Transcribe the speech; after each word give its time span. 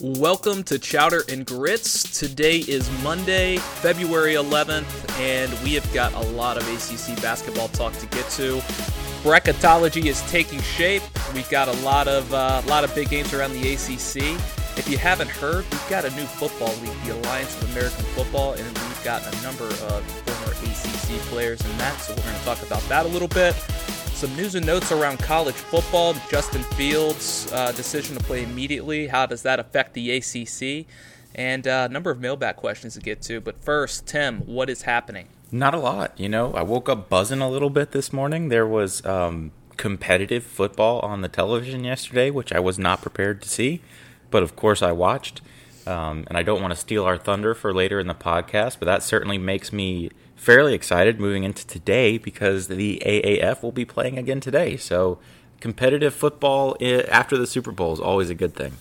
Welcome 0.00 0.64
to 0.64 0.78
Chowder 0.80 1.22
and 1.28 1.46
Grits. 1.46 2.18
Today 2.18 2.58
is 2.58 2.90
Monday, 3.04 3.58
February 3.58 4.34
11th, 4.34 5.20
and 5.20 5.52
we 5.62 5.74
have 5.74 5.94
got 5.94 6.12
a 6.14 6.20
lot 6.32 6.56
of 6.56 6.66
ACC 6.66 7.22
basketball 7.22 7.68
talk 7.68 7.92
to 7.98 8.06
get 8.06 8.28
to. 8.30 8.56
Bracketology 9.22 10.06
is 10.06 10.20
taking 10.22 10.60
shape. 10.62 11.04
We've 11.32 11.48
got 11.48 11.68
a 11.68 11.72
lot 11.82 12.08
of 12.08 12.34
uh, 12.34 12.62
lot 12.66 12.82
of 12.82 12.92
big 12.96 13.08
games 13.08 13.32
around 13.32 13.52
the 13.52 13.74
ACC. 13.74 14.36
If 14.76 14.88
you 14.90 14.98
haven't 14.98 15.30
heard, 15.30 15.64
we've 15.70 15.88
got 15.88 16.04
a 16.04 16.10
new 16.16 16.24
football 16.24 16.74
league, 16.82 17.00
the 17.04 17.14
Alliance 17.14 17.56
of 17.62 17.70
American 17.70 18.04
Football, 18.16 18.54
and 18.54 18.66
we've 18.66 19.04
got 19.04 19.22
a 19.22 19.42
number 19.42 19.66
of 19.66 20.04
former 20.04 20.52
ACC 20.54 21.20
players 21.28 21.64
in 21.64 21.78
that. 21.78 21.96
So 22.00 22.14
we're 22.16 22.22
going 22.22 22.36
to 22.36 22.44
talk 22.44 22.62
about 22.62 22.82
that 22.88 23.06
a 23.06 23.08
little 23.10 23.28
bit. 23.28 23.54
Some 24.14 24.36
news 24.36 24.54
and 24.54 24.64
notes 24.64 24.92
around 24.92 25.18
college 25.18 25.56
football. 25.56 26.14
Justin 26.30 26.62
Fields' 26.62 27.52
uh, 27.52 27.72
decision 27.72 28.16
to 28.16 28.22
play 28.22 28.44
immediately. 28.44 29.08
How 29.08 29.26
does 29.26 29.42
that 29.42 29.58
affect 29.58 29.92
the 29.92 30.12
ACC? 30.12 30.86
And 31.34 31.66
uh, 31.66 31.88
a 31.90 31.92
number 31.92 32.12
of 32.12 32.18
mailback 32.18 32.54
questions 32.54 32.94
to 32.94 33.00
get 33.00 33.20
to. 33.22 33.40
But 33.40 33.62
first, 33.62 34.06
Tim, 34.06 34.42
what 34.46 34.70
is 34.70 34.82
happening? 34.82 35.26
Not 35.50 35.74
a 35.74 35.78
lot. 35.78 36.18
You 36.18 36.28
know, 36.28 36.54
I 36.54 36.62
woke 36.62 36.88
up 36.88 37.08
buzzing 37.08 37.40
a 37.40 37.50
little 37.50 37.70
bit 37.70 37.90
this 37.90 38.12
morning. 38.12 38.50
There 38.50 38.66
was 38.66 39.04
um, 39.04 39.50
competitive 39.76 40.44
football 40.44 41.00
on 41.00 41.20
the 41.20 41.28
television 41.28 41.82
yesterday, 41.82 42.30
which 42.30 42.52
I 42.52 42.60
was 42.60 42.78
not 42.78 43.02
prepared 43.02 43.42
to 43.42 43.48
see. 43.48 43.82
But 44.30 44.44
of 44.44 44.54
course, 44.54 44.80
I 44.80 44.92
watched. 44.92 45.40
Um, 45.88 46.24
and 46.28 46.38
I 46.38 46.44
don't 46.44 46.62
want 46.62 46.72
to 46.72 46.78
steal 46.78 47.04
our 47.04 47.18
thunder 47.18 47.52
for 47.52 47.74
later 47.74 47.98
in 47.98 48.06
the 48.06 48.14
podcast, 48.14 48.78
but 48.78 48.86
that 48.86 49.02
certainly 49.02 49.38
makes 49.38 49.72
me 49.72 50.10
fairly 50.44 50.74
excited 50.74 51.18
moving 51.18 51.42
into 51.42 51.66
today 51.66 52.18
because 52.18 52.68
the 52.68 53.02
AAF 53.04 53.62
will 53.62 53.72
be 53.72 53.86
playing 53.86 54.18
again 54.18 54.40
today. 54.40 54.76
So 54.76 55.18
competitive 55.60 56.14
football 56.14 56.76
after 57.08 57.38
the 57.38 57.46
Super 57.46 57.72
Bowl 57.72 57.94
is 57.94 58.00
always 58.00 58.28
a 58.28 58.34
good 58.34 58.54
thing. 58.54 58.72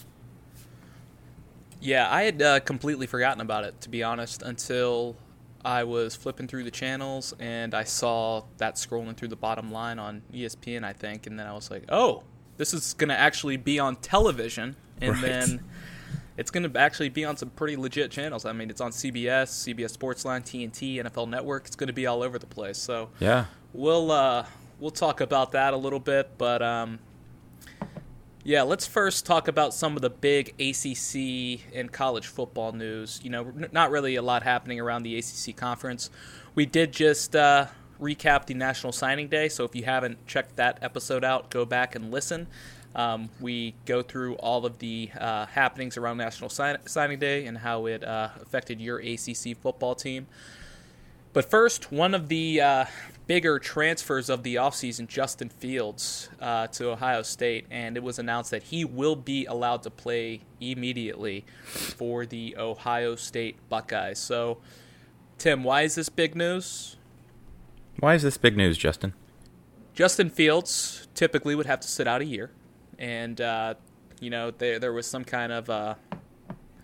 Yeah, 1.80 2.08
I 2.12 2.24
had 2.24 2.42
uh, 2.42 2.60
completely 2.60 3.08
forgotten 3.08 3.40
about 3.40 3.64
it 3.64 3.80
to 3.82 3.90
be 3.90 4.04
honest 4.04 4.42
until 4.42 5.16
I 5.64 5.86
was 5.86 6.16
flipping 6.16 6.48
through 6.48 6.66
the 6.66 6.72
channels 6.72 7.34
and 7.40 7.74
I 7.74 7.86
saw 7.86 8.44
that 8.58 8.76
scrolling 8.76 9.16
through 9.16 9.30
the 9.30 9.38
bottom 9.38 9.72
line 9.72 10.00
on 10.00 10.22
ESPN, 10.34 10.84
I 10.84 10.92
think, 10.92 11.28
and 11.28 11.40
then 11.40 11.48
I 11.48 11.54
was 11.54 11.72
like, 11.72 11.84
"Oh, 11.88 12.24
this 12.58 12.74
is 12.74 12.94
going 12.94 13.10
to 13.10 13.18
actually 13.18 13.56
be 13.56 13.80
on 13.80 13.96
television." 13.98 14.76
And 15.02 15.14
right. 15.14 15.22
then 15.22 15.64
it's 16.38 16.52
going 16.52 16.70
to 16.72 16.80
actually 16.80 17.10
be 17.10 17.26
on 17.26 17.38
some 17.38 17.50
pretty 17.50 17.76
legit 17.76 18.12
channels. 18.12 18.46
I 18.46 18.54
mean, 18.54 18.70
it's 18.70 18.82
on 18.82 18.92
CBS, 18.92 19.50
CBS 19.68 19.96
Sportsline, 19.96 20.42
TNT, 20.44 21.04
NFL 21.04 21.30
Network. 21.30 21.68
It's 21.68 21.76
going 21.76 21.88
to 21.88 21.94
be 21.94 22.08
all 22.08 22.24
over 22.24 22.40
the 22.40 22.48
place. 22.48 22.78
So 22.78 23.10
yeah, 23.20 23.46
we'll 23.74 24.12
uh, 24.12 24.46
we'll 24.80 24.92
talk 24.92 25.22
about 25.22 25.52
that 25.52 25.74
a 25.74 25.78
little 25.78 26.00
bit. 26.00 26.32
But 26.38 26.62
um, 26.62 27.00
yeah, 28.44 28.64
let's 28.64 28.88
first 28.88 29.26
talk 29.26 29.48
about 29.48 29.74
some 29.74 29.96
of 29.96 30.02
the 30.02 30.10
big 30.10 30.54
ACC 30.60 31.62
and 31.74 31.92
college 31.92 32.28
football 32.28 32.72
news. 32.72 33.20
You 33.24 33.30
know, 33.30 33.54
not 33.72 33.92
really 33.92 34.16
a 34.16 34.22
lot 34.22 34.44
happening 34.44 34.80
around 34.80 35.04
the 35.04 35.18
ACC 35.18 35.56
conference. 35.56 36.10
We 36.56 36.66
did 36.66 36.92
just 36.92 37.36
uh, 37.36 37.68
recap 38.02 38.46
the 38.46 38.54
National 38.54 38.92
Signing 38.92 39.28
Day, 39.28 39.50
so 39.50 39.64
if 39.64 39.76
you 39.76 39.84
haven't 39.84 40.26
checked 40.28 40.56
that 40.58 40.80
episode 40.82 41.24
out, 41.24 41.50
go 41.50 41.66
back 41.66 41.96
and 41.96 42.12
listen. 42.12 42.48
Um, 42.96 43.30
we 43.40 43.74
go 43.86 44.02
through 44.02 44.36
all 44.36 44.66
of 44.66 44.80
the 44.80 45.10
uh, 45.20 45.48
happenings 45.48 45.98
around 45.98 46.18
National 46.18 46.50
Sign- 46.50 46.78
Signing 46.86 47.20
Day 47.20 47.46
and 47.46 47.58
how 47.58 47.88
it 47.88 48.04
uh, 48.04 48.30
affected 48.42 48.80
your 48.80 49.00
ACC 49.00 49.58
football 49.60 49.96
team. 49.96 50.28
But 51.34 51.50
first, 51.50 51.92
one 51.92 52.14
of 52.14 52.28
the 52.28 52.62
uh, 52.62 52.86
bigger 53.26 53.58
transfers 53.58 54.30
of 54.30 54.44
the 54.44 54.56
offseason, 54.56 55.08
Justin 55.08 55.50
Fields 55.50 56.30
uh, 56.40 56.68
to 56.68 56.92
Ohio 56.92 57.24
State, 57.24 57.66
and 57.72 57.98
it 57.98 58.04
was 58.04 58.20
announced 58.20 58.52
that 58.52 58.64
he 58.64 58.86
will 58.86 59.16
be 59.16 59.46
allowed 59.46 59.82
to 59.84 59.90
play 59.90 60.42
immediately 60.62 61.44
for 61.64 62.28
the 62.28 62.56
Ohio 62.56 63.16
State 63.16 63.58
Buckeyes. 63.68 64.20
So, 64.20 64.60
Tim, 65.40 65.64
why 65.64 65.82
is 65.82 65.96
this 65.96 66.10
big 66.10 66.36
news? 66.36 66.98
Why 68.00 68.14
is 68.14 68.22
this 68.22 68.38
big 68.38 68.56
news, 68.56 68.78
Justin? 68.78 69.14
Justin 69.96 70.30
Fields 70.30 71.08
typically 71.16 71.56
would 71.56 71.66
have 71.66 71.80
to 71.80 71.88
sit 71.88 72.08
out 72.08 72.22
a 72.22 72.26
year 72.26 72.52
and 73.00 73.40
uh, 73.42 73.76
you 74.20 74.30
know 74.30 74.52
there 74.52 74.80
there 74.80 74.94
was 74.94 75.08
some 75.08 75.24
kind 75.24 75.52
of 75.52 75.70
uh, 75.70 75.96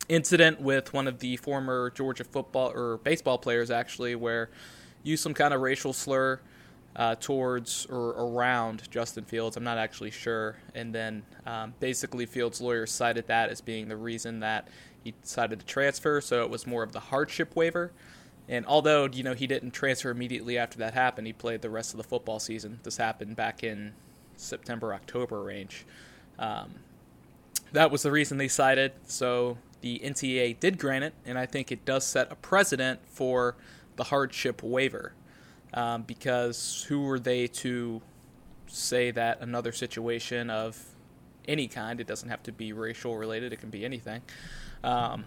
incident 0.07 0.59
with 0.59 0.93
one 0.93 1.07
of 1.07 1.19
the 1.19 1.37
former 1.37 1.91
Georgia 1.91 2.23
football 2.23 2.71
or 2.73 2.97
baseball 2.97 3.37
players 3.37 3.71
actually, 3.71 4.15
where 4.15 4.49
used 5.03 5.23
some 5.23 5.33
kind 5.33 5.53
of 5.53 5.61
racial 5.61 5.93
slur 5.93 6.39
uh, 6.95 7.15
towards 7.15 7.85
or 7.85 8.09
around 8.09 8.89
Justin 8.91 9.23
Fields. 9.23 9.55
I'm 9.55 9.63
not 9.63 9.77
actually 9.77 10.11
sure. 10.11 10.57
And 10.75 10.93
then 10.93 11.23
um, 11.45 11.73
basically, 11.79 12.25
Fields' 12.25 12.59
lawyers 12.59 12.91
cited 12.91 13.27
that 13.27 13.49
as 13.49 13.61
being 13.61 13.87
the 13.87 13.95
reason 13.95 14.39
that 14.41 14.67
he 15.03 15.13
decided 15.21 15.59
to 15.59 15.65
transfer. 15.65 16.19
So 16.19 16.43
it 16.43 16.49
was 16.49 16.67
more 16.67 16.83
of 16.83 16.91
the 16.91 16.99
hardship 16.99 17.55
waiver. 17.55 17.91
And 18.49 18.65
although 18.65 19.05
you 19.05 19.23
know 19.23 19.35
he 19.35 19.47
didn't 19.47 19.71
transfer 19.71 20.09
immediately 20.09 20.57
after 20.57 20.79
that 20.79 20.93
happened, 20.93 21.27
he 21.27 21.33
played 21.33 21.61
the 21.61 21.69
rest 21.69 21.93
of 21.93 21.97
the 21.97 22.03
football 22.03 22.39
season. 22.39 22.79
This 22.83 22.97
happened 22.97 23.35
back 23.35 23.63
in 23.63 23.93
September 24.39 24.93
October 24.93 25.41
range. 25.41 25.85
Um, 26.37 26.75
that 27.71 27.91
was 27.91 28.03
the 28.03 28.11
reason 28.11 28.37
they 28.37 28.47
cited. 28.47 28.93
So 29.05 29.57
the 29.81 29.99
NCAA 29.99 30.59
did 30.59 30.77
grant 30.77 31.03
it, 31.03 31.13
and 31.25 31.37
I 31.37 31.45
think 31.45 31.71
it 31.71 31.85
does 31.85 32.05
set 32.05 32.31
a 32.31 32.35
precedent 32.35 32.99
for 33.05 33.55
the 33.95 34.05
hardship 34.05 34.63
waiver. 34.63 35.13
Um, 35.73 36.01
because 36.03 36.85
who 36.87 37.03
were 37.03 37.19
they 37.19 37.45
to 37.47 38.01
say 38.65 39.11
that 39.11 39.41
another 39.41 39.71
situation 39.71 40.49
of 40.49 40.83
any 41.47 41.67
kind, 41.67 41.99
it 41.99 42.07
doesn't 42.07 42.29
have 42.29 42.41
to 42.43 42.51
be 42.51 42.73
racial 42.73 43.17
related, 43.17 43.53
it 43.53 43.59
can 43.59 43.69
be 43.69 43.85
anything. 43.85 44.21
Um, 44.83 45.25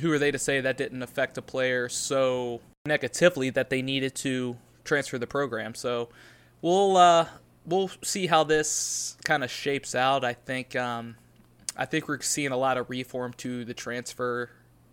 who 0.00 0.10
are 0.12 0.18
they 0.18 0.30
to 0.30 0.38
say 0.38 0.60
that 0.60 0.78
didn't 0.78 1.02
affect 1.02 1.36
a 1.36 1.42
player 1.42 1.88
so 1.88 2.60
negatively 2.86 3.50
that 3.50 3.68
they 3.68 3.82
needed 3.82 4.14
to 4.16 4.56
transfer 4.84 5.18
the 5.18 5.26
program? 5.26 5.74
So 5.74 6.08
we'll 6.62 6.96
uh, 6.96 7.26
we'll 7.66 7.90
see 8.02 8.26
how 8.26 8.44
this 8.44 9.16
kind 9.24 9.44
of 9.44 9.50
shapes 9.50 9.94
out. 9.94 10.24
I 10.24 10.32
think 10.32 10.76
um, 10.76 11.16
I 11.76 11.84
think 11.84 12.08
we're 12.08 12.20
seeing 12.20 12.52
a 12.52 12.56
lot 12.56 12.76
of 12.76 12.90
reform 12.90 13.32
to 13.38 13.64
the 13.64 13.74
transfer 13.74 14.50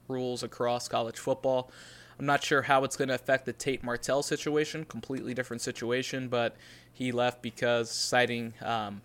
rules 0.07 0.43
across 0.43 0.87
college 0.87 1.17
football. 1.17 1.71
I'm 2.17 2.25
not 2.25 2.43
sure 2.43 2.63
how 2.63 2.83
it's 2.83 2.97
going 2.97 3.07
to 3.07 3.15
affect 3.15 3.45
the 3.45 3.53
Tate 3.53 3.83
Martell 3.83 4.21
situation. 4.23 4.83
Completely 4.85 5.33
different 5.33 5.61
situation, 5.61 6.27
but 6.27 6.55
he 6.91 7.13
left 7.13 7.41
because 7.41 7.89
citing 7.89 8.53
um, 8.61 9.01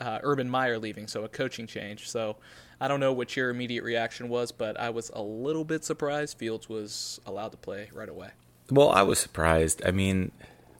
uh, 0.00 0.18
Urban 0.22 0.50
Meyer 0.50 0.78
leaving, 0.78 1.06
so 1.06 1.22
a 1.22 1.28
coaching 1.28 1.68
change. 1.68 2.08
So 2.08 2.36
I 2.80 2.88
don't 2.88 2.98
know 2.98 3.12
what 3.12 3.36
your 3.36 3.50
immediate 3.50 3.84
reaction 3.84 4.28
was, 4.28 4.50
but 4.50 4.78
I 4.78 4.90
was 4.90 5.10
a 5.14 5.22
little 5.22 5.64
bit 5.64 5.84
surprised 5.84 6.36
Fields 6.36 6.68
was 6.68 7.20
allowed 7.26 7.52
to 7.52 7.58
play 7.58 7.90
right 7.92 8.08
away. 8.08 8.30
Well, 8.70 8.90
I 8.90 9.02
was 9.02 9.20
surprised. 9.20 9.82
I 9.86 9.92
mean, 9.92 10.32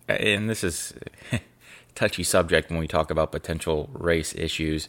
and 0.09 0.51
this 0.51 0.65
is 0.65 0.95
touchy 1.97 2.23
subject 2.23 2.71
when 2.71 2.79
we 2.79 2.87
talk 2.87 3.11
about 3.11 3.33
potential 3.33 3.91
race 3.93 4.34
issues 4.37 4.89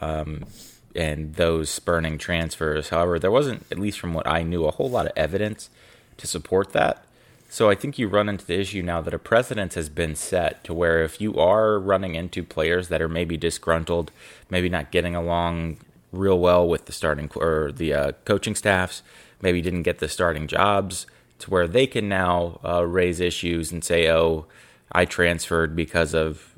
um, 0.00 0.46
and 0.94 1.34
those 1.34 1.68
spurning 1.68 2.16
transfers. 2.16 2.88
However, 2.88 3.18
there 3.18 3.30
wasn't, 3.30 3.66
at 3.70 3.78
least 3.78 3.98
from 4.00 4.14
what 4.14 4.26
I 4.26 4.42
knew, 4.42 4.64
a 4.64 4.70
whole 4.70 4.88
lot 4.88 5.06
of 5.06 5.12
evidence 5.16 5.68
to 6.16 6.26
support 6.26 6.72
that. 6.72 7.04
So 7.50 7.70
I 7.70 7.74
think 7.74 7.98
you 7.98 8.08
run 8.08 8.28
into 8.28 8.46
the 8.46 8.58
issue 8.58 8.82
now 8.82 9.00
that 9.02 9.14
a 9.14 9.18
precedent 9.18 9.74
has 9.74 9.88
been 9.88 10.16
set 10.16 10.64
to 10.64 10.74
where 10.74 11.02
if 11.02 11.20
you 11.20 11.38
are 11.38 11.78
running 11.78 12.14
into 12.14 12.42
players 12.42 12.88
that 12.88 13.02
are 13.02 13.08
maybe 13.08 13.36
disgruntled, 13.36 14.10
maybe 14.48 14.68
not 14.68 14.90
getting 14.90 15.14
along 15.14 15.76
real 16.10 16.38
well 16.38 16.66
with 16.66 16.86
the 16.86 16.92
starting 16.92 17.30
or 17.36 17.70
the 17.72 17.92
uh, 17.92 18.12
coaching 18.24 18.54
staffs, 18.54 19.02
maybe 19.40 19.60
didn't 19.60 19.82
get 19.82 19.98
the 19.98 20.08
starting 20.08 20.46
jobs, 20.46 21.06
to 21.38 21.50
where 21.50 21.68
they 21.68 21.86
can 21.86 22.08
now 22.08 22.58
uh, 22.64 22.84
raise 22.86 23.20
issues 23.20 23.70
and 23.70 23.84
say, 23.84 24.08
"Oh, 24.08 24.46
I 24.94 25.04
transferred 25.04 25.74
because 25.74 26.14
of 26.14 26.54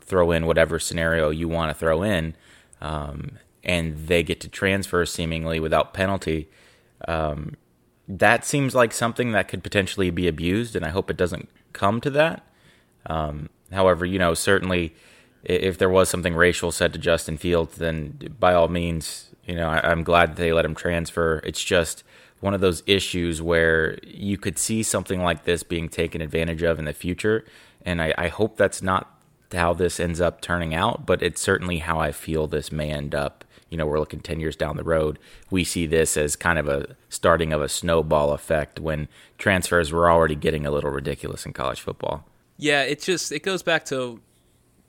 throw 0.00 0.30
in 0.32 0.46
whatever 0.46 0.78
scenario 0.78 1.30
you 1.30 1.48
want 1.48 1.70
to 1.70 1.74
throw 1.78 2.02
in, 2.02 2.34
um, 2.80 3.32
and 3.62 4.08
they 4.08 4.22
get 4.22 4.40
to 4.40 4.48
transfer 4.48 5.04
seemingly 5.04 5.60
without 5.60 5.92
penalty. 5.92 6.48
Um, 7.06 7.56
that 8.08 8.44
seems 8.44 8.74
like 8.74 8.92
something 8.92 9.32
that 9.32 9.48
could 9.48 9.62
potentially 9.62 10.10
be 10.10 10.26
abused, 10.26 10.74
and 10.74 10.84
I 10.84 10.88
hope 10.88 11.10
it 11.10 11.16
doesn't 11.16 11.48
come 11.74 12.00
to 12.00 12.10
that. 12.10 12.42
Um, 13.06 13.50
however, 13.70 14.06
you 14.06 14.18
know, 14.18 14.32
certainly 14.32 14.94
if 15.44 15.78
there 15.78 15.90
was 15.90 16.08
something 16.08 16.34
racial 16.34 16.72
said 16.72 16.92
to 16.92 16.98
Justin 16.98 17.36
Fields, 17.36 17.76
then 17.76 18.34
by 18.40 18.54
all 18.54 18.68
means, 18.68 19.30
you 19.44 19.54
know, 19.54 19.68
I, 19.68 19.92
am 19.92 20.02
glad 20.02 20.30
that 20.30 20.36
they 20.36 20.52
let 20.52 20.64
him 20.64 20.74
transfer. 20.74 21.40
It's 21.44 21.62
just 21.62 22.02
one 22.40 22.54
of 22.54 22.60
those 22.60 22.82
issues 22.86 23.42
where 23.42 23.98
you 24.04 24.38
could 24.38 24.58
see 24.58 24.82
something 24.82 25.22
like 25.22 25.44
this 25.44 25.62
being 25.62 25.88
taken 25.88 26.20
advantage 26.20 26.62
of 26.62 26.78
in 26.78 26.84
the 26.84 26.92
future. 26.92 27.44
And 27.84 28.00
I, 28.00 28.14
I 28.16 28.28
hope 28.28 28.56
that's 28.56 28.82
not 28.82 29.18
how 29.52 29.72
this 29.72 29.98
ends 29.98 30.20
up 30.20 30.40
turning 30.40 30.74
out, 30.74 31.06
but 31.06 31.22
it's 31.22 31.40
certainly 31.40 31.78
how 31.78 31.98
I 31.98 32.12
feel 32.12 32.46
this 32.46 32.70
may 32.70 32.90
end 32.90 33.14
up. 33.14 33.44
You 33.70 33.76
know, 33.76 33.86
we're 33.86 33.98
looking 33.98 34.20
10 34.20 34.40
years 34.40 34.56
down 34.56 34.76
the 34.76 34.84
road. 34.84 35.18
We 35.50 35.64
see 35.64 35.86
this 35.86 36.16
as 36.16 36.36
kind 36.36 36.58
of 36.58 36.68
a 36.68 36.96
starting 37.08 37.52
of 37.52 37.60
a 37.60 37.68
snowball 37.68 38.32
effect 38.32 38.80
when 38.80 39.08
transfers 39.36 39.92
were 39.92 40.10
already 40.10 40.34
getting 40.34 40.64
a 40.64 40.70
little 40.70 40.90
ridiculous 40.90 41.44
in 41.44 41.52
college 41.52 41.80
football. 41.80 42.24
Yeah, 42.56 42.82
it 42.82 43.00
just 43.02 43.30
it 43.30 43.42
goes 43.42 43.62
back 43.62 43.84
to 43.86 44.20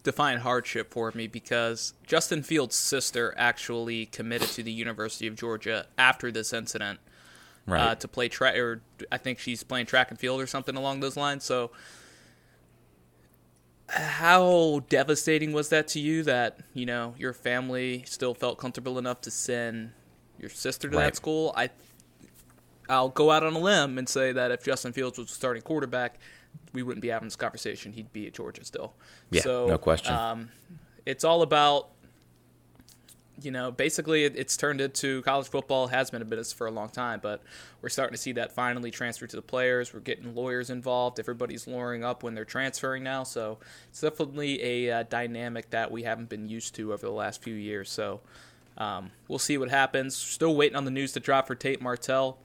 define 0.04 0.40
hardship 0.40 0.92
for 0.92 1.12
me 1.14 1.28
because 1.28 1.94
Justin 2.08 2.42
Fields' 2.42 2.76
sister 2.76 3.34
actually 3.38 4.06
committed 4.08 4.48
to 4.50 4.64
the 4.64 4.72
University 4.72 5.28
of 5.28 5.36
Georgia 5.36 5.86
after 5.98 6.32
this 6.32 6.54
incident 6.54 7.00
Right. 7.70 7.82
uh, 7.92 7.96
to 7.96 8.08
play 8.08 8.28
track, 8.30 8.56
or 8.58 8.82
I 9.12 9.18
think 9.18 9.40
she's 9.40 9.64
playing 9.64 9.86
track 9.86 10.10
and 10.12 10.20
field 10.20 10.42
or 10.42 10.48
something 10.48 10.76
along 10.76 11.00
those 11.02 11.16
lines. 11.18 11.44
So, 11.44 11.72
how 13.88 14.82
devastating 14.90 15.52
was 15.52 15.70
that 15.70 15.88
to 15.90 16.00
you 16.00 16.24
that 16.24 16.60
you 16.74 16.86
know 16.86 17.16
your 17.18 17.34
family 17.34 18.04
still 18.06 18.34
felt 18.34 18.58
comfortable 18.60 19.00
enough 19.00 19.22
to 19.22 19.32
send 19.32 19.92
your 20.40 20.50
sister 20.50 20.90
to 20.90 20.98
Right. 20.98 21.06
that 21.06 21.16
school? 21.16 21.54
I, 21.58 21.70
I'll 22.88 23.10
go 23.10 23.32
out 23.32 23.44
on 23.44 23.54
a 23.54 23.60
limb 23.60 23.98
and 23.98 24.08
say 24.08 24.32
that 24.32 24.52
if 24.52 24.64
Justin 24.64 24.94
Fields 24.94 25.18
was 25.18 25.28
the 25.28 25.34
starting 25.34 25.62
quarterback, 25.64 26.20
we 26.74 26.84
wouldn't 26.84 27.02
be 27.02 27.08
having 27.10 27.28
this 27.28 27.36
conversation. 27.36 27.94
He'd 27.94 28.12
be 28.14 28.28
at 28.28 28.34
Georgia 28.34 28.64
still. 28.64 28.94
Yeah, 29.32 29.42
so, 29.42 29.68
no 29.68 29.78
question. 29.78 30.14
Um, 30.14 30.50
it's 31.06 31.24
all 31.24 31.42
about 31.42 31.90
you 33.42 33.52
know, 33.52 33.72
basically 33.72 34.26
it, 34.26 34.36
it's 34.36 34.58
turned 34.58 34.82
into 34.82 35.22
college 35.24 35.48
football 35.48 35.88
has 35.88 36.10
been 36.10 36.22
a 36.22 36.26
business 36.26 36.54
for 36.54 36.68
a 36.68 36.72
long 36.72 36.90
time, 36.90 37.20
but 37.22 37.42
we're 37.82 37.90
starting 37.90 38.14
to 38.14 38.22
see 38.22 38.32
that 38.34 38.52
finally 38.52 38.92
transfer 38.92 39.28
to 39.28 39.36
the 39.36 39.42
players. 39.42 39.94
We're 39.94 40.00
getting 40.00 40.36
lawyers 40.36 40.70
involved. 40.70 41.20
Everybody's 41.20 41.68
lawyering 41.68 42.04
up 42.04 42.24
when 42.24 42.36
they're 42.36 42.46
transferring 42.46 43.04
now, 43.04 43.24
so 43.24 43.58
it's 43.90 44.02
definitely 44.02 44.62
a 44.64 45.00
uh, 45.00 45.04
dynamic 45.04 45.70
that 45.72 45.92
we 45.92 46.04
haven't 46.04 46.30
been 46.30 46.48
used 46.48 46.76
to 46.76 46.94
over 46.94 47.06
the 47.06 47.12
last 47.12 47.42
few 47.42 47.56
years. 47.56 47.90
So 47.90 48.22
um, 48.78 49.12
we'll 49.28 49.40
see 49.40 49.58
what 49.58 49.70
happens. 49.70 50.16
Still 50.16 50.56
waiting 50.56 50.76
on 50.76 50.86
the 50.86 50.92
news 50.92 51.14
to 51.14 51.20
drop 51.20 51.48
for 51.48 51.56
Tate 51.56 51.82
Martell, 51.82 52.38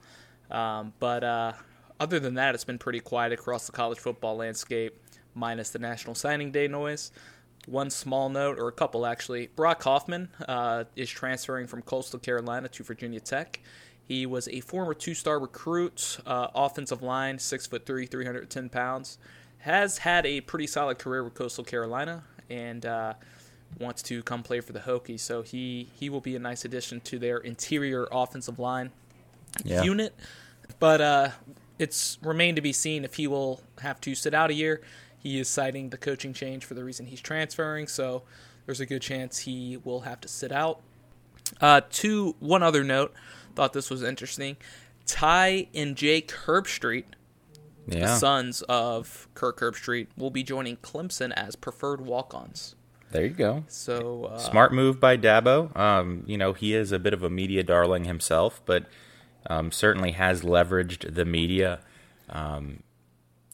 um, 0.51 0.93
but 0.99 1.23
uh, 1.23 1.53
other 1.99 2.19
than 2.19 2.35
that, 2.35 2.55
it's 2.55 2.65
been 2.65 2.79
pretty 2.79 2.99
quiet 2.99 3.33
across 3.33 3.65
the 3.65 3.71
college 3.71 3.99
football 3.99 4.35
landscape, 4.35 4.99
minus 5.33 5.69
the 5.69 5.79
National 5.79 6.15
Signing 6.15 6.51
Day 6.51 6.67
noise 6.67 7.11
one 7.67 7.89
small 7.89 8.29
note, 8.29 8.59
or 8.59 8.67
a 8.67 8.71
couple 8.71 9.05
actually. 9.05 9.47
Brock 9.55 9.81
Hoffman 9.83 10.29
uh, 10.47 10.85
is 10.95 11.09
transferring 11.09 11.67
from 11.67 11.81
Coastal 11.81 12.19
Carolina 12.19 12.67
to 12.69 12.83
Virginia 12.83 13.19
Tech. 13.19 13.59
He 14.07 14.25
was 14.25 14.47
a 14.49 14.59
former 14.59 14.93
two-star 14.93 15.39
recruit, 15.39 16.19
uh, 16.27 16.47
offensive 16.53 17.01
line, 17.01 17.39
six 17.39 17.65
foot 17.65 17.85
three, 17.85 18.05
310 18.05 18.69
pounds. 18.69 19.17
Has 19.59 19.97
had 19.99 20.27
a 20.27 20.41
pretty 20.41 20.67
solid 20.67 20.99
career 20.99 21.23
with 21.23 21.33
Coastal 21.33 21.63
Carolina, 21.63 22.23
and 22.51 22.85
uh, 22.85 23.13
wants 23.79 24.03
to 24.03 24.21
come 24.21 24.43
play 24.43 24.59
for 24.61 24.73
the 24.73 24.79
Hokies. 24.79 25.21
So 25.21 25.41
he 25.41 25.89
he 25.95 26.09
will 26.09 26.21
be 26.21 26.35
a 26.35 26.39
nice 26.39 26.65
addition 26.65 27.01
to 27.01 27.17
their 27.17 27.37
interior 27.39 28.07
offensive 28.11 28.59
line 28.59 28.91
Yeah. 29.63 29.81
unit. 29.81 30.13
But 30.79 31.01
uh, 31.01 31.29
it's 31.79 32.19
remained 32.21 32.57
to 32.57 32.61
be 32.61 32.73
seen 32.73 33.03
if 33.05 33.15
he 33.15 33.25
will 33.25 33.61
have 33.81 33.99
to 34.01 34.13
sit 34.13 34.35
out 34.35 34.51
a 34.51 34.53
year. 34.53 34.81
He 35.25 35.39
is 35.39 35.49
citing 35.49 35.89
the 35.89 35.97
coaching 35.97 36.33
change 36.33 36.65
for 36.65 36.75
the 36.75 36.83
reason 36.83 37.07
he's 37.07 37.19
transferring, 37.19 37.87
so 37.87 38.21
there's 38.67 38.79
a 38.79 38.85
good 38.85 39.01
chance 39.01 39.39
he 39.39 39.75
will 39.83 40.01
have 40.01 40.21
to 40.21 40.27
sit 40.27 40.51
out. 40.51 40.81
Uh, 41.59 41.81
to 41.93 42.35
one 42.39 42.61
other 42.61 42.83
note, 42.83 43.11
thought 43.55 43.73
this 43.73 43.89
was 43.89 44.03
interesting. 44.03 44.55
Ty 45.07 45.69
and 45.73 45.95
Jake 45.95 46.31
Herbstreit, 46.45 47.05
the 47.87 48.15
sons 48.17 48.61
of 48.69 49.27
Kirk 49.33 49.61
Herbstreit, 49.61 50.09
will 50.15 50.29
be 50.29 50.43
joining 50.43 50.77
Clemson 50.77 51.31
as 51.31 51.55
preferred 51.55 52.01
walk-ons. 52.01 52.75
There 53.09 53.23
you 53.23 53.31
go. 53.31 53.63
So 53.67 54.25
uh, 54.25 54.37
Smart 54.37 54.75
move 54.75 54.99
by 54.99 55.17
Dabo. 55.17 55.75
Um, 55.75 56.23
you 56.27 56.37
know, 56.37 56.53
he 56.53 56.75
is 56.75 56.91
a 56.91 56.99
bit 56.99 57.15
of 57.15 57.23
a 57.23 57.31
media 57.31 57.63
darling 57.63 58.03
himself, 58.03 58.61
but 58.67 58.85
um, 59.47 59.71
certainly 59.71 60.11
has 60.11 60.43
leveraged 60.43 61.15
the 61.15 61.25
media 61.25 61.79
um, 62.29 62.83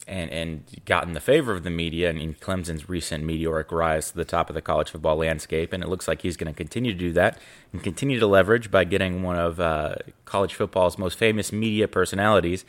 and 0.06 0.30
and 0.30 0.64
gotten 0.84 1.12
the 1.12 1.20
favor 1.20 1.52
of 1.52 1.62
the 1.62 1.70
media 1.70 2.10
and 2.10 2.18
in 2.18 2.34
Clemson's 2.34 2.88
recent 2.88 3.24
meteoric 3.24 3.70
rise 3.70 4.10
to 4.10 4.16
the 4.16 4.24
top 4.24 4.48
of 4.48 4.54
the 4.54 4.62
college 4.62 4.90
football 4.90 5.16
landscape. 5.16 5.72
And 5.72 5.82
it 5.82 5.88
looks 5.88 6.08
like 6.08 6.22
he's 6.22 6.36
going 6.36 6.52
to 6.52 6.56
continue 6.56 6.92
to 6.92 6.98
do 6.98 7.12
that 7.12 7.38
and 7.72 7.82
continue 7.82 8.18
to 8.18 8.26
leverage 8.26 8.70
by 8.70 8.84
getting 8.84 9.22
one 9.22 9.38
of 9.38 9.60
uh, 9.60 9.96
college 10.24 10.54
football's 10.54 10.98
most 10.98 11.18
famous 11.18 11.52
media 11.52 11.88
personalities. 11.88 12.64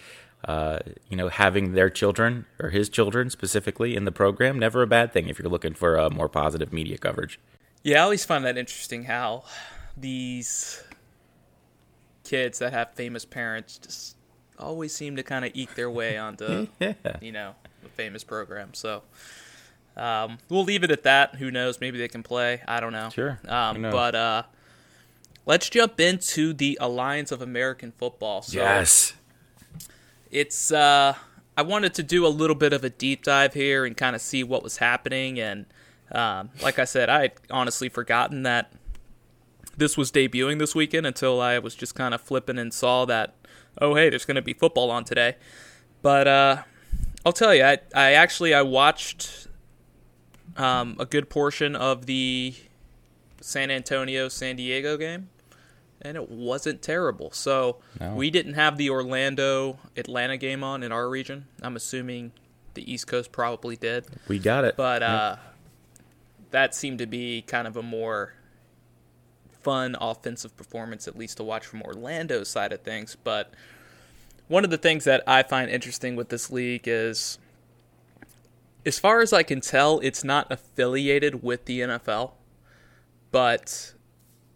Uh, 0.46 0.80
you 1.08 1.16
know, 1.16 1.30
having 1.30 1.72
their 1.72 1.90
children 1.90 2.46
or 2.60 2.70
his 2.70 2.90
children 2.90 3.30
specifically 3.30 3.96
in 3.96 4.04
the 4.04 4.12
program, 4.12 4.60
never 4.60 4.82
a 4.82 4.88
bad 4.88 5.14
thing 5.14 5.30
if 5.30 5.40
you're 5.40 5.50
looking 5.50 5.74
for 5.74 5.96
a 5.96 6.10
more 6.10 6.28
positive 6.28 6.74
media 6.74 6.98
coverage. 6.98 7.40
Yeah, 7.82 8.00
I 8.00 8.04
always 8.04 8.26
find 8.26 8.44
that 8.44 8.58
interesting 8.58 9.06
how 9.06 9.46
these 9.96 10.84
kids 12.26 12.60
that 12.60 12.74
have 12.74 12.94
famous 12.94 13.24
parents 13.24 13.78
just 13.78 14.18
always 14.60 14.94
seem 14.94 15.16
to 15.18 15.24
kind 15.24 15.46
of 15.46 15.52
eke 15.54 15.76
their 15.76 15.90
way 15.90 16.18
onto, 16.18 16.68
Yeah. 16.80 16.94
you 17.22 17.32
know, 17.32 17.56
a 17.86 17.90
famous 17.90 18.24
program. 18.24 18.74
So 18.74 19.04
um, 19.98 20.38
we'll 20.50 20.64
leave 20.64 20.84
it 20.84 20.92
at 20.92 21.04
that. 21.04 21.36
Who 21.36 21.52
knows? 21.52 21.80
Maybe 21.82 21.98
they 21.98 22.08
can 22.08 22.24
play. 22.24 22.62
I 22.68 22.80
don't 22.80 22.94
know. 22.94 23.10
Sure. 23.10 23.40
Um, 23.48 23.82
but 23.84 24.16
uh, 24.16 24.44
let's 25.46 25.70
jump 25.70 26.00
into 26.00 26.54
the 26.54 26.78
Alliance 26.82 27.32
of 27.32 27.42
American 27.42 27.92
Football. 27.92 28.42
So 28.44 28.58
Yes. 28.60 29.14
it's 30.32 30.72
uh 30.72 31.16
I 31.56 31.62
wanted 31.62 31.94
to 31.96 32.04
do 32.04 32.26
a 32.26 32.30
little 32.30 32.56
bit 32.56 32.74
of 32.74 32.84
a 32.84 32.90
deep 32.90 33.24
dive 33.24 33.54
here 33.54 33.86
and 33.86 33.96
kind 33.96 34.16
of 34.16 34.22
see 34.24 34.44
what 34.44 34.64
was 34.64 34.78
happening 34.78 35.40
and 35.40 35.66
um, 36.12 36.50
like 36.62 36.78
I 36.78 36.86
said, 36.86 37.10
I 37.10 37.22
had 37.22 37.32
honestly 37.50 37.90
forgotten 37.90 38.44
that 38.44 38.72
this 39.78 39.98
was 39.98 40.12
debuting 40.12 40.60
this 40.60 40.76
weekend 40.76 41.08
until 41.08 41.42
I 41.42 41.58
was 41.58 41.74
just 41.74 41.96
kind 41.96 42.14
of 42.14 42.22
flipping 42.22 42.60
and 42.60 42.72
saw 42.72 43.06
that 43.06 43.34
oh 43.82 43.96
hey, 43.96 44.10
there's 44.10 44.26
going 44.26 44.36
to 44.36 44.42
be 44.42 44.54
football 44.54 44.92
on 44.92 45.04
today. 45.04 45.36
But 46.02 46.28
uh 46.28 46.64
I'll 47.26 47.34
tell 47.34 47.54
you, 47.56 47.64
I 47.64 47.78
I 47.96 48.12
actually 48.14 48.54
I 48.54 48.62
watched 48.64 49.48
um, 50.58 50.96
a 51.00 51.06
good 51.06 51.30
portion 51.30 51.76
of 51.76 52.06
the 52.06 52.54
San 53.42 53.72
Antonio 53.72 54.28
San 54.30 54.56
Diego 54.58 54.98
game 54.98 55.30
and 56.02 56.18
it 56.18 56.30
wasn't 56.30 56.82
terrible. 56.82 57.32
So 57.32 57.78
No. 58.00 58.14
we 58.16 58.30
didn't 58.30 58.54
have 58.56 58.78
the 58.78 58.90
Orlando 58.90 59.80
Atlanta 59.96 60.36
game 60.38 60.64
on 60.64 60.84
in 60.84 60.92
our 60.92 61.10
region. 61.10 61.46
I'm 61.62 61.76
assuming 61.78 62.34
the 62.74 62.92
East 62.92 63.08
Coast 63.08 63.32
probably 63.32 63.76
did, 63.78 64.06
We 64.28 64.38
got 64.40 64.66
it. 64.66 64.76
but 64.76 65.02
Yep. 65.02 65.10
uh, 65.10 65.36
that 66.52 66.76
seemed 66.76 67.00
to 67.00 67.06
be 67.06 67.42
kind 67.42 67.68
of 67.68 67.78
a 67.78 67.82
more 67.84 68.34
fun 69.64 69.96
offensive 70.00 70.56
performance, 70.56 71.08
at 71.08 71.18
least 71.18 71.38
to 71.38 71.44
watch 71.44 71.66
from 71.66 71.82
Orlando's 71.82 72.50
side 72.50 72.72
of 72.72 72.82
things. 72.82 73.18
But 73.24 73.54
one 74.48 74.64
of 74.64 74.70
the 74.70 74.78
things 74.78 75.06
that 75.06 75.24
I 75.26 75.44
find 75.44 75.70
interesting 75.70 76.16
with 76.16 76.30
this 76.30 76.52
league 76.52 76.84
is, 76.86 77.40
as 78.86 79.00
far 79.00 79.22
as 79.22 79.34
I 79.34 79.44
can 79.44 79.62
tell, 79.62 80.00
it's 80.00 80.24
not 80.24 80.52
affiliated 80.52 81.42
with 81.42 81.66
the 81.66 81.82
NFL, 81.82 82.32
but 83.32 83.94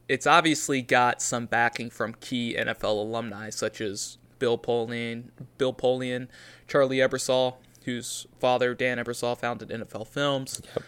it's 0.07 0.27
obviously 0.27 0.81
got 0.81 1.21
some 1.21 1.45
backing 1.45 1.89
from 1.89 2.13
key 2.19 2.55
NFL 2.57 2.97
alumni 2.97 3.49
such 3.49 3.81
as 3.81 4.17
Bill 4.39 4.57
Polian, 4.57 5.29
Bill 5.57 5.73
Polian, 5.73 6.27
Charlie 6.67 6.97
Ebersol, 6.97 7.55
whose 7.85 8.27
father 8.39 8.73
Dan 8.73 8.97
Ebersol 8.97 9.37
founded 9.37 9.69
NFL 9.69 10.07
Films. 10.07 10.61
Yep. 10.75 10.83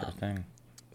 Sure 0.00 0.08
um, 0.08 0.12
thing. 0.14 0.44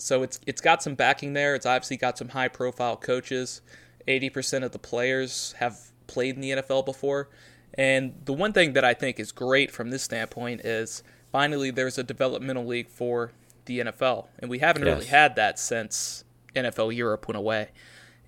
So 0.04 0.22
it's 0.22 0.40
it's 0.46 0.60
got 0.60 0.84
some 0.84 0.96
backing 0.96 1.32
there. 1.32 1.56
It's 1.56 1.66
obviously 1.66 1.96
got 1.96 2.18
some 2.18 2.30
high 2.30 2.50
profile 2.50 2.98
coaches. 2.98 3.62
Eighty 4.06 4.30
percent 4.30 4.66
of 4.66 4.72
the 4.72 4.80
players 4.80 5.56
have 5.60 5.80
played 6.08 6.36
in 6.36 6.42
the 6.42 6.52
NFL 6.52 6.86
before. 6.86 7.30
And 7.76 8.14
the 8.26 8.34
one 8.34 8.52
thing 8.52 8.74
that 8.74 8.84
I 8.84 8.94
think 8.94 9.18
is 9.18 9.32
great 9.32 9.72
from 9.72 9.92
this 9.92 10.04
standpoint 10.04 10.62
is 10.66 11.04
finally 11.32 11.72
there's 11.72 11.98
a 11.98 12.04
developmental 12.04 12.66
league 12.66 12.90
for 12.90 13.32
the 13.66 13.80
NFL. 13.80 14.28
And 14.40 14.52
we 14.52 14.60
haven't 14.60 14.84
really 14.84 15.06
had 15.06 15.38
that 15.38 15.58
since 15.58 16.26
NFL 16.54 16.96
Europe 16.96 17.28
went 17.28 17.38
away. 17.38 17.70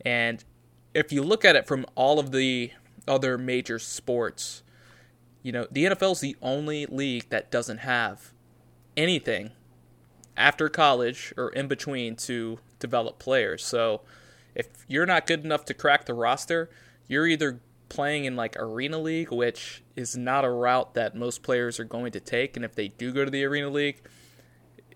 And 0.05 0.44
if 0.94 1.12
you 1.12 1.22
look 1.22 1.44
at 1.44 1.58
it 1.58 1.67
from 1.67 1.86
all 1.94 2.20
of 2.20 2.32
the 2.32 2.72
other 3.05 3.38
major 3.38 3.79
sports, 3.79 4.63
you 5.44 5.51
know, 5.51 5.67
the 5.70 5.86
NFL 5.86 6.13
is 6.13 6.22
the 6.22 6.38
only 6.41 6.86
league 6.86 7.29
that 7.29 7.51
doesn't 7.51 7.79
have 7.79 8.32
anything 8.96 9.51
after 10.38 10.70
college 10.70 11.34
or 11.38 11.50
in 11.50 11.68
between 11.68 12.15
to 12.15 12.60
develop 12.80 13.20
players. 13.20 13.63
So 13.65 14.01
if 14.54 14.68
you're 14.88 15.06
not 15.06 15.27
good 15.27 15.44
enough 15.44 15.65
to 15.65 15.74
crack 15.74 16.06
the 16.06 16.13
roster, 16.13 16.70
you're 17.08 17.27
either 17.27 17.60
playing 17.89 18.25
in 18.25 18.36
like 18.36 18.56
arena 18.58 18.98
league, 18.98 19.32
which 19.32 19.84
is 19.96 20.18
not 20.18 20.44
a 20.44 20.50
route 20.50 20.94
that 20.96 21.15
most 21.15 21.44
players 21.44 21.80
are 21.80 21.84
going 21.86 22.12
to 22.12 22.20
take, 22.20 22.56
and 22.56 22.65
if 22.65 22.75
they 22.75 22.88
do 22.89 23.12
go 23.13 23.24
to 23.24 23.32
the 23.32 23.44
arena 23.44 23.70
league, 23.70 24.01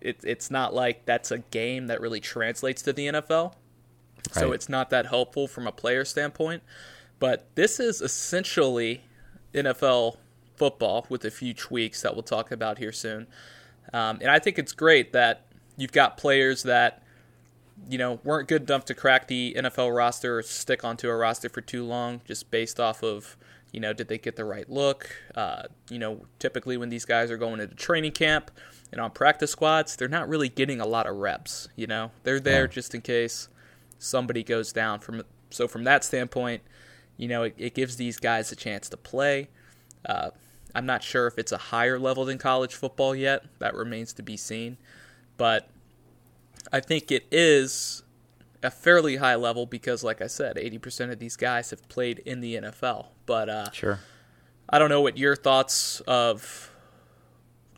it, 0.02 0.20
it's 0.24 0.50
not 0.50 0.74
like 0.74 1.06
that's 1.06 1.32
a 1.32 1.40
game 1.40 1.88
that 1.88 2.02
really 2.02 2.20
translates 2.20 2.82
to 2.84 2.94
the 2.94 3.08
NFL. 3.08 3.54
So 4.32 4.48
Right. 4.48 4.56
it's 4.56 4.70
not 4.70 4.90
that 4.90 5.08
helpful 5.08 5.48
from 5.48 5.68
a 5.68 5.72
player 5.72 6.06
standpoint. 6.06 6.64
But 7.20 7.48
this 7.56 7.80
is 7.80 8.02
essentially 8.02 9.02
NFL 9.54 10.18
football 10.56 11.06
with 11.10 11.26
a 11.26 11.32
few 11.32 11.54
tweaks 11.54 12.02
that 12.02 12.14
we'll 12.14 12.24
talk 12.24 12.52
about 12.52 12.78
here 12.78 12.92
soon. 12.92 13.28
Um, 13.94 14.20
and 14.22 14.30
I 14.30 14.40
think 14.40 14.60
it's 14.60 14.72
great 14.72 15.14
that 15.14 15.46
you've 15.78 15.92
got 15.92 16.18
players 16.18 16.64
that 16.64 17.04
you 17.90 17.98
know 17.98 18.20
weren't 18.24 18.48
good 18.48 18.70
enough 18.70 18.86
to 18.86 18.94
crack 18.94 19.28
the 19.28 19.56
NFL 19.58 19.96
roster 19.96 20.40
or 20.40 20.44
stick 20.44 20.84
onto 20.84 21.10
a 21.10 21.16
roster 21.16 21.50
for 21.50 21.62
too 21.62 21.84
long, 21.86 22.22
just 22.26 22.52
based 22.52 22.80
off 22.80 23.04
of 23.04 23.38
You 23.72 23.80
know, 23.80 23.94
did 23.94 24.08
they 24.08 24.18
get 24.18 24.36
the 24.36 24.46
right 24.46 24.68
look? 24.70 25.10
Uh, 25.36 25.64
you 25.90 26.00
know, 26.00 26.26
typically 26.40 26.76
when 26.76 26.90
these 26.90 27.06
guys 27.06 27.30
are 27.30 27.38
going 27.38 27.60
into 27.60 27.76
training 27.76 28.14
camp 28.14 28.50
and 28.92 29.00
on 29.00 29.12
practice 29.12 29.52
squads, 29.52 29.96
they're 29.96 30.08
not 30.08 30.28
really 30.28 30.50
getting 30.50 30.82
a 30.82 30.88
lot 30.88 31.06
of 31.06 31.18
reps. 31.18 31.68
You 31.76 31.86
know, 31.86 32.12
they're 32.24 32.40
there 32.40 32.64
yeah. 32.64 32.68
just 32.68 32.96
in 32.96 33.02
case 33.02 33.48
somebody 34.00 34.44
goes 34.44 34.74
down. 34.74 35.00
From 35.00 35.24
so 35.52 35.68
from 35.68 35.84
that 35.84 36.04
standpoint, 36.04 36.64
you 37.18 37.28
know, 37.28 37.44
it, 37.44 37.56
it 37.58 37.74
gives 37.76 37.98
these 37.98 38.18
guys 38.18 38.52
a 38.52 38.56
chance 38.56 38.90
to 38.90 38.98
play. 38.98 39.50
Uh, 40.06 40.32
I'm 40.80 40.86
not 40.86 41.04
sure 41.04 41.28
if 41.28 41.38
it's 41.38 41.52
a 41.52 41.58
higher 41.58 42.00
level 42.00 42.24
than 42.24 42.38
college 42.38 42.74
football 42.74 43.14
yet. 43.14 43.44
That 43.60 43.76
remains 43.76 44.14
to 44.14 44.24
be 44.24 44.38
seen. 44.38 44.78
But 45.36 45.68
I 46.72 46.80
think 46.80 47.12
it 47.12 47.28
is 47.34 48.02
a 48.64 48.72
fairly 48.72 49.18
high 49.18 49.36
level 49.36 49.66
because, 49.66 50.06
like 50.06 50.22
I 50.22 50.28
said, 50.28 50.56
80% 50.56 51.12
of 51.12 51.20
these 51.20 51.36
guys 51.36 51.72
have 51.72 51.86
played 51.90 52.20
in 52.20 52.40
the 52.40 52.56
NFL. 52.56 53.08
But 53.26 53.50
uh, 53.50 53.72
sure, 53.72 54.00
I 54.70 54.80
don't 54.80 54.88
know 54.88 55.02
what 55.02 55.18
your 55.18 55.36
thoughts 55.36 56.00
of 56.08 56.72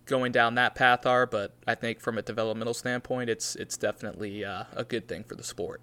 going 0.06 0.32
down 0.32 0.54
that 0.54 0.76
path 0.76 1.08
are, 1.08 1.26
but 1.26 1.56
I 1.66 1.74
think 1.74 2.02
from 2.02 2.20
a 2.20 2.22
developmental 2.22 2.76
standpoint, 2.76 3.32
it's 3.32 3.56
it's 3.56 3.78
definitely 3.78 4.46
uh, 4.46 4.66
a 4.76 4.84
good 4.84 5.08
thing 5.08 5.24
for 5.24 5.34
the 5.34 5.44
sport. 5.44 5.82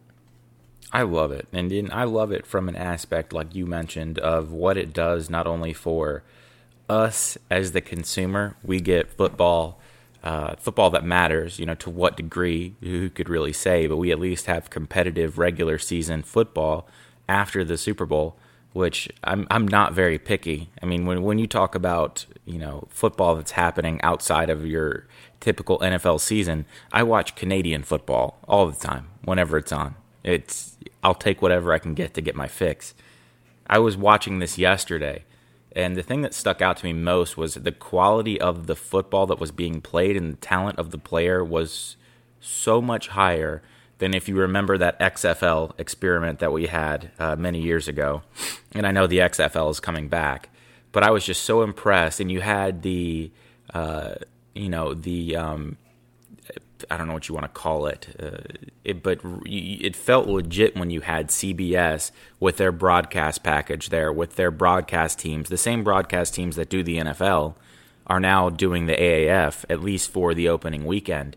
I 0.93 1.03
love 1.03 1.33
it, 1.33 1.49
and 1.53 1.73
in, 1.73 1.91
I 1.91 2.05
love 2.05 2.31
it 2.31 2.47
from 2.47 2.69
an 2.69 2.77
aspect 2.77 3.33
like 3.33 3.57
you 3.57 3.67
mentioned 3.67 4.21
of 4.21 4.53
what 4.53 4.77
it 4.77 4.93
does 4.93 5.29
not 5.29 5.49
only 5.49 5.73
for 5.73 6.23
us 6.89 7.39
as 7.51 7.73
the 7.73 7.81
consumer, 7.81 8.57
we 8.63 8.81
get 8.81 9.11
football 9.11 9.81
uh, 10.23 10.57
football 10.57 10.91
that 10.91 11.05
matters, 11.05 11.59
you 11.59 11.67
know, 11.67 11.77
to 11.77 11.89
what 11.89 12.17
degree, 12.17 12.75
who 12.81 13.09
could 13.09 13.29
really 13.29 13.53
say, 13.53 13.87
but 13.87 13.97
we 13.97 14.11
at 14.11 14.19
least 14.19 14.47
have 14.47 14.69
competitive 14.69 15.39
regular 15.39 15.79
season 15.79 16.23
football 16.23 16.89
after 17.29 17.65
the 17.65 17.79
Super 17.79 18.05
Bowl, 18.05 18.37
which 18.73 19.09
I'm 19.23 19.47
I'm 19.51 19.67
not 19.67 19.93
very 19.93 20.19
picky. 20.19 20.71
I 20.83 20.87
mean, 20.87 21.07
when 21.07 21.23
when 21.23 21.39
you 21.39 21.47
talk 21.47 21.75
about, 21.75 22.27
you 22.45 22.59
know, 22.59 22.89
football 22.91 23.37
that's 23.37 23.53
happening 23.53 24.01
outside 24.03 24.51
of 24.51 24.67
your 24.67 25.07
typical 25.41 25.79
NFL 25.79 26.21
season, 26.21 26.67
I 26.93 27.05
watch 27.05 27.37
Canadian 27.37 27.85
football 27.85 28.39
all 28.49 28.67
the 28.67 28.77
time 28.77 29.09
whenever 29.25 29.57
it's 29.57 29.73
on. 29.73 29.95
It's 30.25 30.77
I'll 31.05 31.15
take 31.15 31.41
whatever 31.41 31.73
I 31.73 31.79
can 31.79 31.95
get 31.95 32.15
to 32.15 32.21
get 32.21 32.35
my 32.35 32.49
fix. 32.49 32.93
I 33.69 33.79
was 33.79 33.97
watching 33.97 34.41
this 34.41 34.59
yesterday 34.59 35.25
and 35.73 35.97
the 35.97 36.03
thing 36.03 36.23
that 36.23 36.35
stuck 36.35 36.63
out 36.63 36.79
to 36.79 36.85
me 36.85 36.93
most 36.93 37.37
was 37.37 37.55
the 37.55 37.73
quality 37.73 38.41
of 38.41 38.67
the 38.67 38.77
football 38.77 39.27
that 39.27 39.39
was 39.39 39.51
being 39.51 39.81
played 39.81 40.17
and 40.17 40.33
the 40.33 40.37
talent 40.37 40.79
of 40.79 40.91
the 40.91 40.99
player 40.99 41.45
was 41.45 41.97
so 42.41 42.81
much 42.81 43.09
higher 43.09 43.63
than 43.99 44.15
if 44.15 44.29
you 44.29 44.37
remember 44.37 44.79
that 44.79 44.99
XFL 45.01 45.79
experiment 45.79 46.39
that 46.39 46.53
we 46.53 46.67
had 46.67 47.11
uh, 47.19 47.37
many 47.37 47.61
years 47.61 47.89
ago. 47.89 48.23
And 48.73 48.87
I 48.87 48.93
know 48.93 49.07
the 49.07 49.19
XFL 49.19 49.71
is 49.71 49.81
coming 49.81 50.09
back, 50.09 50.51
but 50.93 51.03
I 51.03 51.11
was 51.11 51.25
just 51.25 51.43
so 51.43 51.63
impressed. 51.63 52.21
And 52.21 52.31
you 52.31 52.41
had 52.41 52.83
the, 52.83 53.31
uh, 53.75 54.15
you 54.55 54.69
know, 54.69 54.95
the 54.95 55.37
um, 55.37 55.77
I 56.91 56.97
don't 56.97 57.07
know 57.07 57.13
what 57.13 57.29
you 57.29 57.35
want 57.35 57.45
to 57.45 57.61
call 57.61 57.87
it, 57.87 58.17
uh, 58.21 58.39
it 58.85 59.03
but 59.03 59.21
it 59.45 59.97
felt 59.97 60.27
legit 60.27 60.77
when 60.77 60.91
you 60.91 61.01
had 61.01 61.29
CBS 61.29 62.11
with 62.41 62.57
their 62.57 62.73
broadcast 62.73 63.43
package 63.43 63.89
there, 63.89 64.13
with 64.13 64.37
their 64.37 64.51
broadcast 64.51 65.19
teams. 65.19 65.49
The 65.49 65.57
same 65.57 65.85
broadcast 65.85 66.35
teams 66.35 66.57
that 66.57 66.69
do 66.69 66.83
the 66.83 66.99
NFL 66.99 67.55
are 68.07 68.21
now 68.21 68.49
doing 68.49 68.87
the 68.87 68.95
AAF, 68.97 69.65
at 69.69 69.83
least 69.83 70.11
for 70.11 70.35
the 70.35 70.49
opening 70.49 70.85
weekend. 70.85 71.37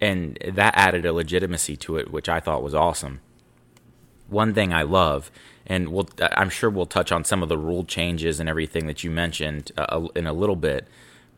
And 0.00 0.38
that 0.46 0.74
added 0.76 1.06
a 1.06 1.12
legitimacy 1.12 1.76
to 1.78 1.96
it, 1.96 2.10
which 2.10 2.28
I 2.28 2.40
thought 2.40 2.62
was 2.62 2.74
awesome. 2.74 3.20
One 4.28 4.54
thing 4.54 4.72
I 4.72 4.82
love, 4.82 5.30
and 5.66 5.88
we'll, 5.88 6.08
I'm 6.20 6.50
sure 6.50 6.70
we'll 6.70 6.86
touch 6.86 7.12
on 7.12 7.24
some 7.24 7.42
of 7.42 7.48
the 7.48 7.58
rule 7.58 7.84
changes 7.84 8.40
and 8.40 8.48
everything 8.48 8.86
that 8.86 9.02
you 9.02 9.10
mentioned 9.10 9.72
uh, 9.76 10.08
in 10.14 10.26
a 10.26 10.32
little 10.32 10.56
bit 10.56 10.86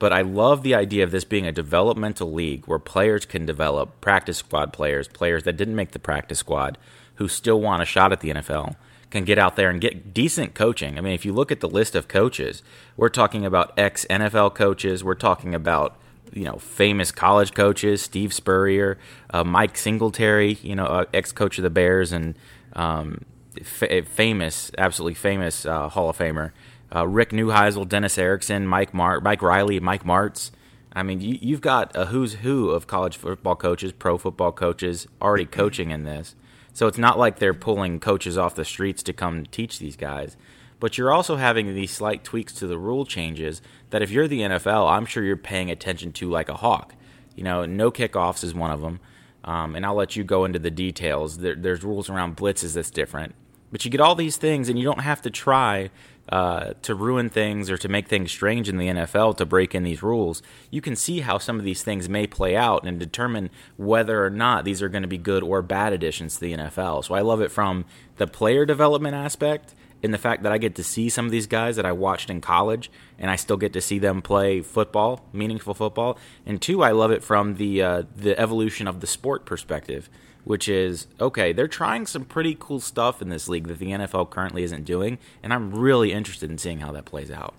but 0.00 0.14
I 0.14 0.22
love 0.22 0.62
the 0.62 0.74
idea 0.74 1.04
of 1.04 1.10
this 1.10 1.24
being 1.24 1.46
a 1.46 1.52
developmental 1.52 2.32
league 2.32 2.64
where 2.64 2.78
players 2.78 3.26
can 3.26 3.44
develop 3.44 4.00
practice 4.00 4.38
squad 4.38 4.72
players, 4.72 5.06
players 5.06 5.44
that 5.44 5.58
didn't 5.58 5.76
make 5.76 5.90
the 5.90 5.98
practice 5.98 6.38
squad, 6.38 6.78
who 7.16 7.28
still 7.28 7.60
want 7.60 7.82
a 7.82 7.84
shot 7.84 8.10
at 8.10 8.20
the 8.20 8.30
NFL, 8.30 8.76
can 9.10 9.24
get 9.24 9.38
out 9.38 9.56
there 9.56 9.68
and 9.68 9.78
get 9.78 10.14
decent 10.14 10.54
coaching. 10.54 10.96
I 10.96 11.02
mean, 11.02 11.12
if 11.12 11.26
you 11.26 11.34
look 11.34 11.52
at 11.52 11.60
the 11.60 11.68
list 11.68 11.94
of 11.94 12.08
coaches, 12.08 12.62
we're 12.96 13.10
talking 13.10 13.44
about 13.44 13.78
ex 13.78 14.06
NFL 14.08 14.54
coaches, 14.54 15.04
we're 15.04 15.14
talking 15.14 15.54
about 15.54 16.00
you 16.32 16.44
know 16.44 16.56
famous 16.56 17.12
college 17.12 17.52
coaches, 17.52 18.00
Steve 18.00 18.32
Spurrier, 18.32 18.96
uh, 19.34 19.44
Mike 19.44 19.76
Singletary, 19.76 20.54
you 20.62 20.74
know, 20.74 20.86
uh, 20.86 21.04
ex 21.12 21.30
coach 21.30 21.58
of 21.58 21.62
the 21.62 21.68
Bears 21.68 22.10
and 22.10 22.38
um, 22.72 23.26
f- 23.58 24.08
famous, 24.08 24.70
absolutely 24.78 25.14
famous 25.14 25.66
uh, 25.66 25.90
Hall 25.90 26.08
of 26.08 26.16
Famer 26.16 26.52
uh, 26.94 27.06
Rick 27.06 27.30
Neuheisel, 27.30 27.88
Dennis 27.88 28.18
Erickson, 28.18 28.66
Mike 28.66 28.92
Mart, 28.92 29.22
Mike 29.22 29.42
Riley, 29.42 29.80
Mike 29.80 30.04
Martz. 30.04 30.50
I 30.92 31.02
mean, 31.02 31.20
you, 31.20 31.54
have 31.54 31.60
got 31.60 31.94
a 31.94 32.06
who's 32.06 32.34
who 32.34 32.70
of 32.70 32.86
college 32.88 33.16
football 33.16 33.54
coaches, 33.54 33.92
pro 33.92 34.18
football 34.18 34.52
coaches 34.52 35.06
already 35.22 35.46
coaching 35.46 35.90
in 35.90 36.04
this. 36.04 36.34
So 36.72 36.86
it's 36.86 36.98
not 36.98 37.18
like 37.18 37.38
they're 37.38 37.54
pulling 37.54 38.00
coaches 38.00 38.36
off 38.38 38.54
the 38.54 38.64
streets 38.64 39.02
to 39.04 39.12
come 39.12 39.46
teach 39.46 39.78
these 39.78 39.96
guys. 39.96 40.36
But 40.80 40.96
you're 40.96 41.12
also 41.12 41.36
having 41.36 41.74
these 41.74 41.90
slight 41.90 42.24
tweaks 42.24 42.54
to 42.54 42.66
the 42.66 42.78
rule 42.78 43.04
changes 43.04 43.60
that 43.90 44.02
if 44.02 44.10
you're 44.10 44.26
the 44.26 44.40
NFL, 44.40 44.90
I'm 44.90 45.04
sure 45.04 45.22
you're 45.22 45.36
paying 45.36 45.70
attention 45.70 46.12
to 46.12 46.30
like 46.30 46.48
a 46.48 46.56
hawk. 46.56 46.94
You 47.36 47.44
know, 47.44 47.66
no 47.66 47.90
kickoffs 47.90 48.42
is 48.42 48.54
one 48.54 48.70
of 48.70 48.80
them. 48.80 49.00
Um, 49.44 49.74
and 49.74 49.84
I'll 49.84 49.94
let 49.94 50.16
you 50.16 50.24
go 50.24 50.44
into 50.44 50.58
the 50.58 50.70
details. 50.70 51.38
There, 51.38 51.54
there's 51.54 51.84
rules 51.84 52.10
around 52.10 52.36
blitzes 52.36 52.74
that's 52.74 52.90
different. 52.90 53.34
But 53.70 53.84
you 53.84 53.90
get 53.90 54.00
all 54.00 54.14
these 54.14 54.36
things, 54.36 54.68
and 54.68 54.78
you 54.78 54.84
don't 54.84 55.00
have 55.00 55.22
to 55.22 55.30
try 55.30 55.90
uh, 56.30 56.74
to 56.82 56.94
ruin 56.94 57.28
things 57.28 57.70
or 57.70 57.76
to 57.76 57.88
make 57.88 58.08
things 58.08 58.30
strange 58.30 58.68
in 58.68 58.78
the 58.78 58.86
NFL 58.86 59.36
to 59.36 59.44
break 59.44 59.74
in 59.74 59.82
these 59.82 60.02
rules, 60.02 60.42
you 60.70 60.80
can 60.80 60.94
see 60.94 61.20
how 61.20 61.38
some 61.38 61.58
of 61.58 61.64
these 61.64 61.82
things 61.82 62.08
may 62.08 62.26
play 62.26 62.56
out 62.56 62.86
and 62.86 62.98
determine 63.00 63.50
whether 63.76 64.24
or 64.24 64.30
not 64.30 64.64
these 64.64 64.80
are 64.80 64.88
going 64.88 65.02
to 65.02 65.08
be 65.08 65.18
good 65.18 65.42
or 65.42 65.60
bad 65.60 65.92
additions 65.92 66.34
to 66.34 66.40
the 66.40 66.52
NFL. 66.52 67.04
So 67.04 67.14
I 67.14 67.20
love 67.20 67.40
it 67.40 67.50
from 67.50 67.84
the 68.16 68.28
player 68.28 68.64
development 68.64 69.16
aspect 69.16 69.74
in 70.02 70.12
the 70.12 70.18
fact 70.18 70.42
that 70.44 70.52
I 70.52 70.58
get 70.58 70.76
to 70.76 70.84
see 70.84 71.08
some 71.08 71.26
of 71.26 71.30
these 71.30 71.46
guys 71.46 71.76
that 71.76 71.84
I 71.84 71.92
watched 71.92 72.30
in 72.30 72.40
college 72.40 72.90
and 73.18 73.30
I 73.30 73.36
still 73.36 73.56
get 73.56 73.72
to 73.74 73.80
see 73.80 73.98
them 73.98 74.22
play 74.22 74.62
football, 74.62 75.26
meaningful 75.32 75.74
football. 75.74 76.16
And 76.46 76.62
two, 76.62 76.82
I 76.82 76.92
love 76.92 77.10
it 77.10 77.22
from 77.22 77.56
the 77.56 77.82
uh, 77.82 78.02
the 78.16 78.38
evolution 78.38 78.86
of 78.86 79.00
the 79.00 79.06
sport 79.06 79.44
perspective 79.44 80.08
which 80.44 80.68
is 80.68 81.06
okay, 81.20 81.52
they're 81.52 81.68
trying 81.68 82.06
some 82.06 82.24
pretty 82.24 82.56
cool 82.58 82.80
stuff 82.80 83.20
in 83.20 83.28
this 83.28 83.48
league 83.48 83.68
that 83.68 83.78
the 83.78 83.90
NFL 83.90 84.30
currently 84.30 84.62
isn't 84.62 84.84
doing, 84.84 85.18
and 85.42 85.52
I'm 85.52 85.70
really 85.70 86.12
interested 86.12 86.50
in 86.50 86.58
seeing 86.58 86.80
how 86.80 86.92
that 86.92 87.04
plays 87.04 87.30
out. 87.30 87.54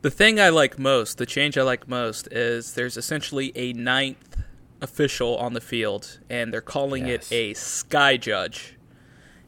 The 0.00 0.10
thing 0.10 0.38
I 0.40 0.48
like 0.50 0.78
most, 0.78 1.18
the 1.18 1.26
change 1.26 1.58
I 1.58 1.62
like 1.62 1.88
most, 1.88 2.28
is 2.30 2.74
there's 2.74 2.96
essentially 2.96 3.50
a 3.56 3.72
ninth 3.72 4.36
official 4.80 5.36
on 5.38 5.54
the 5.54 5.60
field, 5.60 6.20
and 6.30 6.52
they're 6.52 6.60
calling 6.60 7.08
yes. 7.08 7.32
it 7.32 7.34
a 7.34 7.54
sky 7.54 8.16
judge. 8.16 8.76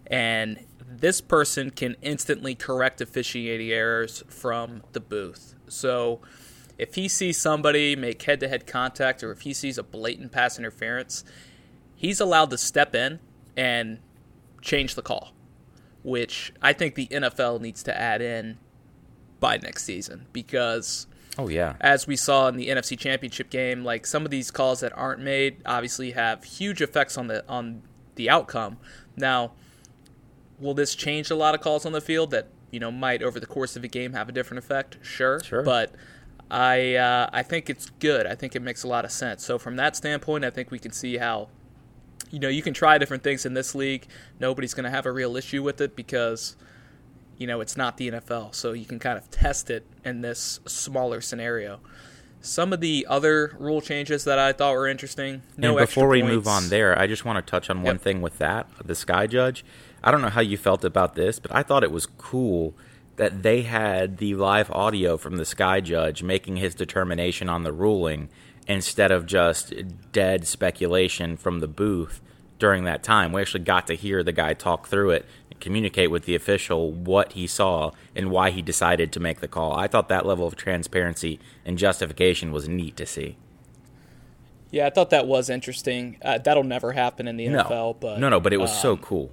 And 0.07 0.67
this 0.85 1.21
person 1.21 1.71
can 1.71 1.97
instantly 2.03 2.57
correct 2.57 3.00
officiating 3.00 3.71
errors 3.71 4.25
from 4.29 4.83
the 4.93 5.00
booth. 5.00 5.55
So 5.69 6.21
if 6.79 6.97
he 6.97 7.09
sees 7.09 7.39
somebody 7.39 7.95
make 7.95 8.21
head 8.23 8.41
to 8.41 8.49
head 8.49 8.67
contact 8.67 9.23
or 9.23 9.31
if 9.31 9.43
he 9.43 9.53
sees 9.55 9.79
a 9.79 9.83
blatant 9.83 10.33
pass 10.33 10.59
interference, 10.59 11.25
he's 12.00 12.19
allowed 12.19 12.49
to 12.49 12.57
step 12.57 12.95
in 12.95 13.21
and 13.59 13.99
change 14.62 14.95
the 14.95 15.02
call, 15.02 15.33
which 16.02 16.50
I 16.62 16.73
think 16.73 16.95
the 16.95 17.07
NFL 17.09 17.61
needs 17.61 17.83
to 17.83 17.97
add 17.97 18.23
in 18.23 18.57
by 19.38 19.59
next 19.59 19.85
season 19.85 20.26
because 20.33 21.07
oh 21.38 21.49
yeah. 21.49 21.75
as 21.78 22.07
we 22.07 22.16
saw 22.16 22.49
in 22.49 22.57
the 22.57 22.69
NFC 22.69 22.99
championship 22.99 23.50
game 23.50 23.85
like 23.85 24.07
some 24.07 24.25
of 24.25 24.30
these 24.30 24.50
calls 24.50 24.80
that 24.80 24.97
aren't 24.97 25.21
made 25.21 25.57
obviously 25.64 26.12
have 26.12 26.45
huge 26.45 26.80
effects 26.83 27.19
on 27.19 27.26
the 27.26 27.47
on 27.49 27.83
the 28.14 28.30
outcome. 28.30 28.78
Now 29.16 29.52
will 30.59 30.75
this 30.75 30.95
change 30.95 31.30
a 31.30 31.35
lot 31.35 31.54
of 31.54 31.61
calls 31.61 31.85
on 31.85 31.92
the 31.92 32.00
field 32.00 32.30
that 32.30 32.49
you 32.71 32.80
know 32.80 32.90
might 32.90 33.23
over 33.23 33.38
the 33.38 33.47
course 33.47 33.76
of 33.76 33.85
a 33.85 33.88
game 33.88 34.14
have 34.14 34.28
a 34.30 34.33
different 34.33 34.64
effect? 34.64 34.97
Sure, 35.02 35.40
sure. 35.40 35.62
but 35.62 35.95
I 36.50 36.95
uh, 36.95 37.28
I 37.30 37.42
think 37.42 37.69
it's 37.69 37.90
good. 37.99 38.26
I 38.26 38.35
think 38.35 38.57
it 38.57 38.61
makes 38.61 38.85
a 38.85 38.88
lot 38.88 39.04
of 39.04 39.12
sense. 39.12 39.45
So 39.45 39.59
from 39.59 39.76
that 39.76 39.97
standpoint 39.97 40.47
I 40.47 40.50
think 40.50 40.71
we 40.71 40.78
can 40.78 40.92
see 40.92 41.19
how 41.19 41.49
you 42.31 42.39
know, 42.39 42.49
you 42.49 42.63
can 42.63 42.75
try 42.75 42.99
different 42.99 43.23
things 43.23 43.45
in 43.45 43.55
this 43.55 43.75
league. 43.75 44.07
Nobody's 44.39 44.75
going 44.75 44.85
to 44.85 44.91
have 44.91 45.07
a 45.07 45.13
real 45.13 45.37
issue 45.37 45.63
with 45.63 45.81
it 45.81 45.97
because, 45.97 46.57
you 47.39 47.47
know, 47.47 47.61
it's 47.61 47.77
not 47.77 47.97
the 47.97 48.11
NFL. 48.11 48.55
So 48.55 48.73
you 48.73 48.85
can 48.85 48.99
kind 48.99 49.19
of 49.19 49.31
test 49.31 49.71
it 49.71 49.85
in 50.05 50.21
this 50.21 50.61
smaller 50.67 51.21
scenario. 51.21 51.81
Some 52.43 52.73
of 52.73 52.81
the 52.81 53.07
other 53.09 53.55
rule 53.59 53.81
changes 53.81 54.25
that 54.25 54.39
I 54.39 54.53
thought 54.53 54.73
were 54.73 54.89
interesting. 54.89 55.43
No 55.57 55.77
and 55.77 55.87
before 55.87 56.09
we 56.09 56.23
points. 56.23 56.35
move 56.35 56.49
on 56.49 56.69
there, 56.71 56.99
I 56.99 57.07
just 57.07 57.25
want 57.25 57.45
to 57.45 57.51
touch 57.51 57.69
on 57.69 57.83
one 57.83 57.97
yep. 57.97 58.03
thing 58.03 58.23
with 58.23 58.39
that 58.39 58.67
the 58.83 58.95
Sky 58.95 59.27
Judge. 59.27 59.65
I 60.03 60.11
don't 60.11 60.23
know 60.23 60.31
how 60.31 60.41
you 60.41 60.57
felt 60.57 60.83
about 60.83 61.15
this, 61.15 61.39
but 61.39 61.55
I 61.55 61.63
thought 61.63 61.85
it 61.85 61.93
was 61.93 62.07
cool 62.07 62.75
that 63.17 63.43
they 63.43 63.63
had 63.63 64.17
the 64.17 64.35
live 64.35 64.71
audio 64.71 65.19
from 65.19 65.37
the 65.37 65.45
Sky 65.45 65.83
Judge 65.83 66.23
making 66.23 66.57
his 66.57 66.75
determination 66.75 67.51
on 67.51 67.65
the 67.65 67.73
ruling 67.73 68.31
instead 68.71 69.11
of 69.11 69.27
just 69.27 69.75
dead 70.12 70.47
speculation 70.47 71.37
from 71.37 71.59
the 71.59 71.67
booth 71.67 72.21
during 72.61 72.85
that 72.85 73.03
time. 73.03 73.33
We 73.33 73.41
actually 73.41 73.65
got 73.65 73.89
to 73.89 73.95
hear 73.95 74.23
the 74.23 74.33
guy 74.33 74.55
talk 74.55 74.87
through 74.87 75.11
it, 75.11 75.27
and 75.50 75.59
communicate 75.59 76.11
with 76.11 76.25
the 76.25 76.37
official 76.37 76.93
what 76.93 77.33
he 77.33 77.49
saw 77.49 77.91
and 78.15 78.31
why 78.31 78.50
he 78.50 78.62
decided 78.62 79.11
to 79.12 79.19
make 79.19 79.41
the 79.41 79.49
call. 79.49 79.75
I 79.75 79.89
thought 79.89 80.09
that 80.09 80.25
level 80.25 80.47
of 80.47 80.55
transparency 80.55 81.41
and 81.65 81.79
justification 81.79 82.53
was 82.53 82.69
neat 82.69 82.97
to 82.99 83.07
see. 83.07 83.37
Yeah, 84.71 84.87
I 84.87 84.91
thought 84.91 85.11
that 85.11 85.27
was 85.27 85.50
interesting. 85.50 86.19
Uh, 86.23 86.39
that'll 86.39 86.62
never 86.62 86.93
happen 86.93 87.27
in 87.27 87.37
the 87.37 87.49
No, 87.49 87.65
NFL, 87.65 87.97
but 87.99 88.21
no, 88.21 88.29
no, 88.29 88.39
but 88.39 88.53
it 88.53 88.59
was 88.59 88.71
so 88.81 88.93
um, 88.93 88.99
cool. 88.99 89.33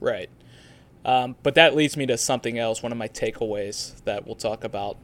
Right. 0.00 0.28
Um, 1.02 1.34
but 1.42 1.54
that 1.54 1.74
leads 1.74 1.96
me 1.96 2.04
to 2.04 2.18
something 2.18 2.58
else, 2.58 2.82
one 2.82 2.92
of 2.92 2.98
my 2.98 3.08
takeaways 3.08 4.04
that 4.04 4.26
we'll 4.26 4.36
talk 4.36 4.64
about. 4.64 4.98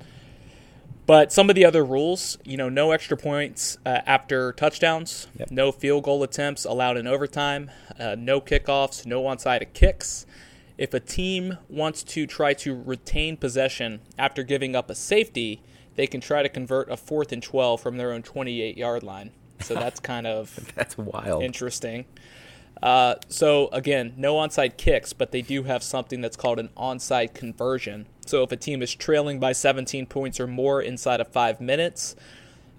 But 1.06 1.32
some 1.32 1.48
of 1.48 1.54
the 1.54 1.64
other 1.64 1.84
rules, 1.84 2.36
you 2.44 2.56
know, 2.56 2.68
no 2.68 2.90
extra 2.90 3.16
points 3.16 3.78
uh, 3.86 4.00
after 4.06 4.52
touchdowns, 4.52 5.28
Yep. 5.38 5.50
no 5.52 5.70
field 5.72 6.02
goal 6.04 6.22
attempts 6.24 6.64
allowed 6.64 6.96
in 6.96 7.06
overtime, 7.06 7.70
uh, 7.98 8.16
no 8.18 8.40
kickoffs, 8.40 9.06
no 9.06 9.22
onside 9.22 9.72
kicks. 9.72 10.26
If 10.76 10.92
a 10.92 11.00
team 11.00 11.58
wants 11.68 12.02
to 12.02 12.26
try 12.26 12.54
to 12.54 12.74
retain 12.74 13.36
possession 13.36 14.00
after 14.18 14.42
giving 14.42 14.74
up 14.74 14.90
a 14.90 14.94
safety, 14.96 15.62
they 15.94 16.06
can 16.08 16.20
try 16.20 16.42
to 16.42 16.48
convert 16.48 16.90
a 16.90 16.96
fourth 16.96 17.30
and 17.32 17.42
12 17.42 17.80
from 17.80 17.96
their 17.96 18.12
own 18.12 18.22
28 18.22 18.76
yard 18.76 19.02
line. 19.04 19.30
So 19.60 19.74
that's 19.82 20.00
kind 20.00 20.26
of 20.26 20.72
That's 20.74 20.98
wild. 20.98 21.42
interesting. 21.42 22.04
Uh, 22.82 23.14
so 23.28 23.68
again, 23.68 24.12
no 24.18 24.34
onside 24.34 24.76
kicks, 24.76 25.12
but 25.12 25.30
they 25.30 25.40
do 25.40 25.62
have 25.62 25.82
something 25.82 26.20
that's 26.20 26.36
called 26.36 26.58
an 26.58 26.68
onside 26.76 27.32
conversion. 27.32 28.06
So 28.28 28.42
if 28.42 28.52
a 28.52 28.56
team 28.56 28.82
is 28.82 28.94
trailing 28.94 29.38
by 29.38 29.52
17 29.52 30.06
points 30.06 30.40
or 30.40 30.46
more 30.46 30.82
inside 30.82 31.20
of 31.20 31.28
five 31.28 31.60
minutes, 31.60 32.16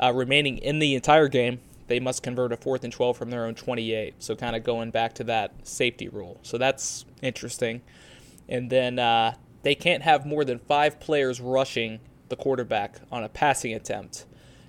uh, 0.02 0.14
remaining 0.14 0.58
in 0.58 0.80
the 0.80 0.94
entire 0.94 1.28
game, 1.28 1.60
they 1.88 2.00
must 2.00 2.22
convert 2.22 2.52
a 2.52 2.58
fourth 2.58 2.84
and 2.84 2.92
12 2.92 3.18
from 3.18 3.30
their 3.30 3.46
own 3.46 3.56
28. 3.56 4.16
So 4.20 4.36
kind 4.36 4.56
of 4.56 4.64
going 4.64 4.92
back 4.92 5.14
to 5.16 5.24
that 5.26 5.54
safety 5.64 6.10
rule. 6.10 6.40
So 6.44 6.58
that's 6.58 7.06
interesting. 7.22 7.82
And 8.50 8.70
then 8.70 9.00
uh, 9.00 9.36
they 9.64 9.76
can't 9.76 10.04
have 10.04 10.26
more 10.26 10.44
than 10.44 10.60
five 10.60 11.00
players 11.00 11.40
rushing 11.40 12.00
the 12.30 12.36
quarterback 12.36 13.00
on 13.12 13.24
a 13.24 13.30
passing 13.30 13.74
attempt. 13.74 14.26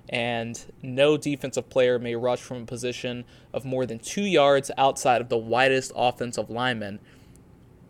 And 0.08 0.64
no 0.80 1.16
defensive 1.16 1.68
player 1.68 1.98
may 1.98 2.14
rush 2.14 2.40
from 2.40 2.62
a 2.62 2.66
position 2.66 3.24
of 3.52 3.64
more 3.64 3.84
than 3.84 3.98
two 3.98 4.22
yards 4.22 4.70
outside 4.78 5.20
of 5.20 5.28
the 5.28 5.36
widest 5.36 5.92
offensive 5.94 6.48
lineman 6.48 6.98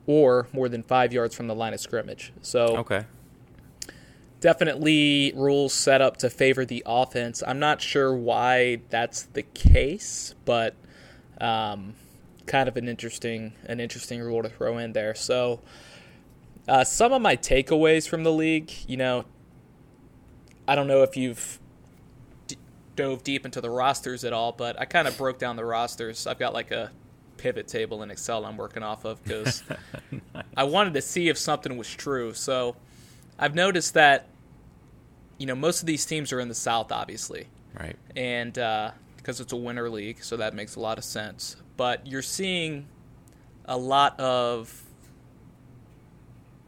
or 0.08 0.48
more 0.54 0.68
than 0.70 0.82
five 0.82 1.12
yards 1.12 1.36
from 1.36 1.46
the 1.48 1.54
line 1.54 1.74
of 1.74 1.78
scrimmage. 1.80 2.32
So 2.40 2.78
Okay. 2.78 3.04
definitely 4.40 5.32
rules 5.36 5.74
set 5.74 6.00
up 6.00 6.16
to 6.16 6.30
favor 6.30 6.64
the 6.64 6.82
offense. 6.86 7.42
I'm 7.46 7.58
not 7.58 7.82
sure 7.82 8.16
why 8.16 8.80
that's 8.88 9.24
the 9.24 9.42
case, 9.42 10.34
but 10.46 10.74
um, 11.42 11.94
kind 12.46 12.68
of 12.70 12.76
an 12.78 12.88
interesting 12.88 13.52
an 13.66 13.80
interesting 13.80 14.20
rule 14.20 14.42
to 14.42 14.48
throw 14.48 14.78
in 14.78 14.94
there. 14.94 15.14
So 15.14 15.60
uh, 16.66 16.84
some 16.84 17.12
of 17.12 17.20
my 17.20 17.36
takeaways 17.36 18.08
from 18.08 18.24
the 18.24 18.32
league, 18.32 18.72
you 18.86 18.96
know, 18.96 19.26
I 20.66 20.74
don't 20.74 20.86
know 20.88 21.02
if 21.02 21.18
you've 21.18 21.58
d- 22.46 22.56
dove 22.96 23.22
deep 23.22 23.44
into 23.44 23.60
the 23.60 23.70
rosters 23.70 24.24
at 24.24 24.32
all, 24.32 24.52
but 24.52 24.80
I 24.80 24.86
kind 24.86 25.06
of 25.06 25.18
broke 25.18 25.38
down 25.38 25.56
the 25.56 25.64
rosters. 25.66 26.26
I've 26.26 26.38
got 26.38 26.54
like 26.54 26.70
a 26.70 26.92
pivot 27.38 27.66
table 27.68 28.02
in 28.02 28.10
Excel 28.10 28.44
I'm 28.44 28.56
working 28.58 28.82
off 28.82 29.04
of 29.06 29.22
because 29.24 29.62
I 30.56 30.64
wanted 30.64 30.92
to 30.94 31.00
see 31.02 31.28
if 31.28 31.38
something 31.38 31.76
was 31.78 31.88
true. 31.88 32.34
So 32.34 32.76
I've 33.38 33.54
noticed 33.54 33.94
that 33.94 34.26
you 35.38 35.46
know 35.46 35.54
most 35.54 35.80
of 35.80 35.86
these 35.86 36.04
teams 36.04 36.32
are 36.32 36.40
in 36.40 36.48
the 36.48 36.54
South, 36.54 36.92
obviously, 36.92 37.46
Right. 37.78 37.96
and 38.16 38.58
uh, 38.58 38.90
because 39.16 39.40
it's 39.40 39.52
a 39.52 39.56
winter 39.56 39.88
league, 39.88 40.22
so 40.22 40.36
that 40.36 40.54
makes 40.54 40.76
a 40.76 40.80
lot 40.80 40.98
of 40.98 41.04
sense. 41.04 41.56
But 41.76 42.06
you're 42.06 42.22
seeing 42.22 42.86
a 43.66 43.76
lot 43.78 44.18
of 44.18 44.82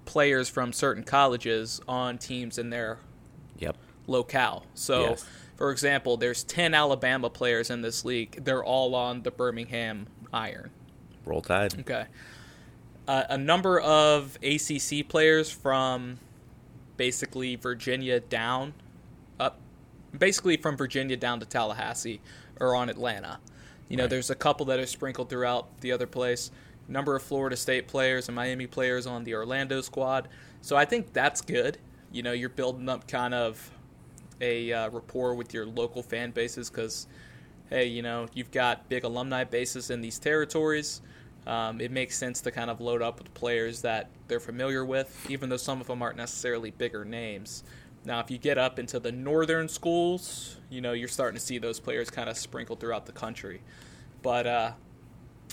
players 0.05 0.49
from 0.49 0.73
certain 0.73 1.05
colleges 1.05 1.81
on 1.89 2.19
teams 2.19 2.59
in 2.59 2.71
their 2.71 2.99
Yep. 3.59 3.77
locale. 4.07 4.67
So, 4.75 5.03
Yes. 5.11 5.25
for 5.57 5.71
example, 5.71 6.17
there's 6.17 6.43
10 6.45 6.75
Alabama 6.75 7.31
players 7.31 7.71
in 7.71 7.83
this 7.83 8.05
league. 8.05 8.45
They're 8.45 8.65
all 8.65 8.95
on 8.95 9.23
the 9.23 9.31
Birmingham 9.31 10.07
Iron. 10.33 10.71
Roll 11.25 11.41
Tide. 11.43 11.79
Okay. 11.81 12.07
Uh, 13.09 13.25
a 13.31 13.39
number 13.39 13.81
of 13.81 14.39
ACC 14.43 15.07
players 15.09 15.51
from 15.51 16.19
basically 16.97 17.57
Virginia 17.57 18.21
down, 18.21 18.75
up, 19.39 19.59
basically 20.17 20.57
from 20.57 20.77
Virginia 20.77 21.17
down 21.17 21.41
to 21.41 21.47
Tallahassee 21.47 22.21
are 22.61 22.75
on 22.75 22.89
Atlanta. 22.89 23.41
You 23.89 23.97
know, 23.97 24.05
Right. 24.05 24.11
there's 24.11 24.31
a 24.31 24.35
couple 24.35 24.67
that 24.67 24.79
are 24.79 24.87
sprinkled 24.87 25.29
throughout 25.31 25.81
the 25.81 25.91
other 25.93 26.07
place. 26.07 26.51
Number 26.89 27.17
of 27.17 27.23
Florida 27.23 27.57
State 27.57 27.89
players 27.89 28.29
and 28.29 28.37
Miami 28.37 28.67
players 28.67 29.07
on 29.07 29.25
the 29.25 29.35
Orlando 29.35 29.81
squad. 29.81 30.29
So 30.61 30.77
I 30.77 30.85
think 30.85 31.13
that's 31.13 31.41
good. 31.41 31.79
You 32.13 32.23
know, 32.23 32.33
you're 32.33 32.49
building 32.49 32.89
up 32.89 33.09
kind 33.09 33.35
of 33.35 33.71
a 34.41 34.73
uh, 34.73 34.91
rapport 34.91 35.35
with 35.35 35.53
your 35.55 35.67
local 35.67 36.03
fan 36.03 36.31
bases 36.31 36.71
because 36.71 37.07
hey, 37.71 37.87
you 37.87 38.03
know, 38.03 38.27
you've 38.35 38.51
got 38.51 38.89
big 38.89 39.05
alumni 39.05 39.45
bases 39.45 39.91
in 39.91 40.01
these 40.01 40.19
territories. 40.19 41.01
Um, 41.47 41.81
it 41.81 41.91
makes 41.91 42.19
sense 42.19 42.41
to 42.43 42.51
kind 42.51 42.69
of 42.69 42.81
load 42.81 43.01
up 43.01 43.19
with 43.19 43.33
players 43.33 43.83
that 43.83 44.11
they're 44.29 44.41
familiar 44.41 44.85
with, 44.85 45.27
even 45.31 45.49
though 45.49 45.57
some 45.57 45.81
of 45.81 45.87
them 45.87 46.03
aren't 46.03 46.17
necessarily 46.17 46.71
bigger 46.71 47.05
names. 47.05 47.65
Now, 48.05 48.21
if 48.21 48.31
you 48.31 48.39
get 48.39 48.59
up 48.59 48.79
into 48.79 48.99
the 48.99 49.13
northern 49.13 49.69
schools, 49.69 50.57
you 50.69 50.81
know, 50.81 50.93
you're 50.93 51.09
starting 51.09 51.39
to 51.39 51.45
see 51.45 51.59
those 51.59 51.81
players 51.81 52.11
kind 52.11 52.29
of 52.29 52.37
sprinkled 52.37 52.81
throughout 52.81 53.07
the 53.07 53.13
country. 53.13 53.63
But, 54.23 54.47
uh, 54.47 54.73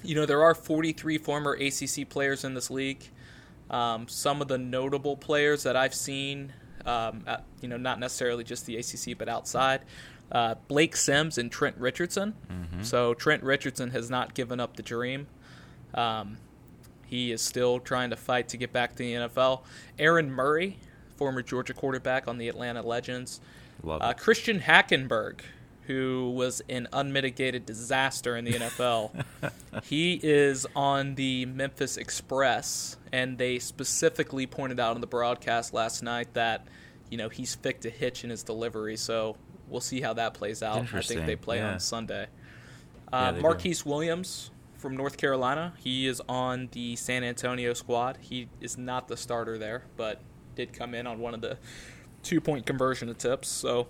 you 0.04 0.16
know, 0.16 0.26
there 0.26 0.44
are 0.44 0.56
43 0.56 1.18
former 1.18 1.54
ACC 1.54 2.08
players 2.10 2.44
in 2.44 2.54
this 2.54 2.70
league. 2.70 3.04
Um, 3.70 4.08
some 4.08 4.42
of 4.42 4.48
the 4.48 4.58
notable 4.58 5.18
players 5.18 5.64
that 5.64 5.76
I've 5.76 5.94
seen, 5.94 6.54
um, 6.86 7.24
at, 7.28 7.44
you 7.62 7.68
know, 7.68 7.78
not 7.78 8.00
necessarily 8.00 8.44
just 8.44 8.66
the 8.66 8.78
ACC, 8.78 9.18
but 9.18 9.28
outside, 9.28 9.82
uh, 10.32 10.56
Blake 10.68 10.96
Sims 10.96 11.38
and 11.38 11.52
Trent 11.52 11.78
Richardson. 11.78 12.34
So 12.84 13.14
Trent 13.14 13.44
Richardson 13.44 13.92
has 13.92 14.10
not 14.10 14.34
given 14.34 14.60
up 14.60 14.76
the 14.76 14.84
dream. 14.84 15.28
Um, 15.94 16.38
he 17.08 17.32
is 17.32 17.42
still 17.42 17.80
trying 17.80 18.10
to 18.10 18.16
fight 18.16 18.50
to 18.50 18.58
get 18.58 18.72
back 18.74 18.92
to 18.92 18.98
the 18.98 19.14
NFL. 19.14 19.62
Aaron 19.98 20.30
Murray, 20.30 20.78
former 21.16 21.42
Georgia 21.42 21.74
quarterback 21.74 22.28
on 22.28 22.38
the 22.38 22.50
Atlanta 22.50 22.82
Legends. 22.82 23.40
Uh. 23.88 24.14
Christian 24.14 24.60
Hackenberg, 24.60 25.40
who 25.88 26.32
was 26.36 26.62
an 26.68 26.88
unmitigated 26.92 27.66
disaster 27.66 28.36
in 28.36 28.44
the 28.46 28.54
NFL. 28.54 29.24
he 29.84 30.20
is 30.22 30.68
on 30.76 31.16
the 31.16 31.46
Memphis 31.46 31.96
Express, 31.98 32.98
and 33.14 33.38
they 33.38 33.58
specifically 33.60 34.46
pointed 34.46 34.80
out 34.80 34.96
in 34.96 35.02
the 35.02 35.08
broadcast 35.08 35.74
last 35.74 36.04
night 36.04 36.34
that, 36.34 36.68
you 37.10 37.18
know, 37.18 37.30
he's 37.30 37.56
fixed 37.56 37.86
a 37.86 37.90
hitch 37.90 38.24
in 38.26 38.30
his 38.30 38.44
delivery. 38.44 38.98
So 38.98 39.38
we'll 39.68 39.82
see 39.82 40.02
how 40.02 40.14
that 40.14 40.34
plays 40.34 40.64
out. 40.64 40.94
I 40.94 41.02
think 41.02 41.26
they 41.26 41.36
play 41.36 41.58
yeah. 41.58 41.74
on 41.74 41.80
Sunday. 41.80 42.28
Yeah, 43.12 43.18
Uh, 43.18 43.32
do. 43.32 43.42
Marquise 43.42 43.86
Williams 43.86 44.52
from 44.78 44.96
North 44.96 45.18
Carolina. 45.18 45.74
He 45.78 46.08
is 46.08 46.22
on 46.28 46.70
the 46.72 46.96
San 46.96 47.24
Antonio 47.24 47.74
squad. 47.74 48.18
He 48.22 48.50
is 48.62 48.78
not 48.78 49.08
the 49.08 49.18
starter 49.18 49.58
there, 49.58 49.84
but 49.96 50.22
did 50.56 50.74
come 50.74 50.94
in 50.94 51.08
on 51.08 51.20
one 51.20 51.34
of 51.34 51.42
the 51.42 51.58
two 52.24 52.42
point 52.42 52.66
conversion 52.66 53.10
attempts. 53.10 53.48
So 53.48 53.88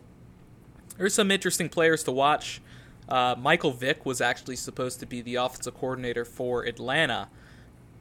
there's 0.97 1.13
some 1.13 1.31
interesting 1.31 1.69
players 1.69 2.03
to 2.03 2.11
watch. 2.11 2.61
Uh, 3.09 3.35
Michael 3.37 3.71
Vick 3.71 4.05
was 4.05 4.19
actually 4.19 4.57
supposed 4.57 4.99
to 4.99 5.05
be 5.05 5.21
the 5.21 5.35
offensive 5.35 5.75
coordinator 5.75 6.25
for 6.25 6.65
Atlanta, 6.65 7.29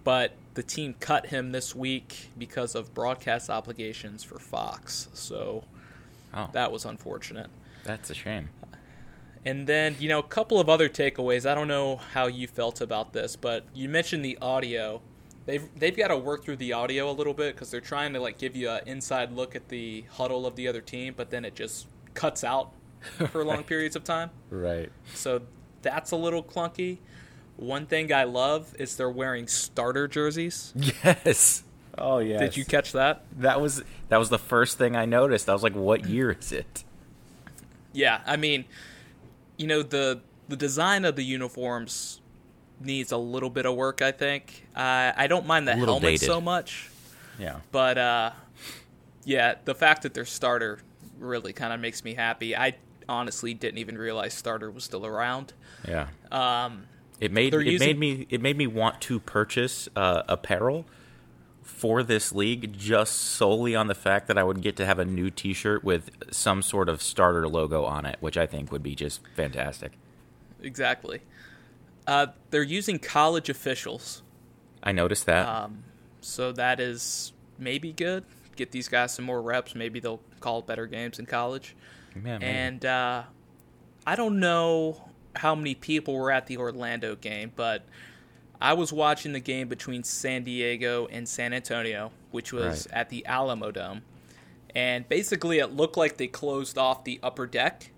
but 0.03 0.33
the 0.55 0.65
team 0.65 0.97
cut 0.99 1.27
him 1.27 1.53
this 1.53 1.77
week 1.77 2.31
because 2.37 2.75
of 2.75 2.93
broadcast 2.93 3.49
obligations 3.49 4.25
for 4.25 4.39
Fox. 4.41 5.09
So 5.13 5.63
Oh, 6.35 6.49
that 6.53 6.71
was 6.71 6.85
unfortunate. 6.85 7.49
That's 7.87 8.11
a 8.11 8.15
shame. 8.15 8.51
And 9.45 9.67
then, 9.67 9.95
you 10.01 10.09
know, 10.09 10.19
a 10.19 10.25
couple 10.25 10.59
of 10.59 10.69
other 10.69 10.89
takeaways. 10.89 11.49
I 11.49 11.55
don't 11.55 11.69
know 11.69 11.97
how 11.97 12.27
you 12.27 12.49
felt 12.49 12.81
about 12.81 13.13
this, 13.13 13.37
but 13.37 13.65
you 13.75 13.89
mentioned 13.89 14.25
the 14.25 14.37
audio. 14.43 15.01
They've 15.45 15.69
they've 15.77 15.97
got 15.97 16.09
to 16.09 16.17
work 16.17 16.45
through 16.45 16.57
the 16.57 16.73
audio 16.73 17.09
a 17.09 17.13
little 17.13 17.33
bit 17.33 17.55
because 17.55 17.71
they're 17.71 17.81
trying 17.81 18.13
to 18.15 18.21
like 18.21 18.39
give 18.39 18.57
you 18.57 18.69
an 18.69 18.81
inside 18.87 19.31
look 19.31 19.55
at 19.55 19.69
the 19.69 20.05
huddle 20.11 20.47
of 20.47 20.57
the 20.57 20.67
other 20.67 20.81
team, 20.81 21.15
but 21.17 21.31
then 21.31 21.45
it 21.45 21.55
just 21.55 21.87
cuts 22.15 22.43
out 22.43 22.73
for 23.31 23.45
long 23.45 23.63
periods 23.65 23.95
of 23.95 24.03
time. 24.03 24.31
Right. 24.51 24.91
So 25.15 25.43
that's 25.83 26.11
a 26.11 26.17
little 26.17 26.43
clunky. 26.43 26.99
One 27.57 27.87
thing 27.87 28.13
I 28.13 28.25
love 28.25 28.75
is 28.79 28.97
they're 28.97 29.09
wearing 29.09 29.47
starter 29.47 30.09
jerseys. 30.09 30.75
Yes. 31.05 31.63
Oh 31.97 32.19
yeah. 32.19 32.39
Did 32.39 32.57
you 32.57 32.65
catch 32.65 32.93
that? 32.93 33.25
That 33.39 33.61
was 33.61 33.83
that 34.09 34.19
was 34.19 34.29
the 34.29 34.39
first 34.39 34.77
thing 34.77 34.97
I 34.97 35.05
noticed. 35.05 35.49
I 35.49 35.53
was 35.53 35.63
like, 35.63 35.75
"What 35.75 36.07
year 36.07 36.33
is 36.33 36.53
it?" 36.53 36.85
Yeah, 37.97 38.21
I 38.27 38.37
mean, 38.37 38.67
you 39.57 39.67
know 39.67 39.83
the 39.83 40.21
the 40.49 40.57
design 40.57 41.05
of 41.07 41.17
the 41.17 41.25
uniforms 41.25 42.21
needs 42.81 43.11
a 43.11 43.17
little 43.17 43.49
bit 43.51 43.65
of 43.65 43.75
work. 43.75 44.03
I 44.03 44.13
think. 44.13 44.67
Uh, 44.77 45.13
I 45.17 45.27
don't 45.29 45.47
mind 45.47 45.67
the 45.67 45.75
helmet 45.75 46.03
dated. 46.03 46.27
so 46.27 46.41
much, 46.41 46.91
Yeah. 47.39 47.57
but 47.73 47.97
uh, 47.97 48.31
yeah, 49.25 49.55
the 49.65 49.75
fact 49.75 50.03
that 50.03 50.13
they're 50.13 50.27
starter 50.27 50.79
really 51.19 51.55
kind 51.55 51.73
of 51.73 51.81
makes 51.81 52.05
me 52.05 52.13
happy. 52.15 52.55
I 52.55 52.75
honestly 53.09 53.55
didn't 53.55 53.79
even 53.79 53.97
realize 53.97 54.35
starter 54.35 54.71
was 54.71 54.85
still 54.85 55.07
around. 55.07 55.55
Yeah. 55.89 56.09
Um, 56.31 56.85
It 57.19 57.33
made 57.33 57.55
it 57.55 57.65
using- 57.67 57.89
made 57.89 57.99
me 57.99 58.27
it 58.29 58.43
made 58.43 58.59
me 58.59 58.67
want 58.67 59.01
to 59.03 59.21
purchase 59.21 59.89
uh, 59.97 60.23
apparel 60.29 60.85
for 61.67 62.03
this 62.03 62.33
league 62.33 62.73
just 62.79 63.13
solely 63.15 63.75
on 63.75 63.89
the 63.89 63.95
fact 63.95 64.29
that 64.29 64.39
I 64.39 64.45
would 64.45 64.63
get 64.63 64.77
to 64.77 64.87
have 64.87 64.99
a 64.99 65.05
new 65.05 65.31
T-shirt 65.31 65.83
with 65.85 66.11
some 66.31 66.63
sort 66.63 66.89
of 66.89 67.03
starter 67.03 67.47
logo 67.49 67.85
on 67.85 68.07
it, 68.07 68.17
which 68.21 68.39
I 68.39 68.47
think 68.47 68.71
would 68.73 68.83
be 68.83 68.95
just 68.95 69.21
fantastic. 69.35 69.93
Exactly. 70.63 71.21
Uh, 72.07 72.29
they're 72.51 72.63
using 72.63 72.99
college 72.99 73.51
officials, 73.51 74.23
I 74.83 74.93
noticed 74.93 75.27
that. 75.27 75.47
um, 75.47 75.83
so 76.21 76.53
that 76.53 76.81
is 76.81 77.33
maybe 77.59 77.93
good. 77.93 78.25
Get 78.55 78.71
these 78.71 78.89
guys 78.89 79.13
some 79.13 79.25
more 79.25 79.43
reps. 79.43 79.75
Maybe 79.75 80.01
they'll 80.01 80.23
call 80.41 80.63
better 80.63 80.87
games 80.87 81.19
in 81.19 81.27
college. 81.27 81.77
yeah. 82.25 82.39
And 82.41 82.85
uh, 82.85 83.25
I 84.07 84.17
don't 84.17 84.39
know 84.41 85.09
how 85.35 85.55
many 85.55 85.75
people 85.75 86.15
were 86.15 86.31
at 86.31 86.47
the 86.47 86.57
Orlando 86.57 87.17
game, 87.17 87.53
but 87.55 87.85
I 88.61 88.73
was 88.75 88.93
watching 88.93 89.33
the 89.33 89.41
game 89.41 89.69
between 89.69 90.03
San 90.05 90.45
Diego 90.45 91.07
and 91.11 91.29
San 91.29 91.53
Antonio, 91.53 92.11
which 92.31 92.53
was 92.53 92.87
Right. 92.91 92.99
at 93.01 93.09
the 93.11 93.25
Alamodome. 93.29 94.03
And 94.75 95.09
basically, 95.09 95.59
it 95.59 95.73
looked 95.73 95.97
like 95.97 96.17
they 96.17 96.27
closed 96.27 96.77
off 96.79 97.05
the 97.05 97.19
upper 97.23 97.47
deck, 97.47 97.91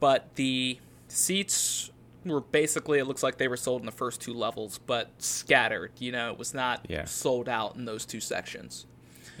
but 0.00 0.34
the 0.36 0.78
seats 1.08 1.90
were 2.24 2.40
basically, 2.40 2.98
it 2.98 3.04
looks 3.04 3.22
like 3.22 3.38
they 3.38 3.48
were 3.48 3.56
sold 3.56 3.82
in 3.82 3.86
the 3.86 3.92
first 3.92 4.20
two 4.20 4.32
levels, 4.34 4.78
but 4.78 5.10
scattered. 5.18 5.92
You 5.98 6.10
know, 6.12 6.30
it 6.32 6.38
was 6.38 6.54
not 6.54 6.86
Yeah. 6.88 7.04
sold 7.04 7.48
out 7.48 7.76
in 7.76 7.84
those 7.84 8.04
two 8.04 8.20
sections. 8.20 8.86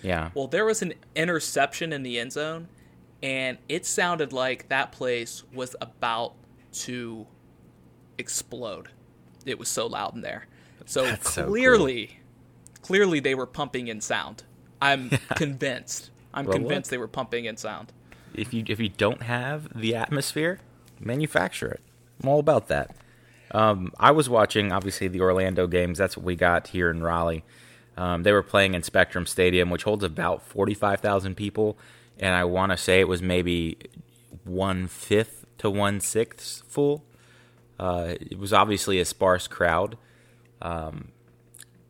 yeah, 0.02 0.30
Well, 0.34 0.46
there 0.48 0.64
was 0.66 0.82
an 0.82 0.92
interception 1.16 1.92
in 1.92 2.02
the 2.02 2.18
end 2.20 2.32
zone, 2.32 2.68
and 3.22 3.56
it 3.70 3.86
sounded 3.86 4.32
like 4.34 4.68
that 4.68 4.92
place 4.92 5.44
was 5.54 5.74
about 5.80 6.34
to 6.72 7.26
explode. 8.18 8.90
It 9.46 9.58
was 9.58 9.68
so 9.68 9.86
loud 9.86 10.14
in 10.14 10.20
there. 10.22 10.46
So 10.86 11.04
That's 11.04 11.32
so 11.32 11.42
cool. 11.44 11.52
clearly, 11.52 12.18
clearly 12.82 13.20
they 13.20 13.34
were 13.34 13.46
pumping 13.46 13.88
in 13.88 14.00
sound. 14.00 14.44
I'm 14.82 15.10
convinced. 15.36 16.10
I'm 16.32 16.46
Well, 16.46 16.58
convinced 16.58 16.88
what? 16.88 16.90
they 16.90 16.98
were 16.98 17.08
pumping 17.08 17.44
in 17.46 17.56
sound. 17.56 17.92
if 18.34 18.52
you 18.52 18.64
if 18.66 18.80
you 18.80 18.88
don't 18.88 19.22
have 19.22 19.68
the 19.78 19.94
atmosphere, 19.94 20.58
manufacture 21.00 21.68
it. 21.68 21.80
I'm 22.22 22.28
all 22.28 22.40
about 22.40 22.68
that. 22.68 22.94
Um, 23.52 23.92
I 24.00 24.10
was 24.10 24.28
watching 24.28 24.72
obviously 24.72 25.06
the 25.08 25.20
Orlando 25.20 25.66
games. 25.66 25.98
That's 25.98 26.16
what 26.16 26.24
we 26.26 26.34
got 26.34 26.68
here 26.68 26.90
in 26.90 27.02
Raleigh. 27.02 27.44
Um, 27.96 28.24
they 28.24 28.32
were 28.32 28.42
playing 28.42 28.74
in 28.74 28.82
Spectrum 28.82 29.26
Stadium, 29.26 29.70
which 29.70 29.84
holds 29.84 30.02
about 30.02 30.42
forty 30.42 30.74
five 30.74 31.00
thousand 31.00 31.36
people, 31.36 31.78
and 32.18 32.34
I 32.34 32.44
want 32.44 32.72
to 32.72 32.76
say 32.76 32.98
it 33.00 33.06
was 33.08 33.22
maybe 33.22 33.78
one 34.42 34.88
fifth 34.88 35.46
to 35.58 35.70
one 35.70 36.00
sixth 36.00 36.64
full. 36.66 37.04
Uh, 37.78 38.14
it 38.20 38.38
was 38.38 38.52
obviously 38.52 39.00
a 39.00 39.04
sparse 39.04 39.46
crowd. 39.48 39.96
Um, 40.62 41.08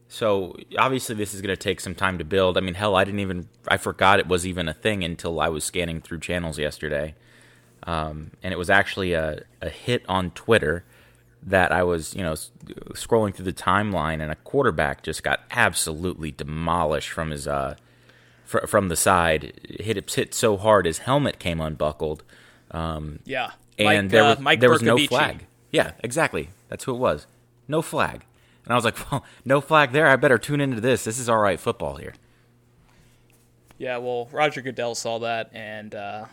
so 0.09 0.57
obviously 0.79 1.15
this 1.15 1.35
is 1.35 1.41
going 1.41 1.55
to 1.55 1.61
take 1.61 1.81
some 1.81 1.95
time 1.95 2.19
to 2.19 2.25
build. 2.25 2.57
I 2.57 2.61
mean, 2.61 2.75
hell, 2.75 2.95
I 2.95 3.05
didn't 3.05 3.21
even 3.21 3.49
I 3.69 3.77
forgot 3.77 4.21
it 4.21 4.27
was 4.29 4.47
even 4.47 4.69
a 4.69 4.75
thing 4.75 5.03
until 5.03 5.41
I 5.41 5.49
was 5.49 5.65
scanning 5.65 6.01
through 6.01 6.21
channels 6.21 6.59
yesterday, 6.59 7.15
um, 7.83 8.31
and 8.43 8.53
it 8.53 8.57
was 8.57 8.71
actually 8.71 9.13
a, 9.13 9.43
a 9.61 9.69
hit 9.69 10.05
on 10.09 10.31
Twitter 10.31 10.85
that 11.43 11.73
I 11.73 11.83
was 11.83 12.15
you 12.15 12.23
know 12.23 12.35
scrolling 12.95 13.35
through 13.35 13.45
the 13.47 13.53
timeline, 13.53 14.23
and 14.23 14.31
a 14.31 14.37
quarterback 14.37 15.03
just 15.03 15.23
got 15.25 15.41
absolutely 15.51 16.31
demolished 16.31 17.11
from 17.11 17.31
his 17.31 17.49
uh 17.49 17.75
fr- 18.45 18.67
from 18.67 18.89
the 18.89 18.97
side. 18.97 19.61
Hit 19.81 20.09
hit 20.15 20.33
so 20.33 20.57
hard 20.57 20.87
his 20.87 20.99
helmet 20.99 21.39
came 21.41 21.61
unbuckled, 21.61 22.23
Yeah. 22.73 23.51
and 23.79 24.05
Mike, 24.05 24.11
there 24.11 24.23
uh, 24.23 24.37
was 24.37 24.59
there 24.61 24.71
was 24.71 24.83
no 24.83 24.97
flag. 24.97 25.47
Yeah, 25.75 25.93
exactly. 26.03 26.51
That's 26.69 26.85
who 26.85 26.95
it 26.95 26.99
was. 26.99 27.27
No 27.69 27.83
flag. 27.83 28.25
And 28.65 28.73
I 28.73 28.77
was 28.77 28.85
like, 28.85 29.11
well, 29.13 29.25
no 29.45 29.61
flag 29.61 29.93
there. 29.93 30.07
I 30.07 30.17
better 30.17 30.39
tune 30.39 30.61
into 30.61 30.81
this. 30.81 31.05
This 31.05 31.19
is 31.19 31.29
all 31.29 31.39
right 31.39 31.59
football 31.59 31.97
here. 31.97 32.15
Yeah, 33.79 33.99
well, 33.99 34.29
Roger 34.31 34.61
Goodell 34.63 34.95
saw 34.95 35.19
that 35.19 35.51
and 35.53 35.95
uh, 35.95 36.27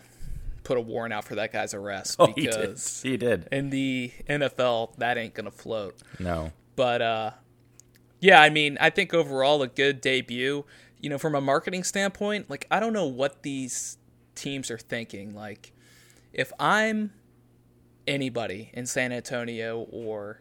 put 0.62 0.78
a 0.78 0.80
warrant 0.80 1.12
out 1.12 1.24
for 1.24 1.34
that 1.34 1.52
guy's 1.52 1.74
arrest 1.74 2.16
Oh, 2.20 2.26
he 2.36 2.42
did. 2.42 2.50
because 2.60 3.02
He 3.02 3.16
did. 3.16 3.48
in 3.50 3.70
the 3.70 4.12
NFL, 4.28 4.96
that 4.98 5.18
ain't 5.18 5.34
going 5.34 5.46
to 5.46 5.50
float. 5.50 5.96
No. 6.20 6.52
But 6.76 7.02
uh, 7.02 7.30
yeah, 8.20 8.40
I 8.40 8.48
mean, 8.50 8.78
I 8.80 8.90
think 8.90 9.12
overall 9.12 9.60
a 9.62 9.68
good 9.68 10.00
debut. 10.00 10.64
You 11.00 11.10
know, 11.10 11.18
from 11.18 11.34
a 11.34 11.40
marketing 11.40 11.82
standpoint, 11.82 12.48
like 12.48 12.64
I 12.70 12.78
don't 12.78 12.92
know 12.92 13.06
what 13.06 13.42
these 13.42 13.98
teams 14.36 14.70
are 14.70 14.78
thinking. 14.78 15.34
Like, 15.34 15.72
if 16.32 16.52
I'm 16.60 17.12
anybody 18.12 18.70
in 18.74 18.84
San 18.86 19.10
Antonio 19.10 19.86
or 19.90 20.40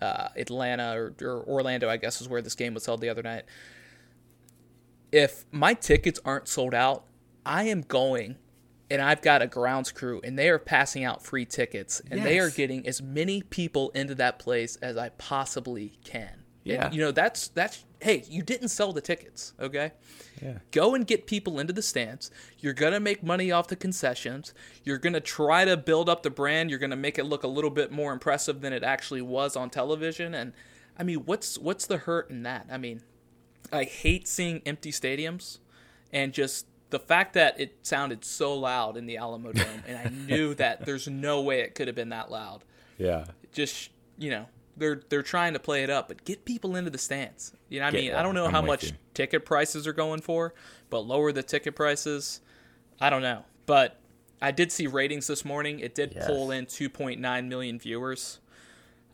uh, 0.00 0.28
Atlanta 0.36 0.96
or, 0.96 1.14
or 1.20 1.44
Orlando, 1.46 1.88
I 1.88 1.98
guess 1.98 2.20
is 2.20 2.28
where 2.28 2.42
this 2.42 2.54
game 2.54 2.74
was 2.74 2.86
held 2.86 3.00
the 3.00 3.10
other 3.10 3.22
night. 3.22 3.44
If 5.12 5.44
my 5.52 5.74
tickets 5.74 6.18
aren't 6.24 6.48
sold 6.48 6.74
out, 6.74 7.04
I 7.46 7.64
am 7.64 7.82
going 7.82 8.36
and 8.90 9.00
I've 9.02 9.22
got 9.22 9.42
a 9.42 9.46
grounds 9.46 9.92
crew 9.92 10.20
and 10.24 10.38
they 10.38 10.48
are 10.48 10.58
passing 10.58 11.04
out 11.04 11.22
free 11.22 11.44
tickets 11.44 12.00
and 12.10 12.24
they 12.24 12.38
are 12.38 12.50
getting 12.50 12.86
as 12.86 13.00
many 13.02 13.42
people 13.42 13.90
into 13.90 14.14
that 14.16 14.38
place 14.38 14.76
as 14.76 14.96
I 14.96 15.10
possibly 15.10 15.98
can. 16.04 16.42
Yeah. 16.64 16.86
And, 16.86 16.94
you 16.94 17.00
know, 17.02 17.12
that's 17.12 17.48
that's 17.48 17.84
hey, 18.00 18.24
you 18.28 18.42
didn't 18.42 18.68
sell 18.68 18.92
the 18.92 19.00
tickets, 19.00 19.52
okay? 19.60 19.92
Yeah. 20.44 20.58
Go 20.70 20.94
and 20.94 21.06
get 21.06 21.26
people 21.26 21.58
into 21.58 21.72
the 21.72 21.82
stands. 21.82 22.30
You're 22.58 22.74
going 22.74 22.92
to 22.92 23.00
make 23.00 23.22
money 23.22 23.50
off 23.50 23.68
the 23.68 23.76
concessions. 23.76 24.52
You're 24.84 24.98
going 24.98 25.14
to 25.14 25.20
try 25.20 25.64
to 25.64 25.76
build 25.76 26.08
up 26.08 26.22
the 26.22 26.30
brand. 26.30 26.68
You're 26.68 26.78
going 26.78 26.90
to 26.90 26.96
make 26.96 27.18
it 27.18 27.24
look 27.24 27.42
a 27.42 27.48
little 27.48 27.70
bit 27.70 27.90
more 27.90 28.12
impressive 28.12 28.60
than 28.60 28.74
it 28.74 28.84
actually 28.84 29.22
was 29.22 29.56
on 29.56 29.70
television 29.70 30.34
and 30.34 30.52
I 30.98 31.02
mean, 31.02 31.24
what's 31.24 31.58
what's 31.58 31.86
the 31.86 31.98
hurt 31.98 32.30
in 32.30 32.42
that? 32.44 32.66
I 32.70 32.78
mean, 32.78 33.02
I 33.72 33.84
hate 33.84 34.28
seeing 34.28 34.62
empty 34.64 34.92
stadiums 34.92 35.58
and 36.12 36.32
just 36.32 36.66
the 36.90 36.98
fact 36.98 37.34
that 37.34 37.58
it 37.58 37.78
sounded 37.82 38.24
so 38.24 38.54
loud 38.54 38.96
in 38.96 39.06
the 39.06 39.16
Alamodome 39.16 39.82
and 39.86 39.98
I 39.98 40.10
knew 40.10 40.54
that 40.56 40.84
there's 40.84 41.08
no 41.08 41.40
way 41.40 41.60
it 41.60 41.74
could 41.74 41.88
have 41.88 41.96
been 41.96 42.10
that 42.10 42.30
loud. 42.30 42.62
Yeah. 42.98 43.24
Just, 43.52 43.90
you 44.18 44.30
know, 44.30 44.46
they're 44.76 45.00
they're 45.08 45.22
trying 45.22 45.52
to 45.54 45.58
play 45.58 45.82
it 45.82 45.90
up, 45.90 46.08
but 46.08 46.24
get 46.24 46.44
people 46.44 46.76
into 46.76 46.90
the 46.90 46.98
stands. 46.98 47.52
You 47.68 47.80
know, 47.80 47.86
what 47.86 47.94
I 47.94 47.96
Get- 47.98 48.04
mean, 48.08 48.14
I 48.14 48.22
don't 48.22 48.34
know 48.34 48.46
I'm 48.46 48.52
how 48.52 48.62
much 48.62 48.84
you. 48.84 48.90
ticket 49.14 49.44
prices 49.44 49.86
are 49.86 49.92
going 49.92 50.20
for, 50.20 50.54
but 50.90 51.00
lower 51.00 51.32
the 51.32 51.42
ticket 51.42 51.74
prices. 51.76 52.40
I 53.00 53.10
don't 53.10 53.22
know, 53.22 53.44
but 53.66 53.98
I 54.42 54.50
did 54.50 54.70
see 54.72 54.86
ratings 54.86 55.26
this 55.26 55.44
morning. 55.44 55.80
It 55.80 55.94
did 55.94 56.12
Yes. 56.14 56.26
pull 56.26 56.50
in 56.50 56.66
2.9 56.66 57.48
million 57.48 57.78
viewers, 57.78 58.40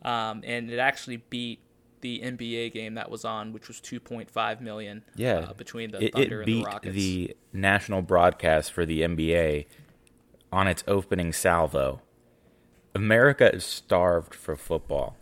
um, 0.02 0.42
and 0.44 0.70
it 0.70 0.78
actually 0.78 1.18
beat 1.18 1.60
the 2.00 2.20
NBA 2.22 2.70
game 2.72 2.94
that 2.94 3.10
was 3.10 3.24
on, 3.26 3.52
which 3.52 3.68
was 3.68 3.78
2.5 3.80 4.60
million. 4.62 5.04
Yeah. 5.14 5.40
uh, 5.50 5.52
between 5.52 5.90
the 5.90 6.04
It, 6.06 6.12
Thunder 6.14 6.40
it 6.42 6.48
and 6.48 6.48
the 6.48 6.58
beat 6.60 6.66
Rockets. 6.66 6.94
the 6.96 7.36
national 7.52 8.00
broadcast 8.02 8.72
for 8.72 8.86
the 8.86 9.02
NBA 9.02 9.66
on 10.50 10.66
its 10.66 10.82
opening 10.88 11.32
salvo. 11.34 12.00
America 12.94 13.54
is 13.54 13.64
starved 13.64 14.34
for 14.34 14.56
football. 14.56 15.16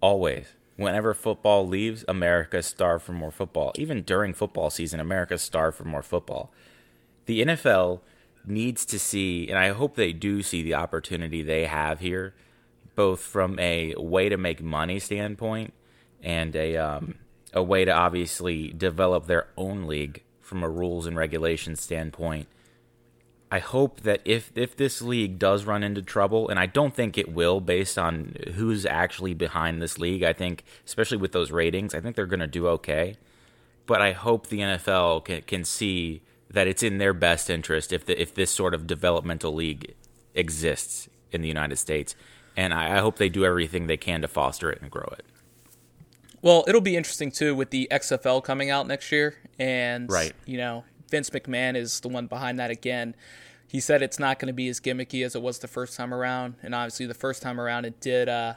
Always. 0.00 0.54
Whenever 0.76 1.12
football 1.12 1.66
leaves, 1.66 2.04
America 2.06 2.62
starved 2.62 3.04
for 3.04 3.12
more 3.12 3.32
football. 3.32 3.72
Even 3.74 4.02
during 4.02 4.32
football 4.32 4.70
season, 4.70 5.00
America 5.00 5.36
starved 5.36 5.76
for 5.76 5.84
more 5.84 6.02
football. 6.02 6.52
The 7.26 7.42
NFL 7.42 8.00
needs 8.46 8.86
to 8.86 8.98
see, 8.98 9.48
and 9.48 9.58
I 9.58 9.70
hope 9.70 9.96
they 9.96 10.12
do 10.12 10.42
see 10.42 10.62
the 10.62 10.74
opportunity 10.74 11.42
they 11.42 11.66
have 11.66 11.98
here, 11.98 12.34
both 12.94 13.20
from 13.20 13.58
a 13.58 13.94
way 13.98 14.28
to 14.28 14.36
make 14.36 14.62
money 14.62 15.00
standpoint 15.00 15.74
and 16.22 16.54
a 16.54 16.76
um, 16.76 17.14
a 17.52 17.62
way 17.62 17.84
to 17.84 17.90
obviously 17.90 18.68
develop 18.68 19.26
their 19.26 19.48
own 19.56 19.86
league 19.86 20.22
from 20.40 20.62
a 20.62 20.68
rules 20.68 21.06
and 21.06 21.16
regulations 21.16 21.80
standpoint. 21.80 22.46
I 23.50 23.60
hope 23.60 24.02
that 24.02 24.20
if 24.24 24.52
if 24.54 24.76
this 24.76 25.00
league 25.00 25.38
does 25.38 25.64
run 25.64 25.82
into 25.82 26.02
trouble, 26.02 26.48
and 26.50 26.58
I 26.58 26.66
don't 26.66 26.94
think 26.94 27.16
it 27.16 27.32
will, 27.32 27.60
based 27.60 27.98
on 27.98 28.36
who's 28.54 28.84
actually 28.84 29.32
behind 29.34 29.80
this 29.80 29.98
league, 29.98 30.22
I 30.22 30.34
think, 30.34 30.64
especially 30.86 31.16
with 31.16 31.32
those 31.32 31.50
ratings, 31.50 31.94
I 31.94 32.00
think 32.00 32.14
they're 32.14 32.26
going 32.26 32.40
to 32.40 32.46
do 32.46 32.68
okay. 32.68 33.16
But 33.86 34.02
I 34.02 34.12
hope 34.12 34.48
the 34.48 34.58
NFL 34.60 35.24
can, 35.24 35.42
can 35.42 35.64
see 35.64 36.20
that 36.50 36.66
it's 36.66 36.82
in 36.82 36.98
their 36.98 37.14
best 37.14 37.48
interest 37.48 37.90
if 37.92 38.04
the, 38.04 38.20
if 38.20 38.34
this 38.34 38.50
sort 38.50 38.74
of 38.74 38.86
developmental 38.86 39.54
league 39.54 39.94
exists 40.34 41.08
in 41.32 41.40
the 41.40 41.48
United 41.48 41.76
States, 41.76 42.14
and 42.54 42.74
I, 42.74 42.96
I 42.96 43.00
hope 43.00 43.16
they 43.16 43.30
do 43.30 43.46
everything 43.46 43.86
they 43.86 43.96
can 43.96 44.20
to 44.22 44.28
foster 44.28 44.70
it 44.70 44.82
and 44.82 44.90
grow 44.90 45.08
it. 45.18 45.24
Well, 46.42 46.64
it'll 46.68 46.80
be 46.82 46.96
interesting 46.96 47.30
too 47.32 47.54
with 47.54 47.70
the 47.70 47.88
XFL 47.90 48.44
coming 48.44 48.68
out 48.70 48.86
next 48.86 49.10
year, 49.10 49.36
and 49.58 50.10
Right. 50.10 50.32
you 50.44 50.58
know 50.58 50.84
Vince 51.08 51.30
McMahon 51.30 51.76
is 51.76 52.00
the 52.00 52.08
one 52.08 52.26
behind 52.26 52.58
that 52.58 52.70
again. 52.70 53.14
He 53.66 53.80
said 53.80 54.02
it's 54.02 54.18
not 54.18 54.38
going 54.38 54.46
to 54.46 54.54
be 54.54 54.68
as 54.68 54.80
gimmicky 54.80 55.24
as 55.24 55.34
it 55.34 55.42
was 55.42 55.58
the 55.58 55.68
first 55.68 55.96
time 55.96 56.14
around, 56.14 56.54
and 56.62 56.74
obviously 56.74 57.06
the 57.06 57.14
first 57.14 57.42
time 57.42 57.60
around 57.60 57.84
it 57.84 58.00
did 58.00 58.28
uh, 58.28 58.54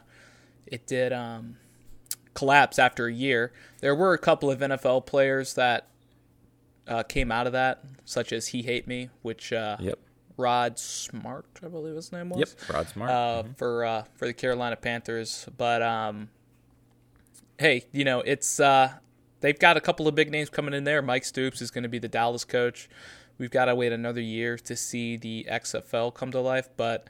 it 0.65 0.87
did 0.87 1.11
um, 1.11 1.57
collapse 2.33 2.79
after 2.79 3.07
a 3.07 3.13
year. 3.13 3.51
There 3.81 3.95
were 3.95 4.13
a 4.13 4.17
couple 4.17 4.49
of 4.49 4.59
NFL 4.59 5.05
players 5.05 5.53
that 5.55 5.87
uh, 6.87 7.03
came 7.03 7.31
out 7.31 7.45
of 7.45 7.53
that, 7.53 7.83
such 8.05 8.31
as 8.31 8.47
He 8.47 8.61
Hate 8.61 8.87
Me, 8.87 9.09
which 9.21 9.51
uh, 9.51 9.77
Yep. 9.79 9.99
Rod 10.37 10.79
Smart, 10.79 11.45
I 11.63 11.67
believe 11.67 11.95
his 11.95 12.11
name 12.11 12.29
was. 12.29 12.39
Yep, 12.39 12.73
Rod 12.73 12.87
Smart 12.87 13.11
uh, 13.11 13.13
mm-hmm. 13.43 13.51
for 13.53 13.85
uh, 13.85 14.03
for 14.15 14.27
the 14.27 14.33
Carolina 14.33 14.75
Panthers. 14.75 15.47
But 15.57 15.81
um, 15.81 16.29
hey, 17.59 17.85
you 17.91 18.05
know 18.05 18.21
it's 18.21 18.59
uh, 18.59 18.93
they've 19.41 19.59
got 19.59 19.77
a 19.77 19.81
couple 19.81 20.07
of 20.07 20.15
big 20.15 20.31
names 20.31 20.49
coming 20.49 20.73
in 20.73 20.85
there. 20.85 21.01
Mike 21.01 21.25
Stoops 21.25 21.61
is 21.61 21.69
going 21.69 21.83
to 21.83 21.89
be 21.89 21.99
the 21.99 22.07
Dallas 22.07 22.45
coach. 22.45 22.89
We've 23.37 23.51
got 23.51 23.65
to 23.65 23.75
wait 23.75 23.91
another 23.91 24.21
year 24.21 24.57
to 24.57 24.75
see 24.75 25.17
the 25.17 25.47
XFL 25.49 26.13
come 26.13 26.31
to 26.31 26.39
life, 26.39 26.69
but 26.77 27.07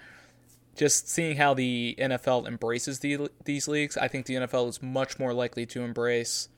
just 0.75 1.09
seeing 1.09 1.37
how 1.37 1.53
the 1.53 1.95
NFL 1.99 2.47
embraces 2.47 2.99
the, 2.99 3.29
these 3.45 3.67
leagues, 3.67 3.97
I 3.97 4.07
think 4.07 4.25
the 4.25 4.35
NFL 4.35 4.69
is 4.69 4.81
much 4.81 5.19
more 5.19 5.33
likely 5.33 5.65
to 5.67 5.81
embrace 5.83 6.49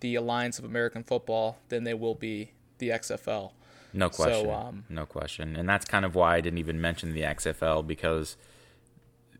the 0.00 0.14
Alliance 0.14 0.58
of 0.58 0.64
American 0.64 1.04
Football 1.04 1.58
than 1.68 1.84
they 1.84 1.94
will 1.94 2.14
be 2.14 2.52
the 2.78 2.88
XFL. 2.88 3.52
No 3.92 4.08
question. 4.08 4.46
So, 4.46 4.52
um, 4.52 4.84
no 4.88 5.06
question. 5.06 5.56
And 5.56 5.68
that's 5.68 5.84
kind 5.84 6.04
of 6.04 6.14
why 6.14 6.36
I 6.36 6.40
didn't 6.40 6.58
even 6.58 6.80
mention 6.80 7.12
the 7.12 7.22
XFL 7.22 7.86
because 7.86 8.36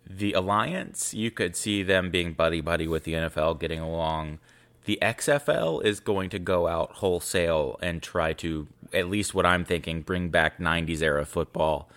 the 0.09 0.33
Alliance, 0.35 1.15
you 1.15 1.31
could 1.31 1.57
see 1.57 1.83
them 1.83 2.11
being 2.11 2.33
buddy 2.33 2.61
buddy 2.61 2.87
with 2.87 3.05
the 3.05 3.15
NFL, 3.15 3.59
getting 3.59 3.81
along. 3.81 4.39
The 4.85 4.99
XFL 5.01 5.85
is 5.85 6.01
going 6.01 6.31
to 6.31 6.39
go 6.39 6.67
out 6.67 6.93
wholesale 6.95 7.79
and 7.83 8.03
try 8.03 8.33
to, 8.35 8.67
at 8.93 9.09
least 9.09 9.35
what 9.35 9.47
I'm 9.47 9.65
thinking, 9.65 10.03
bring 10.03 10.29
back 10.29 10.59
90s 10.59 11.03
era 11.03 11.25
football. 11.25 11.89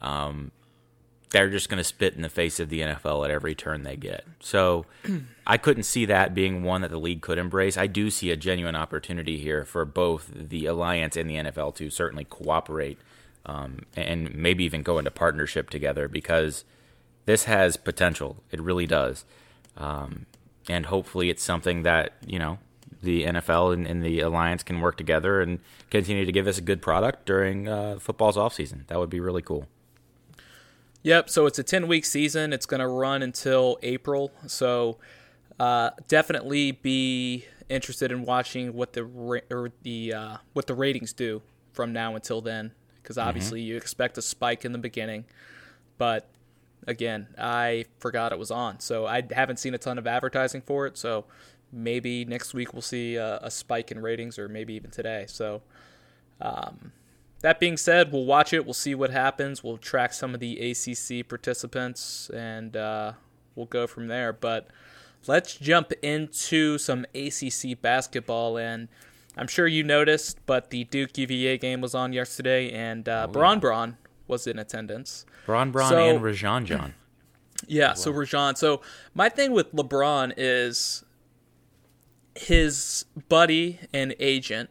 Um, 0.00 0.50
they're 1.30 1.50
just 1.50 1.68
going 1.68 1.78
to 1.78 1.84
spit 1.84 2.14
in 2.14 2.22
the 2.22 2.28
face 2.28 2.58
of 2.58 2.68
the 2.68 2.80
NFL 2.80 3.24
at 3.24 3.30
every 3.30 3.54
turn 3.54 3.82
they 3.82 3.96
get. 3.96 4.24
So 4.40 4.86
I 5.46 5.58
couldn't 5.58 5.84
see 5.84 6.04
that 6.06 6.34
being 6.34 6.64
one 6.64 6.82
that 6.82 6.90
the 6.90 6.98
league 6.98 7.20
could 7.20 7.38
embrace. 7.38 7.76
I 7.76 7.86
do 7.86 8.10
see 8.10 8.30
a 8.30 8.36
genuine 8.36 8.76
opportunity 8.76 9.38
here 9.38 9.64
for 9.64 9.84
both 9.84 10.30
the 10.34 10.66
Alliance 10.66 11.16
and 11.16 11.30
the 11.30 11.36
NFL 11.36 11.76
to 11.76 11.90
certainly 11.90 12.24
cooperate 12.24 12.98
um, 13.46 13.80
and 13.96 14.34
maybe 14.34 14.64
even 14.64 14.82
go 14.82 14.98
into 14.98 15.10
partnership 15.10 15.70
together 15.70 16.08
because 16.08 16.64
this 17.26 17.44
has 17.44 17.76
potential. 17.76 18.42
It 18.50 18.60
really 18.60 18.86
does. 18.86 19.24
Um, 19.76 20.26
and 20.68 20.86
hopefully 20.86 21.30
it's 21.30 21.42
something 21.42 21.82
that, 21.82 22.14
you 22.26 22.38
know, 22.38 22.58
the 23.02 23.24
NFL 23.24 23.72
and, 23.72 23.86
and, 23.86 24.02
the 24.04 24.20
Alliance 24.20 24.62
can 24.62 24.80
work 24.80 24.98
together 24.98 25.40
and 25.40 25.58
continue 25.88 26.26
to 26.26 26.32
give 26.32 26.46
us 26.46 26.58
a 26.58 26.60
good 26.60 26.82
product 26.82 27.24
during 27.24 27.66
uh, 27.66 27.98
football's 27.98 28.36
offseason. 28.36 28.86
That 28.88 28.98
would 28.98 29.08
be 29.08 29.20
really 29.20 29.40
cool. 29.40 29.66
Yep. 31.02 31.30
So 31.30 31.46
it's 31.46 31.58
a 31.58 31.62
10 31.62 31.88
week 31.88 32.04
season. 32.04 32.52
It's 32.52 32.66
going 32.66 32.80
to 32.80 32.88
run 32.88 33.22
until 33.22 33.78
April. 33.82 34.32
So 34.46 34.98
uh, 35.58 35.90
definitely 36.08 36.72
be 36.72 37.46
interested 37.70 38.12
in 38.12 38.24
watching 38.24 38.74
what 38.74 38.92
the 38.92 39.04
ra- 39.04 39.40
or 39.50 39.70
the 39.82 40.12
uh, 40.12 40.36
what 40.52 40.66
the 40.66 40.74
ratings 40.74 41.12
do 41.12 41.40
from 41.72 41.92
now 41.92 42.16
until 42.16 42.40
then, 42.40 42.72
because 43.02 43.16
mm-hmm. 43.16 43.28
obviously 43.28 43.60
mm-hmm. 43.60 43.68
you 43.68 43.76
expect 43.76 44.18
a 44.18 44.22
spike 44.22 44.64
in 44.64 44.72
the 44.72 44.78
beginning, 44.78 45.24
but 45.96 46.28
again, 46.90 47.28
I 47.38 47.86
forgot 47.98 48.32
it 48.32 48.38
was 48.38 48.50
on, 48.50 48.80
so 48.80 49.06
I 49.06 49.22
haven't 49.30 49.58
seen 49.58 49.74
a 49.74 49.78
ton 49.78 49.96
of 49.96 50.06
advertising 50.06 50.60
for 50.60 50.86
it. 50.86 50.98
So 50.98 51.24
maybe 51.72 52.24
next 52.24 52.52
week 52.52 52.72
we'll 52.74 52.82
see 52.82 53.16
a, 53.16 53.38
a 53.38 53.50
spike 53.50 53.90
in 53.90 54.02
ratings, 54.02 54.38
or 54.38 54.48
maybe 54.48 54.74
even 54.74 54.90
today. 54.90 55.24
So. 55.28 55.62
Um, 56.42 56.92
that 57.42 57.58
being 57.58 57.76
said, 57.76 58.12
we'll 58.12 58.26
watch 58.26 58.52
it. 58.52 58.64
We'll 58.64 58.74
see 58.74 58.94
what 58.94 59.10
happens. 59.10 59.64
We'll 59.64 59.78
track 59.78 60.12
some 60.12 60.34
of 60.34 60.40
the 60.40 60.70
ACC 60.70 61.26
participants, 61.26 62.30
and 62.30 62.76
uh, 62.76 63.12
we'll 63.54 63.66
go 63.66 63.86
from 63.86 64.08
there. 64.08 64.32
But 64.32 64.68
let's 65.26 65.56
jump 65.56 65.92
into 66.02 66.76
some 66.76 67.06
ACC 67.14 67.80
basketball. 67.80 68.58
And 68.58 68.88
I'm 69.36 69.48
sure 69.48 69.66
you 69.66 69.82
noticed, 69.82 70.38
but 70.44 70.70
the 70.70 70.84
Duke 70.84 71.16
UVA 71.16 71.56
game 71.56 71.80
was 71.80 71.94
on 71.94 72.12
yesterday, 72.12 72.70
and 72.72 73.08
uh, 73.08 73.26
oh, 73.28 73.32
Bron. 73.32 73.58
Bron 73.58 73.96
was 74.30 74.46
in 74.46 74.58
attendance. 74.58 75.26
Bron 75.44 75.70
Bron 75.70 75.90
so, 75.90 76.08
and 76.08 76.22
Rajon 76.22 76.64
John. 76.66 76.94
Yeah, 77.66 77.92
so 77.92 78.10
Rajon. 78.10 78.56
So 78.56 78.80
my 79.12 79.28
thing 79.28 79.52
with 79.52 79.74
LeBron 79.74 80.32
is 80.38 81.04
his 82.34 83.04
buddy 83.28 83.80
and 83.92 84.14
agent, 84.18 84.70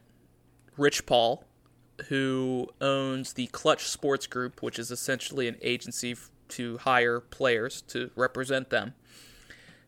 Rich 0.75 1.05
Paul 1.05 1.45
who 2.07 2.69
owns 2.79 3.33
the 3.33 3.47
Klutch 3.47 3.87
Sports 3.87 4.27
Group, 4.27 4.61
which 4.61 4.79
is 4.79 4.91
essentially 4.91 5.47
an 5.47 5.57
agency 5.61 6.15
to 6.49 6.77
hire 6.79 7.19
players 7.19 7.81
to 7.83 8.11
represent 8.15 8.69
them. 8.69 8.93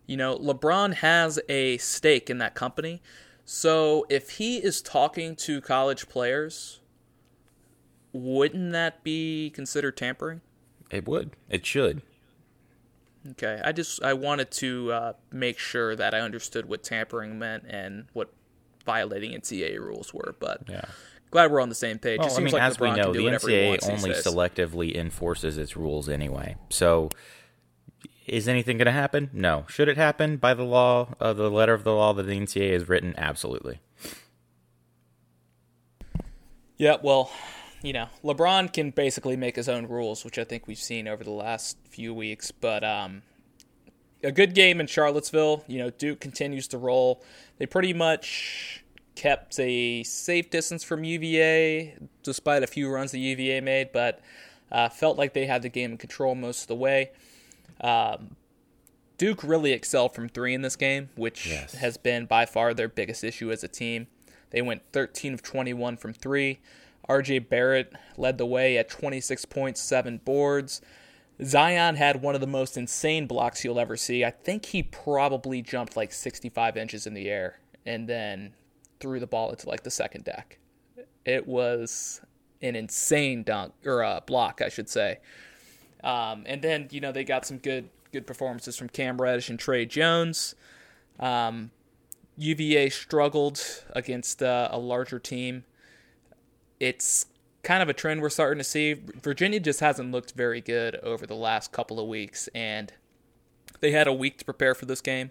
You 0.05 0.17
know, 0.17 0.37
LeBron 0.37 0.95
has 0.95 1.39
a 1.47 1.77
stake 1.77 2.29
in 2.29 2.37
that 2.39 2.53
company. 2.53 3.01
So 3.45 4.05
if 4.09 4.31
he 4.31 4.57
is 4.57 4.81
talking 4.81 5.35
to 5.37 5.61
college 5.61 6.09
players, 6.09 6.80
wouldn't 8.13 8.71
that 8.73 9.03
be 9.03 9.51
considered 9.51 9.97
tampering? 9.97 10.41
It 10.89 11.07
would. 11.07 11.31
It 11.49 11.65
should. 11.65 12.01
Okay, 13.31 13.61
I 13.63 13.71
just 13.71 14.03
I 14.03 14.13
wanted 14.13 14.51
to 14.51 14.91
uh, 14.91 15.13
make 15.31 15.59
sure 15.59 15.95
that 15.95 16.13
I 16.13 16.19
understood 16.21 16.67
what 16.67 16.83
tampering 16.83 17.37
meant 17.37 17.65
and 17.67 18.05
what 18.13 18.33
violating 18.85 19.39
NCAA 19.39 19.79
rules 19.79 20.13
were. 20.13 20.35
But 20.39 20.63
yeah 20.67 20.85
glad 21.31 21.49
we're 21.49 21.61
on 21.61 21.69
the 21.69 21.75
same 21.75 21.97
page. 21.97 22.19
Well, 22.19 22.35
I 22.35 22.39
mean, 22.41 22.53
like 22.53 22.61
as 22.61 22.77
LeBron 22.77 22.91
we 22.91 23.01
know, 23.01 23.13
the 23.13 23.19
NCAA 23.19 23.89
only 23.89 24.11
selectively 24.11 24.95
enforces 24.95 25.57
its 25.57 25.75
rules 25.75 26.07
anyway. 26.07 26.57
So, 26.69 27.09
is 28.27 28.47
anything 28.47 28.77
going 28.77 28.85
to 28.85 28.91
happen? 28.91 29.31
No. 29.33 29.65
Should 29.67 29.87
it 29.87 29.97
happen 29.97 30.37
by 30.37 30.53
the 30.53 30.63
law, 30.63 31.15
uh, 31.19 31.33
the 31.33 31.49
letter 31.49 31.73
of 31.73 31.83
the 31.83 31.93
law 31.93 32.13
that 32.13 32.23
the 32.23 32.37
NCAA 32.39 32.73
has 32.73 32.87
written? 32.87 33.15
Absolutely. 33.17 33.79
Yeah, 36.77 36.97
well, 37.01 37.31
you 37.81 37.93
know, 37.93 38.07
LeBron 38.23 38.71
can 38.71 38.91
basically 38.91 39.35
make 39.35 39.55
his 39.55 39.67
own 39.67 39.87
rules, 39.87 40.23
which 40.23 40.37
I 40.37 40.43
think 40.43 40.67
we've 40.67 40.77
seen 40.77 41.07
over 41.07 41.23
the 41.23 41.31
last 41.31 41.77
few 41.89 42.13
weeks. 42.13 42.51
But 42.51 42.83
um, 42.83 43.23
a 44.23 44.31
good 44.31 44.53
game 44.53 44.79
in 44.79 44.87
Charlottesville. 44.87 45.63
You 45.67 45.79
know, 45.79 45.89
Duke 45.89 46.19
continues 46.19 46.67
to 46.69 46.77
roll. 46.77 47.23
They 47.57 47.65
pretty 47.65 47.93
much 47.93 48.83
kept 49.15 49.59
a 49.59 50.03
safe 50.03 50.49
distance 50.49 50.83
from 50.83 51.03
UVA, 51.03 51.97
despite 52.23 52.63
a 52.63 52.67
few 52.67 52.89
runs 52.89 53.11
that 53.11 53.19
UVA 53.19 53.61
made, 53.61 53.91
but 53.91 54.21
uh, 54.71 54.89
felt 54.89 55.17
like 55.17 55.33
they 55.33 55.45
had 55.45 55.61
the 55.61 55.69
game 55.69 55.91
in 55.91 55.97
control 55.97 56.35
most 56.35 56.63
of 56.63 56.67
the 56.67 56.75
way. 56.75 57.11
Um, 57.81 58.35
Duke 59.17 59.43
really 59.43 59.73
excelled 59.73 60.15
from 60.15 60.29
three 60.29 60.53
in 60.53 60.61
this 60.61 60.75
game, 60.75 61.09
which 61.15 61.47
yes. 61.47 61.73
has 61.75 61.97
been 61.97 62.25
by 62.25 62.45
far 62.45 62.73
their 62.73 62.87
biggest 62.87 63.23
issue 63.23 63.51
as 63.51 63.63
a 63.63 63.67
team. 63.67 64.07
They 64.49 64.61
went 64.61 64.81
13 64.93 65.33
of 65.33 65.43
21 65.43 65.97
from 65.97 66.13
three. 66.13 66.59
RJ 67.09 67.49
Barrett 67.49 67.93
led 68.17 68.37
the 68.37 68.45
way 68.45 68.77
at 68.77 68.89
26.7 68.89 70.23
boards. 70.23 70.81
Zion 71.43 71.95
had 71.95 72.21
one 72.21 72.35
of 72.35 72.41
the 72.41 72.47
most 72.47 72.77
insane 72.77 73.25
blocks 73.25 73.63
you'll 73.63 73.79
ever 73.79 73.97
see. 73.97 74.23
I 74.23 74.31
think 74.31 74.65
he 74.65 74.83
probably 74.83 75.61
jumped 75.61 75.97
like 75.97 76.13
65 76.13 76.77
inches 76.77 77.07
in 77.07 77.13
the 77.13 77.29
air 77.29 77.59
and 77.85 78.07
then 78.07 78.53
threw 78.99 79.19
the 79.19 79.27
ball 79.27 79.49
into 79.49 79.67
like 79.67 79.83
the 79.83 79.91
second 79.91 80.25
deck. 80.25 80.59
It 81.25 81.47
was 81.47 82.21
an 82.61 82.75
insane 82.75 83.43
dunk 83.43 83.73
or 83.85 84.01
a 84.01 84.21
block, 84.25 84.61
I 84.61 84.69
should 84.69 84.89
say. 84.89 85.19
Um, 86.03 86.43
and 86.45 86.61
then 86.61 86.87
you 86.91 87.01
know 87.01 87.11
they 87.11 87.23
got 87.23 87.45
some 87.45 87.57
good 87.57 87.89
good 88.11 88.27
performances 88.27 88.77
from 88.77 88.89
Cam 88.89 89.21
Reddish 89.21 89.49
and 89.49 89.59
Tre 89.59 89.85
Jones. 89.85 90.55
Um, 91.19 91.71
UVA 92.37 92.89
struggled 92.89 93.61
against 93.91 94.41
uh, 94.41 94.69
a 94.71 94.79
larger 94.79 95.19
team. 95.19 95.63
It's 96.81 97.27
kind 97.61 97.83
of 97.83 97.89
a 97.89 97.93
trend 97.93 98.23
we're 98.23 98.31
starting 98.31 98.57
to 98.57 98.63
see. 98.63 98.95
Virginia 99.21 99.59
just 99.59 99.81
hasn't 99.81 100.11
looked 100.11 100.31
very 100.31 100.61
good 100.61 100.95
over 100.95 101.27
the 101.27 101.35
last 101.35 101.71
couple 101.71 101.99
of 101.99 102.07
weeks, 102.07 102.49
and 102.55 102.91
they 103.81 103.91
had 103.91 104.07
a 104.07 104.13
week 104.13 104.39
to 104.39 104.45
prepare 104.45 104.73
for 104.73 104.87
this 104.87 104.99
game. 104.99 105.29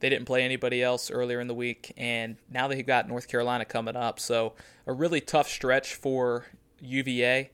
They 0.00 0.10
didn't 0.10 0.26
play 0.26 0.42
anybody 0.42 0.82
else 0.82 1.10
earlier 1.10 1.40
in 1.40 1.48
the 1.48 1.54
week, 1.54 1.94
and 1.96 2.36
now 2.50 2.68
they've 2.68 2.86
got 2.86 3.08
North 3.08 3.26
Carolina 3.26 3.64
coming 3.64 3.96
up. 3.96 4.20
So 4.20 4.52
a 4.86 4.92
really 4.92 5.22
tough 5.22 5.48
stretch 5.48 5.94
for 5.94 6.44
UVA. 6.82 7.50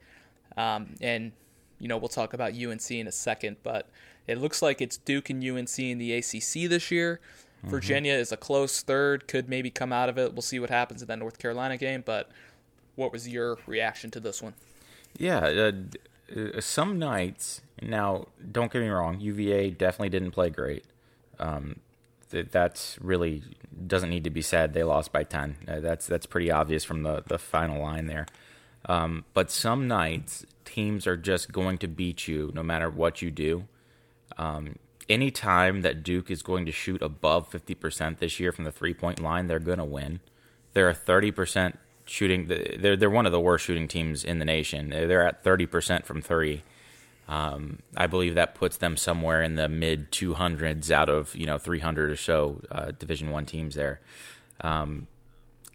Um, 0.56 0.96
and 1.00 1.30
you 1.78 1.87
know 1.87 1.96
we'll 1.96 2.08
talk 2.08 2.35
about 2.35 2.54
UNC 2.54 2.90
in 2.90 3.06
a 3.06 3.12
second, 3.12 3.58
but 3.62 3.88
it 4.26 4.38
looks 4.38 4.62
like 4.62 4.80
it's 4.80 4.96
Duke 4.96 5.30
and 5.30 5.44
UNC 5.44 5.78
in 5.78 5.98
the 5.98 6.12
ACC 6.14 6.68
this 6.68 6.90
year. 6.90 7.20
Mm-hmm. 7.58 7.70
Virginia 7.70 8.14
is 8.14 8.32
a 8.32 8.37
close 8.37 8.82
third, 8.82 9.28
could 9.28 9.48
maybe 9.48 9.70
come 9.70 9.92
out 9.92 10.08
of 10.08 10.18
it. 10.18 10.32
We'll 10.32 10.42
see 10.42 10.58
what 10.58 10.70
happens 10.70 11.02
in 11.02 11.06
that 11.08 11.20
North 11.20 11.38
Carolina 11.38 11.76
game. 11.76 12.02
But 12.04 12.28
what 12.96 13.12
was 13.12 13.28
your 13.28 13.59
reaction 13.66 14.11
to 14.12 14.20
this 14.20 14.42
one? 14.42 14.55
Yeah, 15.16 15.40
uh, 15.40 15.72
uh 16.35 16.61
some 16.61 16.98
nights. 16.98 17.61
Now, 17.81 18.26
don't 18.50 18.72
get 18.72 18.83
me 18.83 18.88
wrong, 18.88 19.20
UVA 19.20 19.70
definitely 19.70 20.11
didn't 20.11 20.31
play 20.33 20.50
great. 20.50 20.85
Um, 21.38 21.81
that's 22.31 22.98
really 23.00 23.42
doesn't 23.87 24.09
need 24.09 24.24
to 24.24 24.31
be 24.31 24.42
said. 24.42 24.72
They 24.72 24.85
lost 24.85 25.12
by 25.12 25.24
ten. 25.24 25.57
Uh, 25.68 25.81
that's 25.81 26.07
that's 26.07 26.26
pretty 26.26 26.50
obvious 26.50 26.85
from 26.85 27.02
the 27.02 27.22
the 27.26 27.38
final 27.38 27.83
line 27.83 28.07
there. 28.07 28.26
Um, 28.87 29.24
but 29.35 29.50
some 29.50 29.87
nights 29.87 30.44
teams 30.64 31.07
are 31.07 31.16
just 31.16 31.52
going 31.52 31.78
to 31.78 31.88
beat 31.88 32.26
you 32.26 32.50
no 32.55 32.62
matter 32.62 32.90
what 32.90 33.22
you 33.22 33.31
do. 33.31 33.68
Um, 34.38 34.76
any 35.09 35.31
time 35.31 35.83
that 35.83 36.02
Duke 36.02 36.31
is 36.31 36.42
going 36.42 36.64
to 36.66 36.72
shoot 36.72 37.02
above 37.02 37.50
50% 37.50 38.18
this 38.18 38.40
year 38.40 38.52
from 38.52 38.64
the 38.64 38.72
three 38.72 38.94
point 38.94 39.20
line, 39.20 39.46
they're 39.46 39.59
going 39.59 39.78
to 39.78 39.85
win. 39.85 40.20
They're 40.72 40.88
a 40.88 40.94
30% 40.94 41.76
shooting. 42.04 42.46
They're 42.46 42.96
they're 42.96 43.10
one 43.10 43.26
of 43.26 43.32
the 43.32 43.40
worst 43.40 43.64
shooting 43.64 43.88
teams 43.88 44.24
in 44.24 44.38
the 44.38 44.44
nation. 44.44 44.90
They're 44.90 45.26
at 45.26 45.42
thirty 45.42 45.66
percent 45.66 46.06
from 46.06 46.22
three. 46.22 46.62
Um, 47.28 47.78
I 47.96 48.08
believe 48.08 48.34
that 48.34 48.54
puts 48.54 48.76
them 48.76 48.96
somewhere 48.96 49.42
in 49.42 49.54
the 49.54 49.68
mid 49.68 50.10
200s 50.10 50.90
out 50.90 51.08
of 51.08 51.34
you 51.36 51.46
know 51.46 51.56
300 51.56 52.10
or 52.10 52.16
so 52.16 52.60
uh, 52.70 52.90
Division 52.98 53.30
One 53.30 53.46
teams 53.46 53.74
there. 53.74 54.00
Um, 54.60 55.06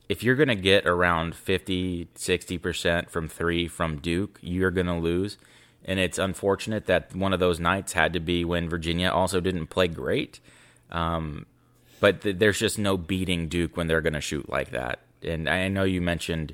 if 0.09 0.23
you're 0.23 0.35
going 0.35 0.49
to 0.49 0.55
get 0.55 0.85
around 0.85 1.35
50, 1.35 2.09
60 2.13 2.57
percent 2.57 3.09
from 3.09 3.27
three 3.27 3.67
from 3.67 3.97
Duke, 3.97 4.39
you're 4.41 4.71
going 4.71 4.87
to 4.87 4.95
lose. 4.95 5.37
And 5.85 5.99
it's 5.99 6.17
unfortunate 6.17 6.85
that 6.87 7.15
one 7.15 7.33
of 7.33 7.39
those 7.39 7.59
nights 7.59 7.93
had 7.93 8.11
to 8.13 8.19
be 8.19 8.43
when 8.43 8.69
Virginia 8.69 9.09
also 9.09 9.39
didn't 9.39 9.67
play 9.67 9.87
great. 9.87 10.41
Um, 10.91 11.45
but 11.99 12.21
th- 12.21 12.37
there's 12.39 12.59
just 12.59 12.77
no 12.77 12.97
beating 12.97 13.47
Duke 13.47 13.77
when 13.77 13.87
they're 13.87 14.01
going 14.01 14.13
to 14.13 14.21
shoot 14.21 14.49
like 14.49 14.71
that. 14.71 14.99
And 15.23 15.49
I 15.49 15.67
know 15.67 15.83
you 15.83 16.01
mentioned 16.01 16.53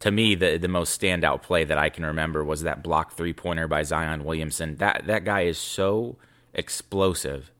to 0.00 0.10
me 0.10 0.34
the 0.34 0.58
the 0.58 0.68
most 0.68 1.00
standout 1.00 1.42
play 1.42 1.64
that 1.64 1.78
I 1.78 1.88
can 1.88 2.04
remember 2.04 2.42
was 2.42 2.62
that 2.62 2.82
block 2.82 3.12
three 3.12 3.32
pointer 3.32 3.68
by 3.68 3.82
Zion 3.82 4.24
Williamson. 4.24 4.76
That 4.76 5.06
that 5.06 5.24
guy 5.24 5.42
is 5.42 5.58
so 5.58 6.16
explosive 6.54 7.50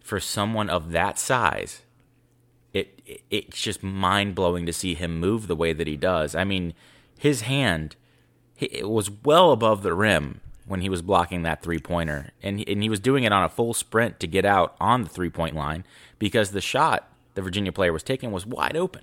for 0.00 0.20
someone 0.20 0.68
of 0.68 0.92
that 0.92 1.18
size. 1.18 1.82
It, 2.72 3.00
it 3.06 3.22
it's 3.30 3.60
just 3.60 3.82
mind 3.82 4.34
blowing 4.34 4.66
to 4.66 4.72
see 4.72 4.94
him 4.94 5.18
move 5.18 5.46
the 5.46 5.56
way 5.56 5.72
that 5.72 5.86
he 5.86 5.96
does. 5.96 6.34
I 6.34 6.44
mean, 6.44 6.74
his 7.18 7.42
hand 7.42 7.96
it 8.58 8.88
was 8.88 9.10
well 9.10 9.50
above 9.50 9.82
the 9.82 9.94
rim 9.94 10.40
when 10.66 10.82
he 10.82 10.88
was 10.88 11.02
blocking 11.02 11.42
that 11.42 11.62
three 11.62 11.78
pointer, 11.78 12.32
and 12.42 12.62
and 12.68 12.82
he 12.82 12.90
was 12.90 13.00
doing 13.00 13.24
it 13.24 13.32
on 13.32 13.44
a 13.44 13.48
full 13.48 13.74
sprint 13.74 14.20
to 14.20 14.26
get 14.26 14.44
out 14.44 14.76
on 14.78 15.04
the 15.04 15.08
three 15.08 15.30
point 15.30 15.56
line 15.56 15.84
because 16.18 16.50
the 16.50 16.60
shot 16.60 17.08
the 17.34 17.42
Virginia 17.42 17.72
player 17.72 17.94
was 17.94 18.02
taking 18.02 18.30
was 18.30 18.44
wide 18.44 18.76
open 18.76 19.02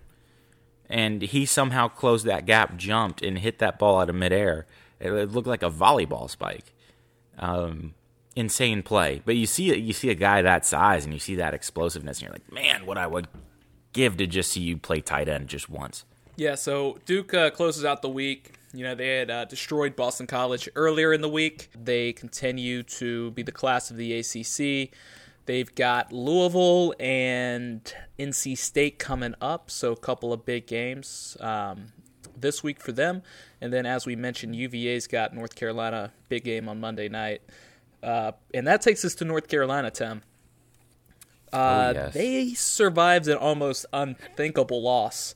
and 0.89 1.21
he 1.21 1.45
somehow 1.45 1.87
closed 1.87 2.25
that 2.25 2.45
gap, 2.45 2.75
jumped, 2.77 3.21
and 3.21 3.39
hit 3.39 3.59
that 3.59 3.77
ball 3.77 3.99
out 3.99 4.09
of 4.09 4.15
midair. 4.15 4.65
It, 4.99 5.31
looked 5.31 5.47
like 5.47 5.63
a 5.63 5.69
volleyball 5.69 6.29
spike. 6.29 6.73
Um, 7.37 7.93
insane 8.35 8.83
play, 8.83 9.21
but 9.25 9.35
you 9.35 9.45
see 9.45 9.75
you 9.77 9.93
see 9.93 10.09
a 10.09 10.15
guy 10.15 10.41
that 10.41 10.65
size 10.65 11.05
and 11.05 11.13
you 11.13 11.19
see 11.19 11.35
that 11.35 11.53
explosiveness, 11.53 12.17
and 12.17 12.23
you're 12.23 12.33
like, 12.33 12.51
man, 12.51 12.85
what 12.85 12.97
I 12.97 13.07
would 13.07 13.27
give 13.93 14.17
to 14.17 14.27
just 14.27 14.51
see 14.51 14.61
you 14.61 14.77
play 14.77 15.01
tight 15.01 15.29
end 15.29 15.47
just 15.47 15.69
once. 15.69 16.05
Yeah, 16.35 16.55
so 16.55 16.97
Duke 17.05 17.33
uh, 17.33 17.49
closes 17.51 17.85
out 17.85 18.01
the 18.01 18.09
week. 18.09 18.53
You 18.73 18.83
know, 18.83 18.95
they 18.95 19.17
had 19.17 19.31
uh, 19.31 19.45
destroyed 19.45 19.95
Boston 19.95 20.27
College 20.27 20.69
earlier 20.75 21.11
in 21.11 21.21
the 21.21 21.29
week. 21.29 21.69
They 21.75 22.13
continue 22.13 22.83
to 22.83 23.31
be 23.31 23.41
the 23.41 23.51
class 23.51 23.89
of 23.91 23.97
the 23.97 24.19
ACC. 24.19 24.91
They've 25.49 25.73
got 25.73 26.13
Louisville 26.13 26.93
and 26.99 27.81
NC 28.19 28.55
State 28.55 28.99
coming 28.99 29.33
up, 29.41 29.71
so 29.71 29.91
a 29.91 29.95
couple 29.95 30.31
of 30.31 30.45
big 30.45 30.67
games 30.67 31.35
um, 31.39 31.87
this 32.37 32.61
week 32.61 32.79
for 32.79 32.91
them. 32.91 33.23
And 33.59 33.73
then, 33.73 33.87
as 33.87 34.05
we 34.05 34.15
mentioned, 34.15 34.55
UVA's 34.55 35.07
got 35.07 35.33
North 35.33 35.55
Carolina 35.55 36.11
big 36.27 36.43
game 36.43 36.69
on 36.69 36.79
Monday 36.79 37.09
night, 37.09 37.41
uh, 38.03 38.33
and 38.53 38.67
that 38.67 38.83
takes 38.83 39.03
us 39.03 39.15
to 39.15 39.25
North 39.25 39.47
Carolina, 39.47 39.89
Tim. 39.89 40.21
Uh, 41.51 41.93
oh, 41.95 41.99
yes. 41.99 42.13
They 42.13 42.53
survived 42.53 43.27
an 43.27 43.37
almost 43.37 43.87
unthinkable 43.91 44.83
loss, 44.83 45.33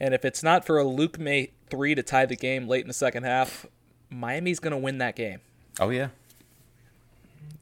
and 0.00 0.14
if 0.14 0.24
it's 0.24 0.42
not 0.42 0.66
for 0.66 0.78
a 0.78 0.84
Luke 0.84 1.16
Maye 1.16 1.52
three 1.70 1.94
to 1.94 2.02
tie 2.02 2.26
the 2.26 2.34
game 2.34 2.66
late 2.66 2.80
in 2.80 2.88
the 2.88 2.92
second 2.92 3.22
half, 3.22 3.66
Miami's 4.10 4.58
going 4.58 4.72
to 4.72 4.78
win 4.78 4.98
that 4.98 5.14
game. 5.14 5.38
Oh 5.78 5.90
yeah, 5.90 6.08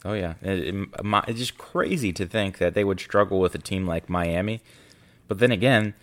Oh 0.05 0.15
yeah, 0.15 0.35
it, 0.43 0.75
it, 0.75 0.89
it's 1.29 1.39
just 1.39 1.59
crazy 1.59 2.13
to 2.13 2.27
think 2.27 2.59
that 2.59 2.75
they 2.75 2.85
would 2.85 3.01
struggle 3.01 3.39
with 3.41 3.55
a 3.55 3.59
team 3.59 3.87
like 3.87 4.09
Miami. 4.09 4.61
But 5.29 5.39
then 5.39 5.53
again, 5.53 5.95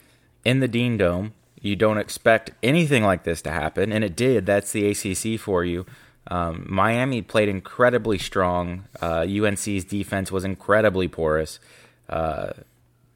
in 0.46 0.60
the 0.60 0.68
Dean 0.68 0.98
Dome, 0.98 1.34
you 1.62 1.76
don't 1.76 1.98
expect 1.98 2.52
anything 2.64 3.04
like 3.04 3.24
this 3.24 3.42
to 3.44 3.52
happen, 3.52 3.92
and 3.92 4.04
it 4.04 4.16
did. 4.16 4.46
That's 4.46 4.72
the 4.72 4.90
ACC 4.90 5.40
for 5.40 5.66
you. 5.66 5.86
Um, 6.28 6.66
Miami 6.70 7.22
played 7.22 7.50
incredibly 7.50 8.18
strong. 8.18 8.86
Uh, 9.02 9.26
UNC's 9.28 9.84
defense 9.84 10.32
was 10.32 10.46
incredibly 10.46 11.08
porous. 11.08 11.60
Uh, 12.08 12.52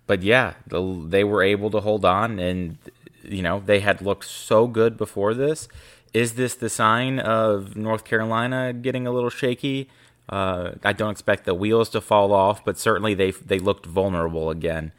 but 0.07 0.23
yeah, 0.23 0.55
the, 0.67 1.05
they 1.07 1.23
were 1.23 1.43
able 1.43 1.69
to 1.71 1.79
hold 1.79 2.03
on, 2.03 2.39
and 2.39 2.77
you 3.23 3.41
know 3.41 3.61
they 3.65 3.79
had 3.79 4.01
looked 4.01 4.25
so 4.25 4.67
good 4.67 4.97
before 4.97 5.33
this. 5.33 5.67
Is 6.13 6.33
this 6.33 6.53
the 6.55 6.69
sign 6.69 7.19
of 7.19 7.75
North 7.75 8.03
Carolina 8.03 8.73
getting 8.73 9.07
a 9.07 9.11
little 9.11 9.29
shaky? 9.29 9.89
Uh, 10.29 10.71
I 10.83 10.93
don't 10.93 11.11
expect 11.11 11.45
the 11.45 11.53
wheels 11.53 11.89
to 11.89 12.01
fall 12.01 12.33
off, 12.33 12.63
but 12.63 12.77
certainly 12.77 13.13
they 13.13 13.31
they 13.31 13.59
looked 13.59 13.85
vulnerable 13.85 14.49
again. 14.49 14.91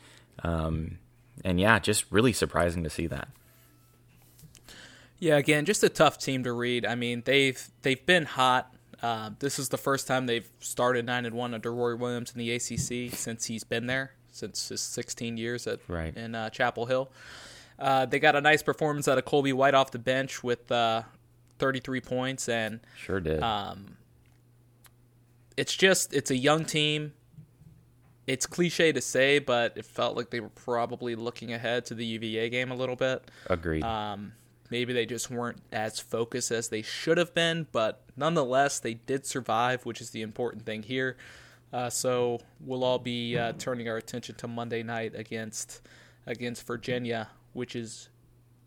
Um, 0.43 0.99
and 1.45 1.61
yeah, 1.61 1.79
just 1.79 2.05
really 2.11 2.33
surprising 2.33 2.85
to 2.85 2.91
see 2.91 3.07
that. 3.07 3.29
Yeah, 5.19 5.37
again, 5.37 5.65
just 5.65 5.83
a 5.83 5.89
tough 5.89 6.19
team 6.19 6.45
to 6.45 6.53
read. 6.53 6.85
I 6.85 6.95
mean, 6.95 7.23
they've 7.25 7.71
they've 7.83 8.05
been 8.05 8.27
hot. 8.27 8.75
Uh, 9.03 9.31
this 9.39 9.59
is 9.59 9.69
the 9.71 9.79
first 9.79 10.07
time 10.07 10.27
they've 10.27 10.49
started 10.61 11.07
nine 11.07 11.27
and 11.27 11.35
one 11.35 11.55
under 11.55 11.73
Roy 11.73 11.97
Williams 11.97 12.33
in 12.33 12.39
the 12.39 12.53
ACC 12.53 13.15
since 13.15 13.47
he's 13.47 13.65
been 13.65 13.87
there 13.87 14.13
since 14.35 14.69
his 14.69 14.81
16 14.81 15.37
years 15.37 15.67
at 15.67 15.81
right. 15.89 16.15
in 16.17 16.35
uh, 16.35 16.51
Chapel 16.51 16.87
Hill. 16.87 17.11
Uh, 17.79 18.07
they 18.07 18.19
got 18.19 18.37
a 18.37 18.41
nice 18.41 18.63
performance 18.63 19.09
out 19.09 19.19
of 19.19 19.25
Coby 19.25 19.53
White 19.53 19.75
off 19.75 19.91
the 19.91 19.99
bench 19.99 20.43
with 20.43 20.71
uh, 20.71 21.03
33 21.59 22.01
points 22.01 22.49
and 22.49 22.81
sure 22.97 23.21
did. 23.21 23.43
Um, 23.43 23.97
it's 25.57 25.75
just 25.75 26.13
it's 26.13 26.31
a 26.31 26.37
young 26.37 26.65
team. 26.65 27.13
It's 28.27 28.47
cliche 28.47 28.91
to 28.93 29.01
say, 29.01 29.39
but 29.39 29.77
it 29.77 29.85
felt 29.85 30.17
like 30.17 30.31
they 30.31 30.41
were 30.41 30.49
probably 30.49 31.15
looking 31.15 31.53
ahead 31.53 31.85
to 31.87 31.95
the 31.95 32.07
UVA 32.07 32.49
game 32.49 32.71
a 32.71 32.75
little 32.75 32.97
bit. 32.97 33.31
Agreed. 33.51 33.83
Um, 33.83 34.33
maybe 34.71 34.95
they 34.95 35.05
just 35.05 35.31
weren't 35.31 35.61
as 35.73 35.99
focused 35.99 36.51
as 36.51 36.69
they 36.69 36.81
should 36.81 37.19
have 37.19 37.35
been, 37.35 37.67
but 37.71 38.03
nonetheless, 38.17 38.79
they 38.79 38.95
did 38.95 39.27
survive, 39.27 39.85
which 39.85 40.01
is 40.01 40.11
the 40.11 40.23
important 40.23 40.65
thing 40.65 40.83
here. 40.83 41.17
Uh, 41.71 41.91
so 41.91 42.41
we'll 42.61 42.85
all 42.85 42.99
be 42.99 43.37
uh, 43.37 43.53
turning 43.59 43.89
our 43.89 43.97
attention 43.97 44.37
to 44.37 44.49
Monday 44.49 44.83
night 44.83 45.13
against 45.15 45.83
against 46.27 46.67
Virginia, 46.67 47.29
which 47.53 47.77
is 47.77 48.09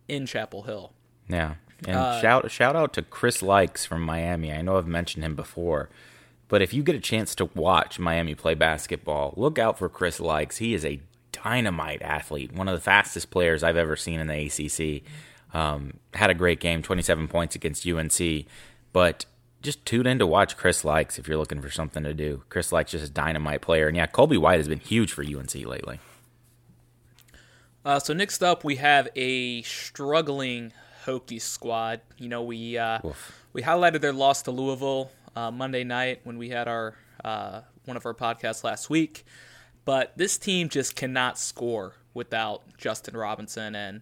in 0.07 0.25
Chapel 0.25 0.63
Hill. 0.63 0.91
Yeah, 1.27 1.55
and 1.87 1.97
uh, 1.97 2.21
shout 2.21 2.51
shout 2.51 2.75
out 2.75 2.93
to 2.93 3.01
Chris 3.01 3.41
Lykes 3.41 3.87
from 3.87 4.01
Miami. 4.01 4.51
I 4.51 4.61
know 4.61 4.77
I've 4.77 4.87
mentioned 4.87 5.23
him 5.23 5.35
before. 5.35 5.89
But 6.47 6.61
if 6.61 6.73
you 6.73 6.83
get 6.83 6.95
a 6.95 6.99
chance 6.99 7.35
to 7.35 7.45
watch 7.55 7.99
Miami 7.99 8.35
play 8.35 8.53
basketball, 8.53 9.33
look 9.35 9.59
out 9.59 9.77
for 9.77 9.89
Chris 9.89 10.19
Lykes. 10.19 10.57
He 10.57 10.73
is 10.73 10.85
a 10.85 11.01
dynamite 11.31 12.01
athlete, 12.01 12.53
one 12.53 12.67
of 12.67 12.75
the 12.75 12.81
fastest 12.81 13.29
players 13.29 13.63
I've 13.63 13.77
ever 13.77 13.95
seen 13.95 14.19
in 14.19 14.27
the 14.27 14.45
ACC. 14.45 15.03
Um, 15.53 15.95
had 16.13 16.29
a 16.29 16.33
great 16.33 16.59
game, 16.59 16.81
27 16.81 17.27
points 17.27 17.55
against 17.55 17.85
UNC. 17.85 18.45
But 18.93 19.25
just 19.61 19.85
tune 19.85 20.07
in 20.07 20.19
to 20.19 20.27
watch 20.27 20.55
Chris 20.55 20.83
Lykes 20.83 21.19
if 21.19 21.27
you're 21.27 21.37
looking 21.37 21.61
for 21.61 21.69
something 21.69 22.03
to 22.03 22.13
do. 22.13 22.43
Chris 22.49 22.71
Lykes 22.71 22.89
just 22.89 23.05
a 23.05 23.09
dynamite 23.09 23.61
player. 23.61 23.87
And 23.87 23.97
yeah, 23.97 24.07
Coby 24.07 24.37
White 24.37 24.59
has 24.59 24.67
been 24.67 24.79
huge 24.79 25.11
for 25.11 25.23
UNC 25.23 25.53
lately. 25.53 25.99
Uh, 27.83 27.99
so 27.99 28.13
next 28.13 28.43
up, 28.43 28.63
we 28.63 28.77
have 28.77 29.07
a 29.15 29.61
struggling 29.63 30.73
Hokies 31.05 31.41
squad. 31.41 32.01
You 32.17 32.27
know, 32.27 32.43
we 32.43 32.77
uh, 32.77 32.99
we 33.53 33.61
highlighted 33.61 34.01
their 34.01 34.13
loss 34.13 34.41
to 34.43 34.51
Louisville 34.51 35.09
uh, 35.37 35.51
Monday 35.51 35.83
night 35.83 36.21
when 36.23 36.37
we 36.39 36.49
had 36.49 36.67
our 36.67 36.95
uh, 37.23 37.61
one 37.85 37.95
of 37.95 38.05
our 38.05 38.13
podcasts 38.13 38.63
last 38.63 38.89
week. 38.89 39.23
But 39.85 40.17
this 40.17 40.37
team 40.37 40.67
just 40.67 40.95
cannot 40.95 41.37
score 41.37 41.93
without 42.13 42.63
Justin 42.77 43.15
Robinson 43.15 43.75
and 43.75 44.01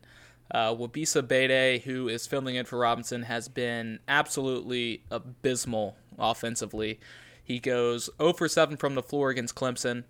uh, 0.52 0.74
Wabissa 0.74 1.28
Bede, 1.28 1.82
who 1.82 2.08
is 2.08 2.26
filling 2.26 2.56
in 2.56 2.66
for 2.66 2.80
Robinson, 2.80 3.24
has 3.24 3.48
been 3.48 4.00
absolutely 4.08 5.04
abysmal 5.12 5.98
offensively. 6.18 7.00
He 7.44 7.60
goes 7.60 8.10
0 8.18 8.34
for 8.34 8.48
7 8.48 8.78
from 8.78 8.96
the 8.96 9.04
floor 9.04 9.30
against 9.30 9.56
Clemson. 9.56 10.06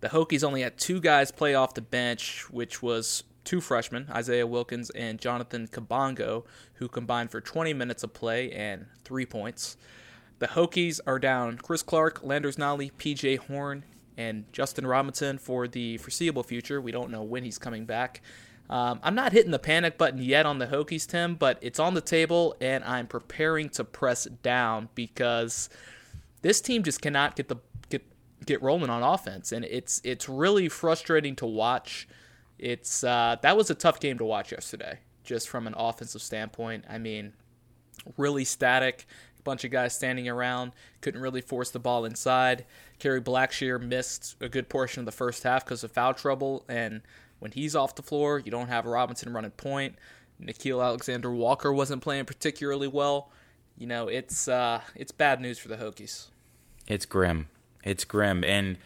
The 0.00 0.08
Hokies 0.08 0.44
only 0.44 0.62
had 0.62 0.78
two 0.78 1.00
guys 1.00 1.30
play 1.32 1.54
off 1.54 1.74
the 1.74 1.82
bench, 1.82 2.48
which 2.50 2.82
was 2.82 3.24
two 3.44 3.60
freshmen, 3.60 4.06
Isaiah 4.10 4.46
Wilkins 4.46 4.90
and 4.90 5.18
Jonathan 5.18 5.66
Kabongo, 5.68 6.44
who 6.74 6.88
combined 6.88 7.30
for 7.30 7.40
20 7.40 7.72
minutes 7.72 8.02
of 8.02 8.12
play 8.14 8.52
and 8.52 8.86
three 9.04 9.26
points. 9.26 9.76
The 10.38 10.48
Hokies 10.48 11.00
are 11.06 11.18
down 11.18 11.58
Chris 11.58 11.82
Clark, 11.82 12.20
Landers 12.22 12.56
Nolley, 12.56 12.92
PJ 12.92 13.38
Horne, 13.38 13.84
and 14.16 14.44
Justin 14.52 14.86
Robinson 14.86 15.38
for 15.38 15.66
the 15.66 15.96
foreseeable 15.98 16.42
future. 16.42 16.80
We 16.80 16.92
don't 16.92 17.10
know 17.10 17.22
when 17.22 17.44
he's 17.44 17.58
coming 17.58 17.84
back. 17.84 18.20
Um, 18.68 19.00
I'm 19.02 19.14
not 19.14 19.32
hitting 19.32 19.52
the 19.52 19.58
panic 19.58 19.96
button 19.96 20.20
yet 20.20 20.44
on 20.44 20.58
the 20.58 20.66
Hokies, 20.66 21.06
Tim, 21.06 21.36
but 21.36 21.58
it's 21.62 21.78
on 21.78 21.94
the 21.94 22.00
table, 22.00 22.56
and 22.60 22.82
I'm 22.84 23.06
preparing 23.06 23.68
to 23.70 23.84
press 23.84 24.24
down 24.42 24.88
because 24.94 25.68
this 26.42 26.60
team 26.60 26.82
just 26.82 27.00
cannot 27.00 27.36
get 27.36 27.48
the 27.48 27.56
get 27.88 28.02
get 28.44 28.60
rolling 28.62 28.90
on 28.90 29.02
offense, 29.02 29.52
and 29.52 29.64
it's 29.64 30.00
it's 30.04 30.28
really 30.28 30.68
frustrating 30.68 31.36
to 31.36 31.46
watch. 31.46 32.08
It's 32.58 33.04
uh, 33.04 33.36
that 33.42 33.56
was 33.56 33.70
a 33.70 33.74
tough 33.74 34.00
game 34.00 34.18
to 34.18 34.24
watch 34.24 34.50
yesterday, 34.50 34.98
just 35.22 35.48
from 35.48 35.66
an 35.68 35.74
offensive 35.76 36.22
standpoint. 36.22 36.84
I 36.90 36.98
mean, 36.98 37.34
really 38.16 38.44
static 38.44 39.06
bunch 39.46 39.64
of 39.64 39.70
guys 39.70 39.94
standing 39.94 40.28
around, 40.28 40.72
couldn't 41.00 41.22
really 41.22 41.40
force 41.40 41.70
the 41.70 41.78
ball 41.78 42.04
inside. 42.04 42.66
Kerry 42.98 43.22
Blackshear 43.22 43.80
missed 43.80 44.36
a 44.42 44.48
good 44.48 44.68
portion 44.68 45.00
of 45.00 45.06
the 45.06 45.12
first 45.12 45.42
half 45.44 45.64
because 45.64 45.82
of 45.82 45.92
foul 45.92 46.12
trouble, 46.12 46.64
and 46.68 47.00
when 47.38 47.52
he's 47.52 47.74
off 47.74 47.94
the 47.94 48.02
floor, 48.02 48.38
you 48.38 48.50
don't 48.50 48.68
have 48.68 48.84
Robinson 48.84 49.32
running 49.32 49.52
point. 49.52 49.94
Nickeil 50.42 50.84
Alexander 50.84 51.30
Walker 51.30 51.72
wasn't 51.72 52.02
playing 52.02 52.26
particularly 52.26 52.88
well. 52.88 53.30
You 53.78 53.86
know, 53.86 54.08
it's 54.08 54.48
uh, 54.48 54.80
it's 54.94 55.12
bad 55.12 55.40
news 55.40 55.58
for 55.58 55.68
the 55.68 55.76
Hokies. 55.76 56.26
It's 56.86 57.06
grim. 57.06 57.48
It's 57.84 58.04
grim, 58.04 58.44
and 58.44 58.78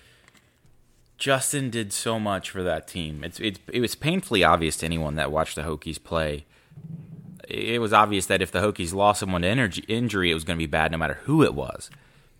Justin 1.17 1.71
did 1.71 1.93
so 1.93 2.19
much 2.19 2.51
for 2.51 2.63
that 2.63 2.87
team. 2.89 3.25
It's 3.25 3.41
it's 3.41 3.61
it 3.73 3.81
was 3.81 3.95
painfully 3.95 4.45
obvious 4.45 4.79
to 4.79 4.87
anyone 4.87 5.15
that 5.17 5.33
watched 5.33 5.57
the 5.57 5.63
Hokies 5.63 6.03
play. 6.03 6.45
It 7.51 7.81
was 7.81 7.93
obvious 7.93 8.27
that 8.27 8.43
if 8.43 8.53
the 8.53 8.61
Hokies 8.61 8.95
lost 8.95 9.21
someone 9.21 9.43
to 9.43 9.49
energy, 9.49 9.85
injury, 9.89 10.31
it 10.31 10.35
was 10.35 10.45
going 10.45 10.59
to 10.59 10.63
be 10.63 10.71
bad 10.71 10.93
no 10.93 10.99
matter 10.99 11.19
who 11.25 11.43
it 11.43 11.55
was. 11.55 11.91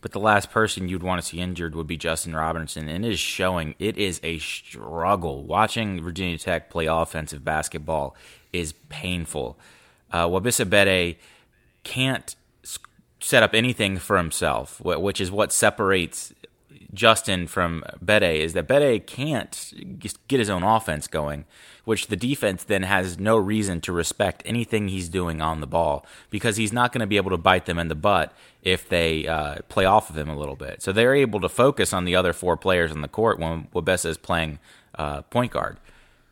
But 0.01 0.13
the 0.13 0.21
last 0.21 0.51
person 0.51 0.89
you'd 0.89 1.03
want 1.03 1.21
to 1.21 1.27
see 1.27 1.41
injured 1.41 1.75
would 1.75 1.87
be 1.87 1.97
Justin 1.97 2.35
Robinson, 2.35 2.89
and 2.89 3.05
it 3.05 3.13
is 3.13 3.21
showing 3.21 3.75
it 3.79 3.99
is 3.99 4.19
a 4.23 4.39
struggle. 4.39 5.43
Watching 5.43 6.03
Virginia 6.03 6.39
Tech 6.39 6.71
play 6.71 6.87
offensive 6.87 7.45
basketball 7.45 8.17
is 8.53 8.73
painful. 8.89 9.59
Uh, 10.11 10.27
Wabissa 10.27 10.69
Bede 10.69 11.17
can't 11.85 12.35
set 13.21 13.43
up 13.43 13.55
anything 13.55 13.99
for 13.99 14.17
himself, 14.17 14.81
which 14.81 15.21
is 15.21 15.31
what 15.31 15.53
separates 15.53 16.33
Justin 16.93 17.47
from 17.47 17.85
Bede 18.05 18.41
is 18.41 18.53
that 18.55 18.67
Bede 18.67 19.07
can't 19.07 19.73
get 20.29 20.39
his 20.39 20.51
own 20.51 20.63
offense 20.63 21.07
going, 21.07 21.45
which 21.85 22.09
the 22.09 22.17
defense 22.17 22.65
then 22.65 22.83
has 22.83 23.19
no 23.19 23.37
reason 23.37 23.81
to 23.83 23.93
respect 23.93 24.43
anything 24.45 24.89
he's 24.89 25.09
doing 25.09 25.41
on 25.41 25.61
the 25.61 25.67
ball 25.67 26.05
because 26.31 26.57
he's 26.57 26.73
not 26.73 26.93
going 26.93 27.01
to 27.01 27.07
be 27.07 27.17
able 27.17 27.31
to 27.31 27.37
bite 27.37 27.67
them 27.67 27.79
in 27.79 27.89
the 27.89 27.95
butt 27.95 28.33
if 28.63 28.89
they 28.89 29.27
uh, 29.27 29.57
play 29.69 29.85
off 29.85 30.11
of 30.11 30.19
him 30.19 30.29
a 30.29 30.37
little 30.37 30.57
bit. 30.57 30.83
So 30.83 30.93
they're 30.93 31.15
able 31.15 31.41
to 31.41 31.49
focus 31.49 31.93
on 31.93 32.05
the 32.05 32.17
other 32.17 32.33
four 32.33 32.57
players 32.57 32.91
on 32.91 33.03
the 33.03 33.09
court 33.09 33.39
when 33.39 33.69
Wabissa 33.75 34.07
is 34.07 34.19
playing 34.19 34.59
uh, 34.97 35.23
point 35.23 35.53
guard. 35.53 35.79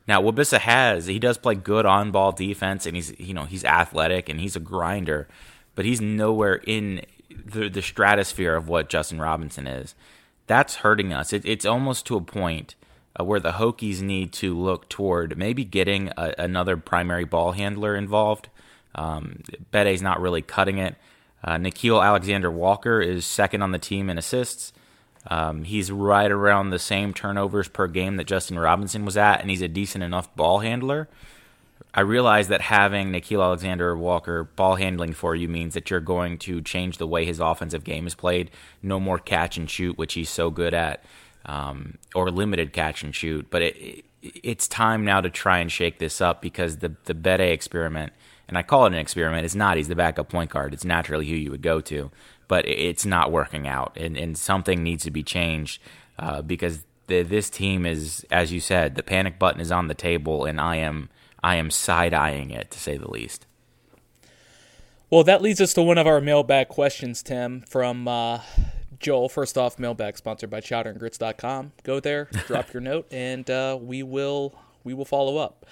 Now 0.06 0.22
Wabissa 0.22 0.58
has 0.58 1.06
he 1.06 1.18
does 1.18 1.38
play 1.38 1.54
good 1.54 1.86
on 1.86 2.10
ball 2.10 2.32
defense 2.32 2.86
and 2.86 2.96
he's 2.96 3.18
you 3.20 3.34
know 3.34 3.44
he's 3.44 3.64
athletic 3.64 4.28
and 4.28 4.40
he's 4.40 4.56
a 4.56 4.60
grinder, 4.60 5.28
but 5.74 5.84
he's 5.84 6.00
nowhere 6.00 6.54
in 6.54 7.02
the, 7.30 7.68
the 7.68 7.82
stratosphere 7.82 8.56
of 8.56 8.68
what 8.68 8.88
Justin 8.88 9.20
Robinson 9.20 9.66
is 9.66 9.94
that's 10.48 10.76
hurting 10.76 11.12
us. 11.12 11.32
It, 11.32 11.44
it's 11.46 11.64
almost 11.64 12.06
to 12.06 12.16
a 12.16 12.20
point 12.20 12.74
uh, 13.18 13.24
where 13.24 13.40
the 13.40 13.52
Hokies 13.52 14.00
need 14.00 14.32
to 14.34 14.58
look 14.58 14.88
toward 14.88 15.38
maybe 15.38 15.64
getting 15.64 16.10
a, 16.16 16.34
another 16.38 16.76
primary 16.76 17.24
ball 17.24 17.52
handler 17.52 17.94
involved. 17.94 18.48
Um, 18.94 19.42
Bede's 19.70 20.02
not 20.02 20.20
really 20.20 20.42
cutting 20.42 20.78
it. 20.78 20.96
Uh, 21.44 21.56
Nickeil 21.56 22.04
Alexander 22.04 22.50
Walker 22.50 23.00
is 23.00 23.24
second 23.24 23.62
on 23.62 23.70
the 23.70 23.78
team 23.78 24.10
in 24.10 24.18
assists. 24.18 24.72
Um, 25.28 25.64
he's 25.64 25.92
right 25.92 26.30
around 26.30 26.70
the 26.70 26.78
same 26.78 27.12
turnovers 27.12 27.68
per 27.68 27.86
game 27.86 28.16
that 28.16 28.26
Justin 28.26 28.58
Robinson 28.58 29.04
was 29.04 29.16
at, 29.16 29.40
and 29.40 29.50
he's 29.50 29.62
a 29.62 29.68
decent 29.68 30.02
enough 30.02 30.34
ball 30.34 30.60
handler. 30.60 31.08
I 31.94 32.00
realize 32.02 32.48
that 32.48 32.60
having 32.60 33.10
Nickeil 33.10 33.42
Alexander 33.42 33.96
Walker 33.96 34.44
ball 34.44 34.76
handling 34.76 35.14
for 35.14 35.34
you 35.34 35.48
means 35.48 35.74
that 35.74 35.90
you're 35.90 36.00
going 36.00 36.38
to 36.38 36.60
change 36.60 36.98
the 36.98 37.06
way 37.06 37.24
his 37.24 37.40
offensive 37.40 37.82
game 37.82 38.06
is 38.06 38.14
played. 38.14 38.50
No 38.82 39.00
more 39.00 39.18
catch 39.18 39.56
and 39.56 39.68
shoot, 39.68 39.96
which 39.96 40.14
he's 40.14 40.30
so 40.30 40.50
good 40.50 40.74
at, 40.74 41.02
um, 41.46 41.98
or 42.14 42.30
limited 42.30 42.72
catch 42.72 43.02
and 43.02 43.14
shoot. 43.14 43.46
But 43.50 43.62
it, 43.62 43.76
it, 43.76 44.04
it's 44.22 44.68
time 44.68 45.04
now 45.04 45.20
to 45.20 45.30
try 45.30 45.58
and 45.58 45.72
shake 45.72 45.98
this 45.98 46.20
up 46.20 46.42
because 46.42 46.78
the 46.78 46.94
the 47.04 47.14
Bede 47.14 47.40
experiment, 47.40 48.12
and 48.48 48.58
I 48.58 48.62
call 48.62 48.84
it 48.84 48.92
an 48.92 48.98
experiment, 48.98 49.44
It's 49.44 49.54
not. 49.54 49.76
He's 49.76 49.88
the 49.88 49.96
backup 49.96 50.28
point 50.28 50.50
guard. 50.50 50.74
It's 50.74 50.84
naturally 50.84 51.26
who 51.26 51.36
you 51.36 51.50
would 51.50 51.62
go 51.62 51.80
to, 51.82 52.10
but 52.48 52.68
it's 52.68 53.06
not 53.06 53.32
working 53.32 53.66
out, 53.66 53.96
and, 53.96 54.16
and 54.16 54.36
something 54.36 54.82
needs 54.82 55.04
to 55.04 55.10
be 55.10 55.22
changed 55.22 55.80
uh, 56.18 56.42
because 56.42 56.84
the, 57.06 57.22
this 57.22 57.50
team 57.50 57.86
is, 57.86 58.24
as 58.30 58.52
you 58.52 58.60
said, 58.60 58.94
the 58.94 59.02
panic 59.02 59.38
button 59.38 59.60
is 59.60 59.72
on 59.72 59.88
the 59.88 59.94
table, 59.94 60.44
and 60.44 60.60
I 60.60 60.76
am 60.76 61.08
I 61.42 61.56
am 61.56 61.70
side 61.70 62.14
eyeing 62.14 62.50
it 62.50 62.70
to 62.70 62.78
say 62.78 62.96
the 62.96 63.10
least. 63.10 63.46
Well, 65.10 65.24
that 65.24 65.40
leads 65.40 65.60
us 65.60 65.72
to 65.74 65.82
one 65.82 65.96
of 65.96 66.06
our 66.06 66.20
mailbag 66.20 66.68
questions, 66.68 67.22
Tim, 67.22 67.62
from 67.62 68.06
uh, 68.06 68.40
Joel. 68.98 69.28
First 69.28 69.56
off, 69.56 69.78
mailbag 69.78 70.18
sponsored 70.18 70.50
by 70.50 70.60
chowderandgrits.com. 70.60 71.72
Go 71.82 71.98
there, 71.98 72.28
drop 72.46 72.72
your 72.74 72.82
note, 72.82 73.06
and 73.10 73.48
uh, 73.48 73.78
we 73.80 74.02
will 74.02 74.54
we 74.84 74.92
will 74.92 75.06
follow 75.06 75.38
up. 75.38 75.64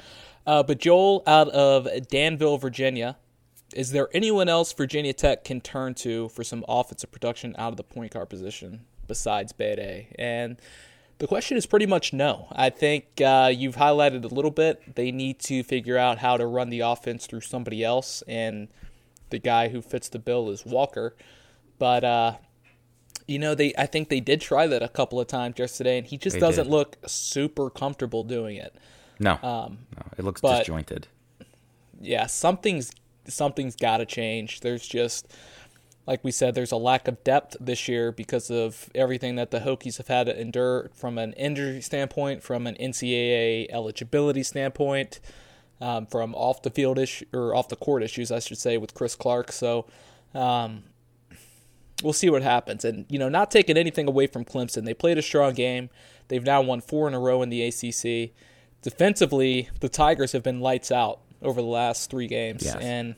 Uh, 0.47 0.63
but 0.63 0.79
Joel, 0.79 1.23
out 1.27 1.49
of 1.49 1.89
Danville, 2.09 2.57
Virginia, 2.57 3.17
is 3.75 3.91
there 3.91 4.09
anyone 4.15 4.49
else 4.49 4.73
Virginia 4.73 5.13
Tech 5.13 5.45
can 5.45 5.61
turn 5.61 5.95
to 5.95 6.29
for 6.29 6.45
some 6.45 6.65
offensive 6.69 7.11
production 7.11 7.55
out 7.59 7.73
of 7.73 7.77
the 7.77 7.85
point 7.85 8.13
guard 8.13 8.31
position 8.31 8.87
besides 9.07 9.53
Bede? 9.53 10.15
And 10.19 10.61
the 11.19 11.27
question 11.27 11.57
is 11.57 11.67
pretty 11.67 11.87
much 11.87 12.13
no. 12.13 12.49
I 12.53 12.71
think 12.71 13.21
uh, 13.21 13.51
you've 13.55 13.77
highlighted 13.77 14.25
a 14.25 14.35
little 14.35 14.51
bit. 14.51 14.97
They 14.97 15.11
need 15.11 15.39
to 15.41 15.63
figure 15.63 15.97
out 15.97 16.19
how 16.19 16.37
to 16.37 16.47
run 16.47 16.69
the 16.69 16.81
offense 16.81 17.27
through 17.27 17.41
somebody 17.41 17.83
else, 17.83 18.23
and 18.29 18.69
the 19.31 19.39
guy 19.39 19.69
who 19.69 19.81
fits 19.81 20.09
the 20.09 20.19
bill 20.19 20.51
is 20.51 20.67
Walker. 20.67 21.17
But 21.79 22.05
uh, 22.05 22.37
you 23.27 23.39
know, 23.39 23.55
they 23.55 23.73
I 23.79 23.87
think 23.87 24.09
they 24.09 24.21
did 24.21 24.41
try 24.41 24.67
that 24.67 24.83
a 24.83 24.89
couple 24.89 25.19
of 25.21 25.27
times 25.27 25.59
yesterday, 25.59 25.99
and 25.99 26.07
he 26.07 26.19
just 26.19 26.35
they 26.35 26.41
doesn't 26.41 26.65
did. 26.65 26.71
look 26.71 26.97
super 27.07 27.71
comfortable 27.71 28.23
doing 28.23 28.57
it. 28.57 28.75
No, 29.19 29.33
um, 29.43 29.79
no 29.97 30.03
it 30.19 30.25
looks 30.25 30.41
disjointed. 30.41 31.09
Yeah, 32.01 32.27
something's 32.27 32.93
something's 33.27 33.77
got 33.77 33.99
to 33.99 34.07
change. 34.07 34.61
There's 34.61 34.87
just 34.87 35.33
like 36.07 36.23
we 36.23 36.31
said, 36.31 36.55
there's 36.55 36.73
a 36.73 36.77
lack 36.77 37.09
of 37.09 37.23
depth 37.25 37.57
this 37.59 37.89
year 37.89 38.13
because 38.13 38.51
of 38.51 38.89
everything 38.95 39.37
that 39.37 39.51
the 39.51 39.61
Hokies 39.61 39.97
have 39.97 40.07
had 40.07 40.27
to 40.27 40.41
endure 40.41 40.91
from 40.95 41.19
an 41.19 41.33
injury 41.33 41.81
standpoint, 41.81 42.43
from 42.43 42.67
an 42.67 42.77
NCAA 42.77 43.67
eligibility 43.71 44.45
standpoint, 44.45 45.19
um, 45.81 46.07
from 46.07 46.35
off 46.35 46.63
the 46.63 46.71
field 46.71 46.99
issue 46.99 47.27
or 47.33 47.55
off 47.55 47.69
the 47.69 47.77
court 47.77 48.05
issues, 48.05 48.31
I 48.31 48.39
should 48.39 48.59
say, 48.59 48.79
with 48.79 48.95
Chris 48.95 49.17
Clark. 49.17 49.51
So 49.51 49.87
um, 50.33 50.85
we'll 52.05 52.13
see 52.13 52.31
what 52.31 52.43
happens. 52.43 52.85
And 52.85 53.05
you 53.09 53.19
know, 53.19 53.29
not 53.29 53.51
taking 53.51 53.77
anything 53.77 54.07
away 54.07 54.29
from 54.29 54.45
Clemson, 54.45 54.85
they 54.85 54.95
played 54.95 55.19
a 55.19 55.23
strong 55.23 55.55
game. 55.55 55.91
They've 56.29 56.45
now 56.45 56.63
won 56.63 56.81
four 56.81 57.09
in 57.09 57.15
a 57.15 57.21
row 57.21 57.43
in 57.43 57.51
the 57.51 57.63
ACC. 57.63 58.33
Defensively, 58.83 59.71
the 59.81 59.89
Tigers 59.89 60.33
have 60.33 60.45
been 60.45 60.61
lights 60.61 60.93
out 60.93 61.21
over 61.43 61.61
the 61.61 61.67
last 61.67 62.11
three 62.11 62.29
games, 62.29 62.65
yes. 62.65 62.77
and 62.77 63.17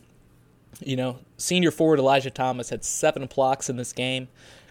you 0.81 0.97
know, 0.97 1.19
senior 1.37 1.71
forward 1.71 1.99
Elijah 1.99 2.31
Thomas 2.31 2.71
had 2.71 2.85
seven 2.85 3.27
blocks 3.27 3.69
in 3.69 3.77
this 3.77 3.93
game. 3.93 4.29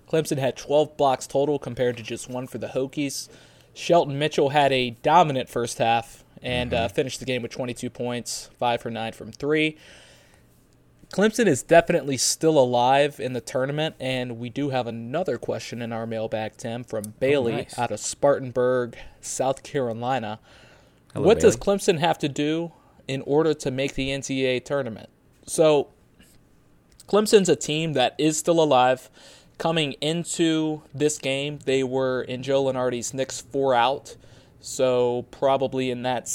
Clemson 0.10 0.38
had 0.38 0.56
12 0.56 0.96
blocks 0.96 1.28
total 1.28 1.60
compared 1.60 1.98
to 1.98 2.04
just 2.04 2.30
one 2.30 2.48
for 2.48 2.58
the 2.58 2.68
Hokies. 2.68 3.30
Shelton 3.74 4.18
Mitchell 4.18 4.50
had 4.50 4.72
a 4.72 4.92
dominant 5.04 5.50
first 5.50 5.78
half 5.78 6.24
and 6.42 6.74
uh, 6.74 6.78
mm-hmm. 6.78 6.86
uh, 6.86 6.90
finished 6.90 7.20
the 7.20 7.26
game 7.26 7.42
with 7.42 7.52
22 7.52 7.90
points, 7.90 8.50
5 8.58 8.82
for 8.82 8.90
9 8.90 9.12
from 9.12 9.32
3. 9.32 9.78
Clemson 11.12 11.48
is 11.48 11.64
definitely 11.64 12.18
still 12.18 12.60
alive 12.60 13.20
in 13.20 13.32
the 13.34 13.40
tournament, 13.40 13.96
and 14.00 14.38
we 14.38 14.50
do 14.50 14.70
have 14.70 14.88
another 14.88 15.38
question 15.38 15.82
in 15.82 15.94
our 15.94 16.06
mailbag, 16.06 16.58
Tim, 16.58 16.84
from 16.84 17.04
oh, 17.08 17.14
Bailey 17.20 17.54
oh, 17.54 17.58
nice. 17.58 17.80
out 17.80 17.92
of 17.92 18.00
Spartanburg, 18.00 18.98
South 19.22 19.64
Carolina. 19.64 20.40
Hello, 21.14 21.26
what 21.26 21.38
Bailey. 21.38 21.48
does 21.48 21.58
Clemson 21.58 22.00
have 22.00 22.18
to 22.20 22.28
do 22.28 22.74
in 23.08 23.22
order 23.22 23.54
to 23.54 23.72
make 23.72 23.94
the 23.94 24.10
NCAA 24.10 24.66
tournament? 24.66 25.10
So, 25.48 25.88
Clemson's 27.08 27.50
a 27.50 27.56
team 27.56 27.94
that 27.94 28.14
is 28.18 28.38
still 28.38 28.62
alive. 28.62 29.10
Coming 29.58 29.94
into 29.94 30.84
this 30.94 31.18
game, 31.18 31.60
they 31.66 31.84
were 31.84 32.22
in 32.22 32.44
Joe 32.44 32.66
Lunardi's 32.66 33.12
next 33.14 33.42
four 33.52 33.74
out, 33.74 34.16
so 34.60 35.26
probably 35.32 35.90
in 35.90 36.04
that 36.04 36.28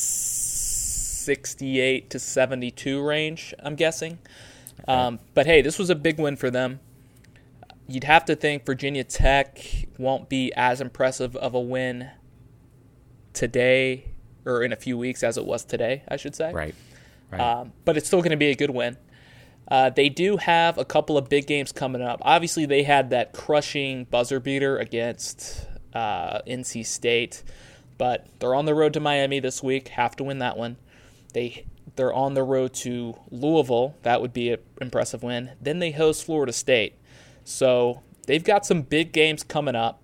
68 1.22 2.10
to 2.10 2.18
72 2.18 3.00
range, 3.00 3.54
I'm 3.60 3.76
guessing. 3.76 4.18
Okay. 4.80 4.92
Um, 4.92 5.20
but 5.34 5.46
hey, 5.46 5.62
this 5.62 5.78
was 5.78 5.88
a 5.90 5.94
big 5.94 6.18
win 6.18 6.34
for 6.36 6.50
them. 6.50 6.80
You'd 7.86 8.02
have 8.04 8.24
to 8.24 8.34
think 8.34 8.66
Virginia 8.66 9.04
Tech 9.04 9.86
won't 9.98 10.28
be 10.28 10.52
as 10.54 10.80
impressive 10.80 11.36
of 11.36 11.54
a 11.54 11.60
win 11.60 12.10
today 13.32 14.06
or 14.44 14.62
in 14.64 14.72
a 14.72 14.76
few 14.76 14.98
weeks 14.98 15.22
as 15.22 15.38
it 15.38 15.44
was 15.44 15.64
today, 15.64 16.02
I 16.08 16.16
should 16.16 16.34
say. 16.34 16.52
Right. 16.52 16.74
Right. 17.32 17.40
Um, 17.40 17.72
but 17.84 17.96
it's 17.96 18.06
still 18.06 18.20
going 18.20 18.30
to 18.32 18.36
be 18.36 18.50
a 18.50 18.54
good 18.54 18.70
win. 18.70 18.98
Uh, 19.68 19.90
they 19.90 20.08
do 20.08 20.36
have 20.36 20.76
a 20.76 20.84
couple 20.84 21.16
of 21.16 21.28
big 21.28 21.46
games 21.46 21.72
coming 21.72 22.02
up. 22.02 22.20
Obviously, 22.22 22.66
they 22.66 22.82
had 22.82 23.10
that 23.10 23.32
crushing 23.32 24.04
buzzer 24.04 24.38
beater 24.38 24.76
against 24.76 25.66
uh, 25.94 26.40
NC 26.46 26.84
State, 26.84 27.42
but 27.96 28.26
they're 28.38 28.54
on 28.54 28.66
the 28.66 28.74
road 28.74 28.92
to 28.92 29.00
Miami 29.00 29.40
this 29.40 29.62
week. 29.62 29.88
Have 29.88 30.14
to 30.16 30.24
win 30.24 30.38
that 30.40 30.58
one. 30.58 30.76
They 31.32 31.64
they're 31.96 32.12
on 32.12 32.34
the 32.34 32.42
road 32.42 32.74
to 32.74 33.14
Louisville. 33.30 33.94
That 34.02 34.20
would 34.20 34.32
be 34.32 34.50
an 34.50 34.58
impressive 34.80 35.22
win. 35.22 35.52
Then 35.60 35.78
they 35.78 35.92
host 35.92 36.24
Florida 36.24 36.52
State. 36.52 36.94
So 37.44 38.02
they've 38.26 38.44
got 38.44 38.66
some 38.66 38.82
big 38.82 39.12
games 39.12 39.42
coming 39.42 39.74
up. 39.74 40.02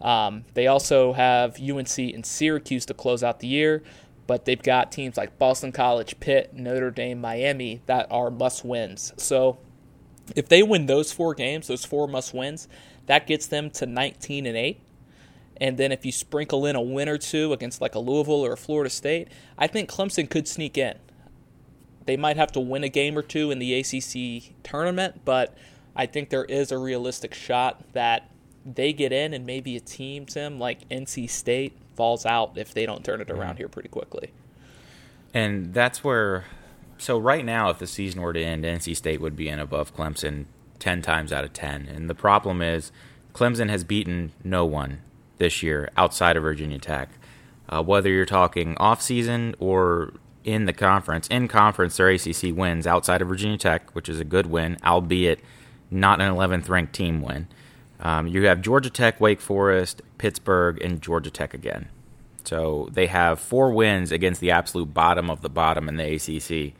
Um, 0.00 0.44
they 0.54 0.66
also 0.66 1.12
have 1.12 1.60
UNC 1.60 1.98
and 1.98 2.24
Syracuse 2.24 2.86
to 2.86 2.94
close 2.94 3.22
out 3.22 3.40
the 3.40 3.46
year 3.46 3.82
but 4.30 4.44
they've 4.44 4.62
got 4.62 4.92
teams 4.92 5.16
like 5.16 5.40
Boston 5.40 5.72
College, 5.72 6.20
Pitt, 6.20 6.54
Notre 6.54 6.92
Dame, 6.92 7.20
Miami 7.20 7.82
that 7.86 8.06
are 8.12 8.30
must 8.30 8.64
wins. 8.64 9.12
So 9.16 9.58
if 10.36 10.48
they 10.48 10.62
win 10.62 10.86
those 10.86 11.10
four 11.10 11.34
games, 11.34 11.66
those 11.66 11.84
four 11.84 12.06
must 12.06 12.32
wins, 12.32 12.68
that 13.06 13.26
gets 13.26 13.48
them 13.48 13.70
to 13.70 13.86
19 13.86 14.46
and 14.46 14.56
8. 14.56 14.80
And 15.56 15.76
then 15.78 15.90
if 15.90 16.06
you 16.06 16.12
sprinkle 16.12 16.64
in 16.64 16.76
a 16.76 16.80
win 16.80 17.08
or 17.08 17.18
two 17.18 17.52
against 17.52 17.80
like 17.80 17.96
a 17.96 17.98
Louisville 17.98 18.46
or 18.46 18.52
a 18.52 18.56
Florida 18.56 18.88
State, 18.88 19.26
I 19.58 19.66
think 19.66 19.90
Clemson 19.90 20.30
could 20.30 20.46
sneak 20.46 20.78
in. 20.78 20.94
they 22.06 22.16
might 22.16 22.36
have 22.36 22.52
to 22.52 22.60
win 22.60 22.84
a 22.84 22.88
game 22.88 23.18
or 23.18 23.22
two 23.22 23.50
in 23.50 23.58
the 23.58 23.74
ACC 23.74 24.62
tournament, 24.62 25.22
but 25.24 25.58
I 25.96 26.06
think 26.06 26.30
there 26.30 26.44
is 26.44 26.70
a 26.70 26.78
realistic 26.78 27.34
shot 27.34 27.82
that 27.94 28.30
they 28.64 28.92
get 28.92 29.10
in 29.10 29.34
and 29.34 29.44
maybe 29.44 29.76
a 29.76 29.80
team, 29.80 30.24
Tim, 30.24 30.60
like 30.60 30.88
NC 30.88 31.28
State, 31.28 31.76
falls 31.96 32.24
out 32.26 32.52
if 32.56 32.72
they 32.74 32.86
don't 32.86 33.04
turn 33.04 33.20
it 33.20 33.30
around 33.30 33.56
here 33.56 33.68
pretty 33.68 33.88
quickly. 33.88 34.30
And 35.32 35.72
that's 35.74 36.02
where. 36.02 36.44
So 36.98 37.18
right 37.18 37.44
now, 37.44 37.70
if 37.70 37.78
the 37.78 37.86
season 37.86 38.20
were 38.20 38.32
to 38.32 38.42
end, 38.42 38.64
NC 38.64 38.96
State 38.96 39.20
would 39.20 39.36
be 39.36 39.48
in 39.48 39.58
above 39.58 39.94
Clemson 39.96 40.46
ten 40.78 41.02
times 41.02 41.32
out 41.32 41.44
of 41.44 41.52
ten. 41.52 41.86
And 41.86 42.10
the 42.10 42.14
problem 42.14 42.60
is, 42.60 42.92
Clemson 43.32 43.70
has 43.70 43.84
beaten 43.84 44.32
no 44.44 44.64
one 44.64 45.00
this 45.38 45.62
year 45.62 45.88
outside 45.96 46.36
of 46.36 46.42
Virginia 46.42 46.78
Tech. 46.78 47.08
Uh, 47.68 47.82
whether 47.82 48.10
you're 48.10 48.26
talking 48.26 48.76
off 48.78 49.00
season 49.00 49.54
or 49.60 50.12
in 50.44 50.64
the 50.64 50.72
conference, 50.72 51.28
in 51.28 51.48
conference, 51.48 51.96
their 51.96 52.08
ACC 52.10 52.54
wins 52.54 52.86
outside 52.86 53.22
of 53.22 53.28
Virginia 53.28 53.58
Tech, 53.58 53.90
which 53.94 54.08
is 54.08 54.20
a 54.20 54.24
good 54.24 54.46
win, 54.46 54.76
albeit 54.84 55.40
not 55.90 56.20
an 56.20 56.32
11th 56.32 56.68
ranked 56.68 56.92
team 56.92 57.22
win. 57.22 57.46
Um, 58.00 58.26
you 58.26 58.46
have 58.46 58.62
Georgia 58.62 58.90
Tech, 58.90 59.20
Wake 59.20 59.40
Forest, 59.40 60.02
Pittsburgh, 60.18 60.80
and 60.82 61.02
Georgia 61.02 61.30
Tech 61.30 61.54
again. 61.54 61.88
So 62.44 62.88
they 62.90 63.06
have 63.06 63.38
four 63.38 63.72
wins 63.72 64.10
against 64.10 64.40
the 64.40 64.50
absolute 64.50 64.94
bottom 64.94 65.30
of 65.30 65.42
the 65.42 65.50
bottom 65.50 65.88
in 65.88 65.96
the 65.96 66.14
ACC. 66.14 66.74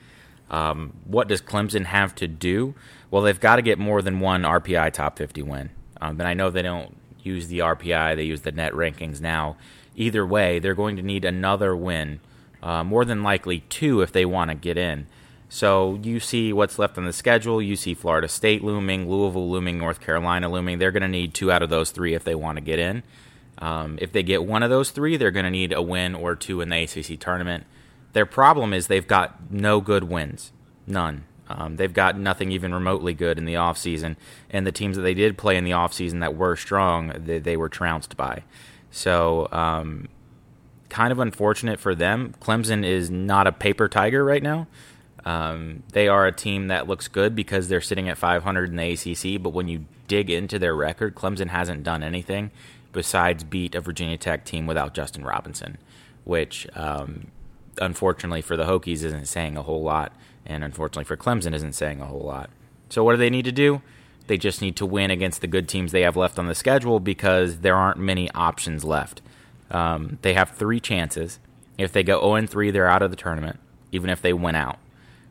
Um, 0.51 0.95
what 1.05 1.29
does 1.29 1.43
Clemson 1.43 1.85
have 1.85 2.15
to 2.17 2.27
do? 2.27 2.75
Well, 3.11 3.23
they've 3.23 3.39
got 3.39 3.57
to 3.57 3.63
get 3.63 3.79
more 3.79 4.03
than 4.03 4.21
one 4.21 4.43
RPI 4.43 4.93
top 4.93 5.19
50 5.19 5.43
win. 5.43 5.71
Um, 6.01 6.19
and 6.19 6.29
I 6.29 6.35
know 6.35 6.51
they 6.51 6.63
don't 6.63 6.97
use 7.23 7.49
the 7.49 7.59
RPI, 7.59 8.17
they 8.17 8.25
use 8.25 8.41
the 8.41 8.53
net 8.53 8.73
rankings 8.73 9.21
now. 9.21 9.57
Either 9.95 10.25
way, 10.25 10.59
they're 10.59 10.75
going 10.75 10.97
to 10.97 11.03
need 11.03 11.25
another 11.25 11.77
win, 11.77 12.21
uh, 12.63 12.83
more 12.83 13.05
than 13.05 13.23
likely 13.23 13.61
two 13.69 14.01
if 14.01 14.13
they 14.13 14.25
want 14.25 14.51
to 14.51 14.55
get 14.55 14.79
in. 14.79 15.07
So 15.53 15.99
you 16.05 16.21
see 16.21 16.53
what's 16.53 16.79
left 16.79 16.97
on 16.97 17.05
the 17.05 17.13
schedule. 17.13 17.61
You 17.61 17.75
see 17.75 17.93
Florida 17.93 18.29
State 18.29 18.63
looming, 18.63 19.11
Louisville 19.11 19.51
looming, 19.51 19.79
North 19.79 20.01
Carolina 20.01 20.49
looming. 20.49 20.79
They're 20.79 20.93
going 20.93 21.03
to 21.03 21.09
need 21.09 21.35
two 21.35 21.51
out 21.51 21.61
of 21.61 21.69
those 21.69 21.91
three 21.91 22.15
if 22.15 22.23
they 22.23 22.37
want 22.37 22.57
to 22.57 22.63
get 22.63 22.79
in. 22.79 23.03
Um, 23.59 23.99
if 24.01 24.13
they 24.13 24.23
get 24.23 24.45
one 24.45 24.63
of 24.63 24.71
those 24.71 24.91
three, 24.91 25.17
they're 25.17 25.33
going 25.33 25.45
to 25.45 25.51
need 25.51 25.73
a 25.73 25.83
win 25.83 26.15
or 26.15 26.37
two 26.37 26.61
in 26.61 26.69
the 26.69 26.85
ACC 26.85 27.19
tournament. 27.19 27.65
Their 28.13 28.27
problem 28.27 28.73
is 28.73 28.87
they've 28.87 29.07
got 29.07 29.51
no 29.51 29.81
good 29.81 30.05
wins, 30.05 30.53
none. 30.87 31.25
Um, 31.49 31.75
they've 31.77 31.93
got 31.93 32.17
nothing 32.17 32.53
even 32.53 32.73
remotely 32.73 33.13
good 33.13 33.37
in 33.37 33.45
the 33.45 33.55
offseason. 33.55 34.15
And 34.51 34.65
the 34.65 34.73
teams 34.73 34.95
that 34.95 35.03
they 35.03 35.15
did 35.15 35.37
play 35.37 35.57
in 35.57 35.65
the 35.65 35.73
offseason 35.73 36.21
that 36.21 36.37
were 36.37 36.55
strong, 36.55 37.13
they, 37.17 37.41
they 37.41 37.57
were 37.57 37.69
trounced 37.69 38.17
by. 38.17 38.45
So, 38.93 39.49
um, 39.51 40.07
kind 40.91 41.11
of 41.11 41.19
unfortunate 41.19 41.81
for 41.81 41.95
them. 41.95 42.35
Clemson 42.41 42.85
is 42.85 43.11
not 43.11 43.49
a 43.49 43.53
paper 43.53 43.89
tiger 43.89 44.25
right 44.25 44.43
now. 44.43 44.69
Um, 45.25 45.83
they 45.93 46.09
are 46.09 46.27
a 46.27 46.33
team 46.33 46.69
that 46.69 46.87
looks 46.87 47.09
good 47.09 47.35
because 47.35 47.69
they're 47.69 47.81
sitting 47.81 48.09
at 48.09 48.19
500 48.19 48.71
in 48.71 48.77
the 48.77 48.93
ACC, 48.93 49.43
but 49.43 49.51
when 49.51 49.69
you 49.69 49.85
dig 50.09 50.31
into 50.31 50.59
their 50.59 50.75
record, 50.75 51.15
Clemson 51.15 51.49
hasn't 51.49 51.83
done 51.83 52.03
anything 52.03 52.51
besides 52.93 53.45
beat 53.45 53.75
a 53.75 53.81
Virginia 53.81 54.17
Tech 54.17 54.45
team 54.45 54.67
without 54.67 54.95
Justin 54.95 55.25
Robinson, 55.25 55.79
which 56.25 56.67
um, 56.75 57.29
unfortunately 57.81 58.43
for 58.43 58.57
the 58.57 58.65
Hokies 58.65 59.05
isn't 59.05 59.29
saying 59.29 59.57
a 59.57 59.63
whole 59.63 59.83
lot, 59.83 60.13
and 60.47 60.65
unfortunately 60.65 61.05
for 61.05 61.17
Clemson 61.17 61.55
isn't 61.55 61.75
saying 61.75 62.01
a 62.01 62.07
whole 62.07 62.23
lot. 62.23 62.51
So 62.89 63.05
what 63.05 63.13
do 63.13 63.19
they 63.19 63.31
need 63.31 63.45
to 63.45 63.53
do? 63.53 63.83
They 64.27 64.39
just 64.39 64.63
need 64.63 64.77
to 64.77 64.87
win 64.87 65.11
against 65.11 65.41
the 65.41 65.47
good 65.47 65.69
teams 65.69 65.93
they 65.93 66.03
have 66.03 66.17
left 66.17 66.39
on 66.39 66.47
the 66.47 66.55
schedule 66.55 67.01
because 67.01 67.59
there 67.59 67.77
aren't 67.77 67.99
many 67.99 68.31
options 68.33 68.85
left. 68.85 69.23
Um, 69.71 70.19
they 70.23 70.35
have 70.35 70.51
three 70.51 70.81
chances. 70.81 71.39
If 71.79 71.93
they 71.93 72.03
go 72.03 72.21
0 72.21 72.47
3, 72.47 72.71
they're 72.71 72.89
out 72.89 73.03
of 73.03 73.11
the 73.11 73.17
tournament, 73.17 73.59
even 73.93 74.11
if 74.11 74.21
they 74.21 74.33
win 74.33 74.55
out. 74.55 74.79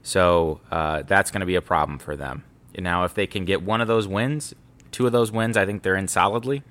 So 0.10 0.60
uh, 0.72 1.03
that's 1.03 1.30
going 1.30 1.41
to 1.41 1.45
be 1.45 1.53
a 1.53 1.62
problem 1.62 1.99
for 1.99 2.16
them. 2.16 2.43
Now, 2.76 3.03
if 3.03 3.14
they 3.14 3.28
can 3.28 3.45
get 3.45 3.62
one 3.62 3.80
of 3.80 3.88
those 3.88 4.07
wins, 4.07 4.55
two 4.91 5.05
of 5.05 5.12
those 5.12 5.32
wins, 5.32 5.55
I 5.55 5.68
think 5.68 5.84
they're 5.84 5.95
in 5.95 6.07
solidly. 6.07 6.64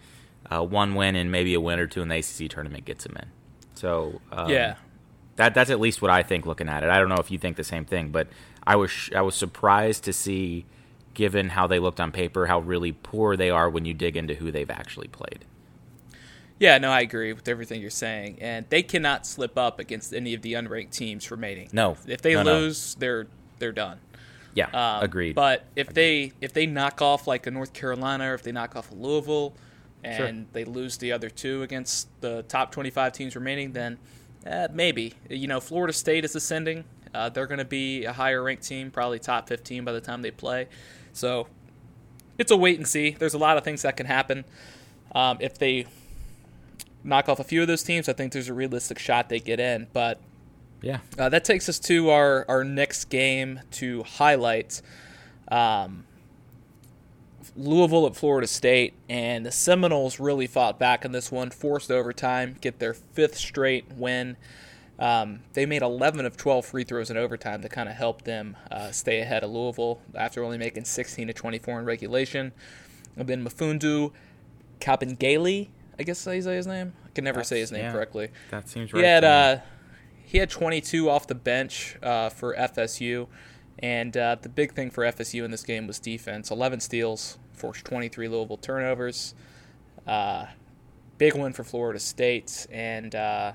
Uh, 0.50 0.64
one 0.64 0.96
win 0.96 1.14
and 1.14 1.30
maybe 1.30 1.54
a 1.54 1.60
win 1.60 1.78
or 1.78 1.86
two 1.86 2.02
in 2.02 2.08
the 2.08 2.16
ACC 2.16 2.50
tournament 2.50 2.84
gets 2.84 3.04
them 3.04 3.16
in. 3.16 3.28
So 3.74 4.20
um, 4.32 4.50
yeah, 4.50 4.74
that 5.36 5.54
that's 5.54 5.70
at 5.70 5.78
least 5.78 6.02
what 6.02 6.10
I 6.10 6.24
think 6.24 6.46
looking 6.46 6.68
at 6.68 6.82
it. 6.82 6.90
I 6.90 6.98
don't 6.98 7.08
know 7.08 7.18
if 7.20 7.30
you 7.30 7.38
think 7.38 7.56
the 7.56 7.62
same 7.62 7.84
thing, 7.84 8.08
but 8.08 8.26
I 8.66 8.74
was 8.74 8.90
I 9.14 9.20
was 9.20 9.36
surprised 9.36 10.02
to 10.04 10.12
see, 10.12 10.64
given 11.14 11.50
how 11.50 11.68
they 11.68 11.78
looked 11.78 12.00
on 12.00 12.10
paper, 12.10 12.46
how 12.46 12.58
really 12.58 12.90
poor 12.90 13.36
they 13.36 13.50
are 13.50 13.70
when 13.70 13.84
you 13.84 13.94
dig 13.94 14.16
into 14.16 14.34
who 14.34 14.50
they've 14.50 14.70
actually 14.70 15.08
played. 15.08 15.44
Yeah, 16.58 16.78
no, 16.78 16.90
I 16.90 17.02
agree 17.02 17.32
with 17.32 17.46
everything 17.48 17.80
you're 17.80 17.90
saying, 17.90 18.38
and 18.40 18.66
they 18.68 18.82
cannot 18.82 19.26
slip 19.26 19.56
up 19.56 19.78
against 19.78 20.12
any 20.12 20.34
of 20.34 20.42
the 20.42 20.54
unranked 20.54 20.90
teams 20.90 21.30
remaining. 21.30 21.68
No, 21.72 21.96
if 22.06 22.20
they 22.20 22.34
no, 22.34 22.42
lose, 22.42 22.96
no. 22.96 23.00
they're 23.00 23.26
they're 23.58 23.72
done. 23.72 24.00
Yeah, 24.54 24.66
um, 24.72 25.04
agreed. 25.04 25.34
But 25.34 25.64
if 25.76 25.90
agreed. 25.90 25.94
they 25.94 26.32
if 26.40 26.52
they 26.52 26.66
knock 26.66 27.00
off 27.00 27.26
like 27.26 27.46
a 27.46 27.50
North 27.50 27.72
Carolina, 27.72 28.32
or 28.32 28.34
if 28.34 28.42
they 28.42 28.52
knock 28.52 28.74
off 28.74 28.90
a 28.90 28.94
Louisville, 28.94 29.54
and 30.02 30.16
sure. 30.16 30.46
they 30.52 30.64
lose 30.64 30.98
the 30.98 31.12
other 31.12 31.30
two 31.30 31.62
against 31.62 32.08
the 32.20 32.42
top 32.44 32.72
25 32.72 33.12
teams 33.12 33.36
remaining, 33.36 33.72
then 33.72 33.98
eh, 34.44 34.66
maybe 34.72 35.14
you 35.28 35.46
know 35.46 35.60
Florida 35.60 35.92
State 35.92 36.24
is 36.24 36.34
ascending. 36.34 36.84
Uh, 37.14 37.28
they're 37.28 37.46
going 37.46 37.58
to 37.58 37.64
be 37.64 38.04
a 38.04 38.12
higher 38.12 38.42
ranked 38.42 38.64
team, 38.66 38.90
probably 38.90 39.18
top 39.18 39.48
15 39.48 39.84
by 39.84 39.92
the 39.92 40.00
time 40.00 40.22
they 40.22 40.30
play. 40.30 40.68
So 41.12 41.46
it's 42.36 42.50
a 42.50 42.56
wait 42.56 42.78
and 42.78 42.86
see. 42.86 43.10
There's 43.10 43.34
a 43.34 43.38
lot 43.38 43.56
of 43.56 43.64
things 43.64 43.82
that 43.82 43.96
can 43.96 44.06
happen. 44.06 44.44
Um, 45.14 45.38
if 45.40 45.56
they 45.56 45.86
knock 47.04 47.28
off 47.28 47.40
a 47.40 47.44
few 47.44 47.62
of 47.62 47.68
those 47.68 47.82
teams, 47.82 48.08
I 48.08 48.12
think 48.12 48.32
there's 48.32 48.48
a 48.48 48.54
realistic 48.54 48.98
shot 48.98 49.28
they 49.28 49.40
get 49.40 49.60
in. 49.60 49.86
But 49.92 50.20
yeah, 50.82 50.98
uh, 51.18 51.28
that 51.28 51.44
takes 51.44 51.68
us 51.68 51.78
to 51.80 52.10
our 52.10 52.44
our 52.48 52.64
next 52.64 53.06
game 53.06 53.60
to 53.72 54.02
highlight. 54.04 54.82
Um, 55.50 56.04
Louisville 57.56 58.06
at 58.06 58.14
Florida 58.14 58.46
State, 58.46 58.94
and 59.08 59.44
the 59.44 59.50
Seminoles 59.50 60.20
really 60.20 60.46
fought 60.46 60.78
back 60.78 61.04
in 61.04 61.10
this 61.10 61.32
one, 61.32 61.50
forced 61.50 61.90
overtime, 61.90 62.56
get 62.60 62.78
their 62.78 62.94
fifth 62.94 63.36
straight 63.36 63.90
win. 63.92 64.36
Um, 64.98 65.40
they 65.54 65.66
made 65.66 65.82
11 65.82 66.24
of 66.24 66.36
12 66.36 66.66
free 66.66 66.84
throws 66.84 67.10
in 67.10 67.16
overtime 67.16 67.62
to 67.62 67.68
kind 67.68 67.88
of 67.88 67.94
help 67.96 68.22
them 68.22 68.56
uh, 68.70 68.90
stay 68.90 69.20
ahead 69.20 69.44
of 69.44 69.50
Louisville 69.50 70.00
after 70.14 70.44
only 70.44 70.58
making 70.58 70.84
16 70.84 71.28
to 71.28 71.32
24 71.32 71.80
in 71.80 71.84
regulation. 71.84 72.52
And 73.16 73.28
then 73.28 73.44
Mfiondu 73.44 74.12
Kabengele 74.80 75.68
I 75.98 76.04
guess 76.04 76.26
I 76.26 76.40
say 76.40 76.56
his 76.56 76.66
name. 76.66 76.92
I 77.04 77.10
can 77.10 77.24
never 77.24 77.38
That's, 77.38 77.48
say 77.48 77.60
his 77.60 77.72
name 77.72 77.82
yeah, 77.82 77.92
correctly. 77.92 78.28
That 78.50 78.68
seems 78.68 78.92
right. 78.92 79.00
He 79.00 79.06
had 79.06 79.24
uh, 79.24 79.58
he 80.24 80.38
had 80.38 80.50
22 80.50 81.10
off 81.10 81.26
the 81.26 81.34
bench 81.34 81.96
uh, 82.02 82.28
for 82.28 82.54
FSU, 82.54 83.26
and 83.78 84.16
uh, 84.16 84.36
the 84.40 84.48
big 84.48 84.72
thing 84.72 84.90
for 84.90 85.04
FSU 85.04 85.44
in 85.44 85.50
this 85.50 85.62
game 85.62 85.86
was 85.86 85.98
defense. 85.98 86.50
11 86.50 86.80
steals, 86.80 87.38
forced 87.52 87.84
23 87.84 88.28
Louisville 88.28 88.58
turnovers. 88.58 89.34
Uh, 90.06 90.46
big 91.18 91.34
win 91.34 91.52
for 91.52 91.64
Florida 91.64 91.98
State, 91.98 92.66
and 92.70 93.14
uh, 93.14 93.52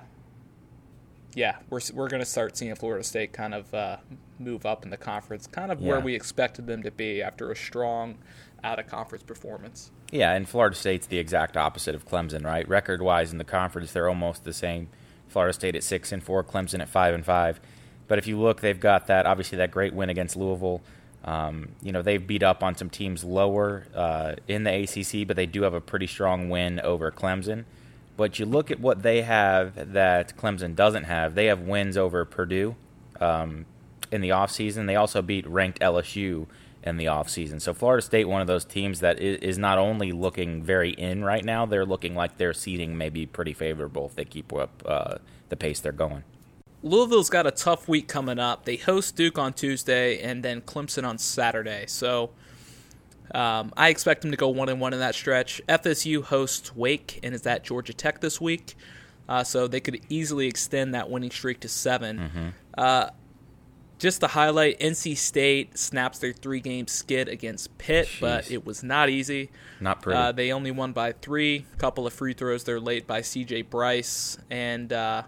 yeah, 1.35 1.57
we're 1.69 1.81
we're 1.93 2.09
going 2.09 2.21
to 2.21 2.25
start 2.25 2.57
seeing 2.57 2.75
Florida 2.75 3.03
State 3.03 3.33
kind 3.33 3.53
of 3.53 3.73
uh, 3.73 3.97
move 4.37 4.65
up 4.65 4.83
in 4.83 4.89
the 4.89 4.97
conference, 4.97 5.47
kind 5.47 5.71
of 5.71 5.79
yeah. 5.79 5.87
where 5.87 5.99
we 5.99 6.13
expected 6.13 6.67
them 6.67 6.83
to 6.83 6.91
be 6.91 7.21
after 7.21 7.51
a 7.51 7.55
strong 7.55 8.17
out 8.64 8.80
of 8.80 8.88
conference 8.88 9.24
performance. 9.24 9.91
Yeah, 10.11 10.34
and 10.34 10.47
Florida 10.47 10.76
State's 10.76 11.07
the 11.07 11.18
exact 11.18 11.57
opposite 11.57 11.95
of 11.95 12.07
Clemson, 12.07 12.45
right? 12.45 12.68
Record 12.68 13.01
wise 13.01 13.32
in 13.32 13.38
the 13.38 13.43
conference, 13.43 13.91
they're 13.91 14.09
almost 14.09 14.43
the 14.43 14.53
same. 14.53 14.89
Florida 15.28 15.53
State 15.53 15.76
at 15.76 15.84
six 15.84 16.11
and 16.11 16.24
four, 16.24 16.43
Clemson 16.43 16.80
at 16.80 16.89
five 16.89 17.14
and 17.14 17.26
five. 17.26 17.59
But 18.07 18.20
if 18.20 18.28
you 18.28 18.39
look, 18.39 18.61
they've 18.61 18.80
got 18.80 19.07
that 19.07 19.26
obviously 19.26 19.57
that 19.57 19.72
great 19.72 19.93
win 19.93 20.09
against 20.09 20.36
Louisville. 20.36 20.82
Um, 21.26 21.70
you 21.82 21.93
know 21.93 22.01
they've 22.01 22.26
beat 22.26 22.43
up 22.43 22.64
on 22.64 22.76
some 22.76 22.89
teams 22.89 23.24
lower 23.24 23.86
uh, 23.95 24.36
in 24.47 24.64
the 24.64 24.84
ACC, 24.84 25.26
but 25.26 25.36
they 25.36 25.45
do 25.45 25.64
have 25.64 25.74
a 25.74 25.82
pretty 25.82 26.07
strong 26.07 26.49
win 26.49 26.80
over 26.82 27.11
Clemson. 27.11 27.66
But 28.16 28.38
you 28.38 28.45
look 28.45 28.70
at 28.70 28.80
what 28.80 29.01
they 29.01 29.22
have 29.24 29.93
that 29.93 30.38
Clemson 30.38 30.76
doesn't 30.76 31.05
have. 31.05 31.34
They 31.34 31.45
have 31.45 31.61
wins 31.61 31.97
over 31.97 32.26
Purdue 32.26 32.76
um, 33.20 33.66
in 34.11 34.22
the 34.22 34.30
offseason. 34.30 34.86
They 34.86 34.95
also 34.95 35.22
beat 35.22 35.47
ranked 35.47 35.80
LSU 35.80 36.45
in 36.84 36.97
the 36.97 37.05
offseason. 37.05 37.61
So 37.61 37.73
Florida 37.73 38.01
State, 38.01 38.25
one 38.25 38.41
of 38.41 38.47
those 38.47 38.65
teams 38.65 38.99
that 38.99 39.19
is 39.19 39.57
not 39.57 39.77
only 39.77 40.11
looking 40.11 40.61
very 40.61 40.91
in 40.91 41.23
right 41.23 41.43
now, 41.43 41.65
they're 41.65 41.86
looking 41.86 42.13
like 42.13 42.38
their 42.38 42.53
seeding 42.53 42.97
may 42.97 43.09
be 43.09 43.25
pretty 43.25 43.53
favorable 43.53 44.05
if 44.05 44.15
they 44.15 44.25
keep 44.25 44.51
up 44.53 44.84
uh, 44.86 45.15
the 45.49 45.55
pace 45.55 45.79
they're 45.79 45.91
going. 45.91 46.23
Louisville's 46.81 47.29
got 47.29 47.47
a 47.47 47.51
tough 47.51 47.88
week 47.88 48.09
coming 48.09 48.39
up. 48.39 48.65
They 48.65 48.75
host 48.75 49.15
Duke 49.15 49.39
on 49.39 49.53
Tuesday 49.53 50.21
and 50.21 50.43
then 50.43 50.59
Clemson 50.59 51.07
on 51.07 51.17
Saturday. 51.17 51.86
So 51.88 52.31
um, 53.34 53.71
I 53.77 53.88
expect 53.88 54.21
them 54.21 54.31
to 54.31 54.38
go 54.38 54.49
one 54.49 54.67
and 54.67 54.81
one 54.81 54.91
in 54.91 54.99
that 54.99 55.15
stretch. 55.15 55.61
FSU 55.69 56.23
hosts 56.23 56.75
Wake 56.75 57.21
and 57.23 57.34
is 57.34 57.47
at 57.47 57.63
Georgia 57.63 57.93
Tech 57.93 58.19
this 58.19 58.41
week, 58.41 58.75
uh, 59.29 59.45
so 59.45 59.67
they 59.67 59.79
could 59.79 60.01
easily 60.09 60.47
extend 60.47 60.93
that 60.93 61.09
winning 61.09 61.31
streak 61.31 61.61
to 61.61 61.69
7 61.69 62.17
mm-hmm. 62.17 62.47
uh, 62.77 63.09
just 64.04 64.20
to 64.20 64.28
highlight, 64.28 64.78
NC 64.82 65.16
State 65.16 65.78
snaps 65.78 66.20
their 66.20 66.34
three 66.34 66.60
game 66.60 66.88
skid 66.88 67.30
against 67.30 67.78
Pitt, 67.78 68.06
Jeez. 68.06 68.20
but 68.20 68.51
it 68.51 68.66
was 68.66 68.84
not 68.84 69.08
easy. 69.10 69.49
Not 69.80 70.01
pretty. 70.01 70.20
Uh, 70.20 70.34
they 70.34 70.51
only 70.51 70.72
won 70.72 70.91
by 70.91 71.14
three. 71.14 71.66
A 71.74 71.78
couple 71.78 72.06
of 72.06 72.12
free 72.12 72.34
throws 72.34 72.66
there 72.66 72.82
late 72.82 73.08
by 73.08 73.22
CJ 73.22 73.70
Bryce. 73.70 74.38
And 74.49 74.91
uh, 74.91 75.24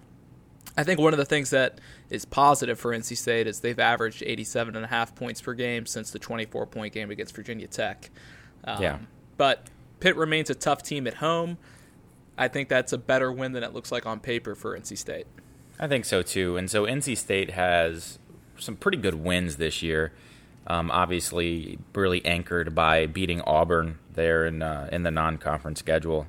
I 0.75 0.83
think 0.83 0.99
one 0.99 1.13
of 1.13 1.17
the 1.17 1.23
things 1.23 1.51
that 1.51 1.79
is 2.09 2.25
positive 2.25 2.77
for 2.77 2.91
NC 2.91 3.15
State 3.15 3.47
is 3.47 3.61
they've 3.61 3.79
averaged 3.79 4.21
87 4.25 4.75
and 4.75 4.83
a 4.83 4.89
half 4.89 5.15
points 5.15 5.39
per 5.39 5.53
game 5.53 5.85
since 5.85 6.11
the 6.11 6.19
24 6.19 6.67
point 6.67 6.93
game 6.93 7.09
against 7.11 7.33
Virginia 7.33 7.67
Tech. 7.67 8.09
Um, 8.65 8.83
yeah. 8.83 8.97
But 9.37 9.69
Pitt 10.01 10.17
remains 10.17 10.49
a 10.49 10.55
tough 10.55 10.83
team 10.83 11.07
at 11.07 11.13
home. 11.13 11.59
I 12.37 12.49
think 12.49 12.67
that's 12.67 12.91
a 12.91 12.97
better 12.97 13.31
win 13.31 13.53
than 13.53 13.63
it 13.63 13.71
looks 13.71 13.93
like 13.93 14.05
on 14.05 14.19
paper 14.19 14.53
for 14.53 14.77
NC 14.77 14.97
State. 14.97 15.27
I 15.79 15.87
think 15.87 16.03
so 16.03 16.21
too. 16.21 16.57
And 16.57 16.69
so 16.69 16.83
NC 16.83 17.17
State 17.17 17.51
has 17.51 18.19
some 18.57 18.75
pretty 18.75 18.97
good 18.97 19.15
wins 19.15 19.57
this 19.57 19.81
year. 19.81 20.13
Um, 20.67 20.89
obviously, 20.89 21.77
really 21.93 22.25
anchored 22.25 22.73
by 22.73 23.05
beating 23.05 23.41
Auburn 23.41 23.99
there 24.13 24.45
in 24.45 24.61
uh, 24.61 24.89
in 24.91 25.03
the 25.03 25.11
non-conference 25.11 25.79
schedule. 25.79 26.27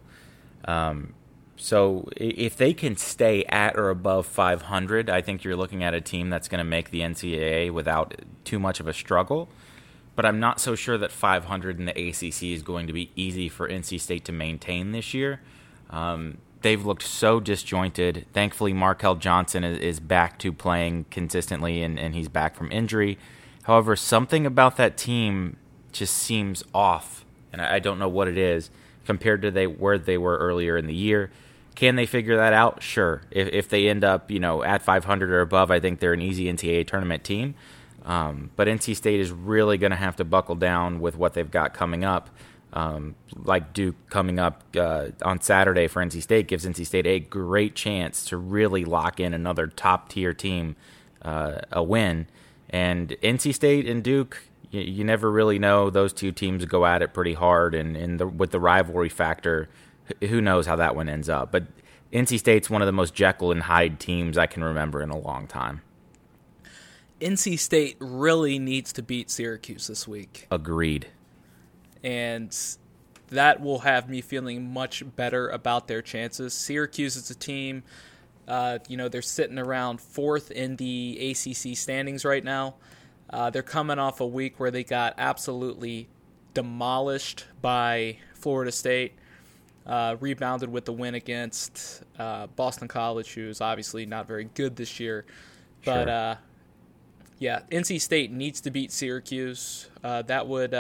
Um, 0.67 1.15
so 1.57 2.09
if 2.17 2.57
they 2.57 2.75
can 2.75 2.97
stay 2.97 3.45
at 3.45 3.77
or 3.77 3.89
above 3.89 4.27
500, 4.27 5.09
I 5.09 5.23
think 5.23 5.43
you're 5.43 5.57
looking 5.57 5.83
at 5.83 5.95
a 5.95 6.01
team 6.01 6.29
that's 6.29 6.49
going 6.49 6.59
to 6.59 6.65
make 6.65 6.91
the 6.91 7.01
NCAA 7.01 7.71
without 7.71 8.15
too 8.45 8.59
much 8.59 8.79
of 8.79 8.87
a 8.87 8.93
struggle. 8.93 9.49
But 10.15 10.27
I'm 10.27 10.39
not 10.39 10.61
so 10.61 10.75
sure 10.75 10.99
that 10.99 11.13
500 11.13 11.79
in 11.79 11.87
the 11.87 11.93
ACC 11.93 12.43
is 12.45 12.63
going 12.63 12.87
to 12.87 12.93
be 12.93 13.11
easy 13.17 13.49
for 13.49 13.69
NC 13.69 14.01
State 14.01 14.25
to 14.27 14.33
maintain 14.33 14.93
this 14.93 15.15
year. 15.15 15.41
Um, 15.91 16.39
they've 16.67 16.85
looked 16.85 17.05
so 17.05 17.39
disjointed. 17.39 18.27
Thankfully, 18.33 18.75
Markell 18.75 19.21
Johnson 19.21 19.63
is, 19.63 19.79
is 19.79 20.01
back 20.01 20.37
to 20.41 20.53
playing 20.53 21.07
consistently, 21.13 21.81
and, 21.81 21.97
and 21.97 22.13
he's 22.13 22.29
back 22.29 22.57
from 22.57 22.73
injury. 22.73 23.19
However, 23.63 23.95
something 23.95 24.45
about 24.45 24.77
that 24.77 24.97
team 24.97 25.59
just 25.93 26.17
seems 26.17 26.65
off, 26.75 27.25
and 27.53 27.63
I, 27.63 27.77
I 27.77 27.79
don't 27.79 28.01
know 28.01 28.09
what 28.09 28.27
it 28.27 28.37
is 28.37 28.71
compared 29.05 29.43
to 29.43 29.53
they 29.53 29.69
where 29.69 29.97
they 29.97 30.19
were 30.19 30.37
earlier 30.39 30.77
in 30.77 30.89
the 30.89 30.95
year. 30.95 31.31
Can 31.77 31.95
they 31.95 32.05
figure 32.05 32.37
that 32.37 32.53
out? 32.53 32.83
Sure. 32.83 33.23
If, 33.31 33.49
if 33.49 33.69
they 33.69 33.89
end 33.89 34.03
up, 34.03 34.29
you 34.29 34.41
know, 34.41 34.65
at 34.65 34.83
500 34.83 35.31
or 35.31 35.43
above, 35.43 35.71
I 35.71 35.79
think 35.79 36.01
they're 36.01 36.15
an 36.15 36.23
easy 36.23 36.47
NCAA 36.47 36.89
tournament 36.89 37.23
team. 37.23 37.55
Um, 38.05 38.51
but 38.57 38.67
NC 38.67 38.97
State 38.97 39.21
is 39.21 39.31
really 39.31 39.79
going 39.79 39.91
to 39.91 39.97
have 39.97 40.17
to 40.17 40.25
buckle 40.25 40.55
down 40.57 41.01
with 41.01 41.17
what 41.17 41.35
they've 41.35 41.51
got 41.51 41.75
coming 41.75 42.05
up 42.05 42.31
um, 42.77 43.15
like 43.35 43.73
Duke 43.73 43.97
coming 44.11 44.39
up 44.39 44.63
uh, 44.77 45.09
on 45.23 45.41
Saturday 45.41 45.87
for 45.87 46.05
NC 46.05 46.21
State 46.21 46.47
gives 46.47 46.67
NC 46.67 46.85
State 46.85 47.07
a 47.07 47.19
great 47.19 47.75
chance 47.75 48.27
to 48.27 48.37
really 48.37 48.85
lock 48.85 49.19
in 49.19 49.33
another 49.33 49.67
top 49.67 50.11
tier 50.11 50.35
team 50.35 50.77
uh, 51.23 51.61
a 51.73 51.83
win. 51.83 52.27
And 52.69 53.17
NC 53.23 53.55
State 53.55 53.89
and 53.89 54.05
Duke, 54.05 54.43
you, 54.71 54.83
you, 54.83 55.05
never 55.05 55.31
really 55.31 55.59
know. 55.59 55.89
Those 55.89 56.13
two 56.13 56.33
teams 56.33 56.67
go 56.67 56.85
at 56.85 57.01
it 57.01 57.15
pretty 57.15 57.33
hard, 57.33 57.75
and, 57.75 57.97
and 57.97 58.21
the, 58.21 58.27
with 58.27 58.51
the 58.51 58.61
rivalry 58.61 59.09
factor, 59.09 59.71
who 60.21 60.43
knows 60.43 60.67
how 60.67 60.77
that 60.77 60.95
one 60.95 61.09
ends 61.09 61.31
up. 61.31 61.51
But 61.51 61.65
NC 62.13 62.39
State's 62.39 62.69
one 62.69 62.83
of 62.83 62.87
the 62.87 62.93
most 62.93 63.15
Jekyll 63.15 63.53
and 63.53 63.63
Hyde 63.63 63.99
teams 63.99 64.37
I 64.37 64.45
can 64.45 64.63
remember 64.63 65.01
in 65.01 65.09
a 65.09 65.19
long 65.19 65.47
time. 65.47 65.81
NC 67.23 67.59
State 67.59 67.97
really 68.01 68.59
needs 68.59 68.93
to 68.93 69.03
beat 69.03 69.31
Syracuse 69.31 69.87
this 69.87 70.07
week. 70.07 70.47
Agreed 70.51 71.07
and 72.03 72.57
that 73.29 73.61
will 73.61 73.81
have 73.81 74.09
me 74.09 74.21
feeling 74.21 74.73
much 74.73 75.03
better 75.17 75.49
about 75.49 75.89
their 75.89 76.03
chances. 76.03 76.55
Syracuse 76.55 77.17
is 77.17 77.31
a 77.31 77.35
team, 77.35 77.83
uh, 78.49 78.79
you 78.89 78.97
know, 78.97 79.09
they're 79.09 79.23
sitting 79.23 79.59
around 79.59 80.01
fourth 80.01 80.51
in 80.51 80.77
the 80.77 81.31
ACC 81.31 81.77
standings 81.77 82.25
right 82.25 82.45
now. 82.45 82.75
Uh, 83.29 83.51
they're 83.51 83.63
coming 83.63 83.99
off 83.99 84.21
a 84.21 84.27
week 84.27 84.61
where 84.61 84.71
they 84.71 84.85
got 84.85 85.15
absolutely 85.19 86.09
demolished 86.55 87.45
by 87.61 88.19
Florida 88.35 88.73
State. 88.73 89.15
Uh, 89.85 90.17
rebounded 90.19 90.69
with 90.69 90.85
the 90.85 90.93
win 90.93 91.15
against 91.15 92.03
uh, 92.19 92.49
Boston 92.49 92.89
College, 92.89 93.35
who's 93.35 93.61
obviously 93.61 94.05
not 94.05 94.27
very 94.27 94.49
good 94.55 94.75
this 94.75 94.99
year. 94.99 95.25
But 95.85 96.07
sure. 96.07 96.11
Uh, 96.11 96.37
yeah, 97.39 97.61
NC 97.71 98.01
State 98.01 98.33
needs 98.33 98.61
to 98.63 98.73
beat 98.73 98.91
Syracuse. 98.91 99.89
Uh, 100.03 100.23
that 100.23 100.49
would 100.49 100.75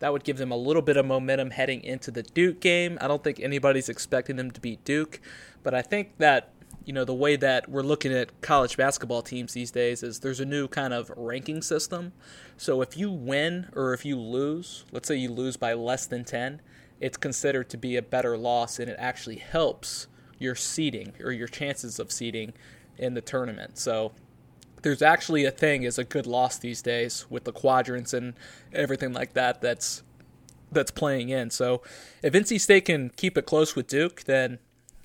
that 0.00 0.12
would 0.12 0.24
give 0.24 0.38
them 0.38 0.52
a 0.52 0.56
little 0.56 0.82
bit 0.82 0.96
of 0.96 1.06
momentum 1.06 1.50
heading 1.50 1.82
into 1.82 2.10
the 2.10 2.22
Duke 2.22 2.60
game. 2.60 2.98
I 3.00 3.08
don't 3.08 3.22
think 3.22 3.40
anybody's 3.40 3.88
expecting 3.88 4.36
them 4.36 4.50
to 4.50 4.60
beat 4.60 4.84
Duke, 4.84 5.20
but 5.62 5.74
I 5.74 5.82
think 5.82 6.18
that 6.18 6.52
you 6.84 6.92
know 6.92 7.04
the 7.04 7.14
way 7.14 7.36
that 7.36 7.68
we're 7.68 7.82
looking 7.82 8.12
at 8.12 8.40
college 8.40 8.76
basketball 8.76 9.20
teams 9.22 9.52
these 9.52 9.70
days 9.70 10.02
is 10.02 10.20
there's 10.20 10.40
a 10.40 10.46
new 10.46 10.68
kind 10.68 10.94
of 10.94 11.12
ranking 11.16 11.60
system. 11.60 12.12
So 12.56 12.80
if 12.80 12.96
you 12.96 13.10
win 13.10 13.68
or 13.74 13.92
if 13.92 14.04
you 14.04 14.18
lose, 14.18 14.84
let's 14.92 15.08
say 15.08 15.16
you 15.16 15.30
lose 15.30 15.56
by 15.56 15.74
less 15.74 16.06
than 16.06 16.24
10, 16.24 16.62
it's 17.00 17.16
considered 17.16 17.68
to 17.70 17.76
be 17.76 17.96
a 17.96 18.02
better 18.02 18.38
loss 18.38 18.78
and 18.78 18.88
it 18.88 18.96
actually 18.98 19.36
helps 19.36 20.06
your 20.38 20.54
seeding 20.54 21.12
or 21.22 21.32
your 21.32 21.48
chances 21.48 21.98
of 21.98 22.10
seeding 22.10 22.52
in 22.96 23.14
the 23.14 23.20
tournament. 23.20 23.78
So 23.78 24.12
there's 24.82 25.02
actually 25.02 25.44
a 25.44 25.50
thing 25.50 25.84
as 25.84 25.98
a 25.98 26.04
good 26.04 26.26
loss 26.26 26.58
these 26.58 26.82
days 26.82 27.26
with 27.28 27.44
the 27.44 27.52
quadrants 27.52 28.12
and 28.12 28.34
everything 28.72 29.12
like 29.12 29.34
that 29.34 29.60
that's 29.60 30.02
that's 30.70 30.90
playing 30.90 31.30
in. 31.30 31.50
So 31.50 31.82
if 32.22 32.34
NC 32.34 32.60
State 32.60 32.84
can 32.84 33.10
keep 33.10 33.38
it 33.38 33.46
close 33.46 33.74
with 33.74 33.86
Duke, 33.86 34.24
then 34.24 34.58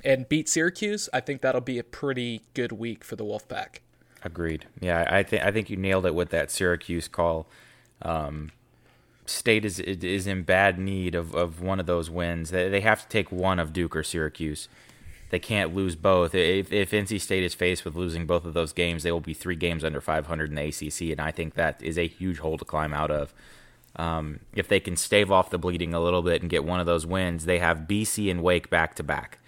and 0.03 0.27
beat 0.27 0.49
Syracuse, 0.49 1.07
I 1.13 1.21
think 1.21 1.41
that'll 1.41 1.61
be 1.61 1.79
a 1.79 1.83
pretty 1.83 2.41
good 2.53 2.73
week 2.73 3.03
for 3.03 3.15
the 3.15 3.23
Wolfpack. 3.23 3.77
Agreed. 4.23 4.65
Yeah, 4.79 5.07
I 5.09 5.23
think 5.23 5.43
I 5.43 5.51
think 5.51 5.69
you 5.69 5.77
nailed 5.77 6.05
it 6.05 6.15
with 6.15 6.29
that 6.29 6.51
Syracuse 6.51 7.07
call. 7.07 7.47
Um, 8.01 8.51
State 9.25 9.63
is 9.63 9.79
is 9.79 10.27
in 10.27 10.43
bad 10.43 10.77
need 10.77 11.15
of, 11.15 11.33
of 11.33 11.61
one 11.61 11.79
of 11.79 11.85
those 11.85 12.09
wins. 12.09 12.49
They, 12.51 12.69
they 12.69 12.81
have 12.81 13.01
to 13.03 13.07
take 13.07 13.31
one 13.31 13.59
of 13.59 13.71
Duke 13.73 13.95
or 13.95 14.03
Syracuse 14.03 14.67
they 15.33 15.39
can't 15.39 15.73
lose 15.73 15.95
both. 15.95 16.35
If, 16.35 16.71
if 16.71 16.91
NC 16.91 17.19
State 17.19 17.41
is 17.41 17.55
faced 17.55 17.85
with 17.85 17.95
losing 17.95 18.27
both 18.27 18.45
of 18.45 18.53
those 18.53 18.71
games, 18.71 19.01
they 19.01 19.11
will 19.11 19.19
be 19.19 19.33
three 19.33 19.55
games 19.55 19.83
under 19.83 19.99
500 19.99 20.49
in 20.49 20.53
the 20.53 20.67
ACC, 20.67 21.11
and 21.11 21.19
I 21.19 21.31
think 21.31 21.55
that 21.55 21.81
is 21.81 21.97
a 21.97 22.05
huge 22.05 22.37
hole 22.37 22.59
to 22.59 22.63
climb 22.63 22.93
out 22.93 23.09
of. 23.09 23.33
Um, 23.95 24.41
if 24.53 24.67
they 24.67 24.79
can 24.79 24.95
stave 24.95 25.31
off 25.31 25.49
the 25.49 25.57
bleeding 25.57 25.95
a 25.95 25.99
little 25.99 26.21
bit 26.21 26.41
and 26.41 26.51
get 26.51 26.63
one 26.63 26.79
of 26.79 26.85
those 26.85 27.07
wins, 27.07 27.45
they 27.45 27.57
have 27.57 27.87
BC 27.87 28.29
and 28.29 28.43
Wake 28.43 28.69
back 28.69 28.93
to 28.93 29.01
back, 29.01 29.39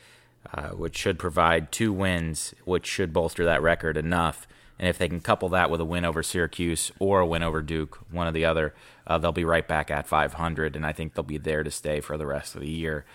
uh, 0.52 0.70
which 0.70 0.98
should 0.98 1.20
provide 1.20 1.72
two 1.72 1.94
wins, 1.94 2.56
which 2.64 2.88
should 2.88 3.14
bolster 3.14 3.46
that 3.46 3.62
record 3.62 3.96
enough. 3.96 4.48
And 4.80 4.90
if 4.90 4.98
they 4.98 5.08
can 5.08 5.20
couple 5.20 5.50
that 5.50 5.70
with 5.70 5.82
a 5.82 5.86
win 5.86 6.04
over 6.04 6.24
Syracuse 6.24 6.92
or 6.98 7.20
a 7.20 7.28
win 7.28 7.44
over 7.44 7.62
Duke, 7.62 8.00
one 8.10 8.26
or 8.26 8.32
the 8.32 8.46
other, 8.46 8.74
uh, 9.06 9.20
they'll 9.20 9.32
be 9.32 9.46
right 9.46 9.68
back 9.68 9.92
at 9.92 10.08
500, 10.08 10.76
and 10.76 10.84
I 10.84 10.94
think 10.94 11.14
they'll 11.14 11.24
be 11.24 11.38
there 11.38 11.62
to 11.62 11.70
stay 11.70 12.00
for 12.00 12.18
the 12.18 12.26
rest 12.26 12.56
of 12.56 12.62
the 12.62 12.72
year. 12.72 13.06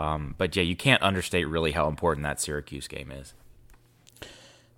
Um, 0.00 0.34
but 0.38 0.56
yeah, 0.56 0.62
you 0.62 0.76
can't 0.76 1.02
understate 1.02 1.46
really 1.46 1.72
how 1.72 1.86
important 1.86 2.24
that 2.24 2.40
Syracuse 2.40 2.88
game 2.88 3.12
is. 3.12 3.34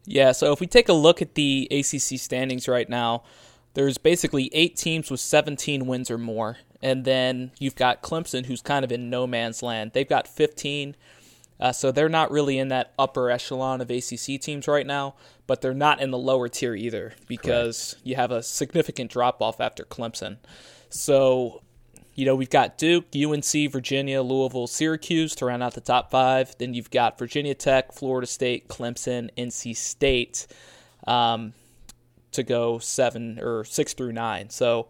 Yeah, 0.05 0.33
so 0.33 0.51
if 0.53 0.59
we 0.59 0.67
take 0.67 0.89
a 0.89 0.93
look 0.93 1.23
at 1.23 1.37
the 1.37 1.69
ACC 1.71 2.19
standings 2.19 2.67
right 2.67 2.89
now, 2.89 3.23
there's 3.75 3.99
basically 3.99 4.51
eight 4.53 4.77
teams 4.77 5.13
with 5.13 5.21
17 5.21 5.87
wins 5.87 6.11
or 6.11 6.19
more. 6.19 6.59
And 6.83 7.05
then 7.05 7.53
you've 7.61 7.77
got 7.77 8.03
Clemson, 8.03 8.47
who's 8.47 8.61
kind 8.61 8.85
of 8.85 8.91
in 8.91 9.11
no 9.11 9.29
man's 9.29 9.63
land. 9.63 9.93
They've 9.95 10.09
got 10.09 10.27
15. 10.27 10.97
Uh, 11.61 11.71
so 11.71 11.93
they're 11.93 12.09
not 12.09 12.33
really 12.33 12.59
in 12.59 12.67
that 12.69 12.93
upper 12.99 13.31
echelon 13.31 13.81
of 13.81 13.93
ACC 13.93 14.41
teams 14.41 14.67
right 14.67 14.87
now, 14.87 15.15
but 15.47 15.61
they're 15.61 15.73
not 15.73 16.01
in 16.01 16.11
the 16.11 16.19
lower 16.19 16.49
tier 16.49 16.75
either 16.75 17.15
because 17.29 17.93
Correct. 17.93 18.07
you 18.09 18.17
have 18.17 18.33
a 18.33 18.43
significant 18.43 19.13
drop 19.13 19.41
off 19.41 19.61
after 19.61 19.85
Clemson. 19.85 20.39
So 20.89 21.63
you 22.15 22.27
know, 22.27 22.37
we've 22.37 22.51
got 22.51 22.77
Duke, 22.77 23.07
UNC, 23.15 23.73
Virginia, 23.73 24.23
Louisville, 24.23 24.67
Syracuse 24.67 25.35
to 25.37 25.47
round 25.47 25.63
out 25.63 25.75
the 25.75 25.81
top 25.81 26.11
five. 26.11 26.55
Then 26.59 26.75
you've 26.75 26.91
got 26.91 27.19
Virginia 27.19 27.55
Tech, 27.55 27.93
Florida 27.93 28.27
State, 28.27 28.69
Clemson, 28.69 29.31
NC 29.37 29.77
State 29.77 30.47
um, 31.07 31.55
to 32.33 32.43
go 32.43 32.79
seven 32.79 33.39
or 33.41 33.65
six 33.65 33.95
through 33.95 34.13
nine. 34.13 34.51
So 34.51 34.89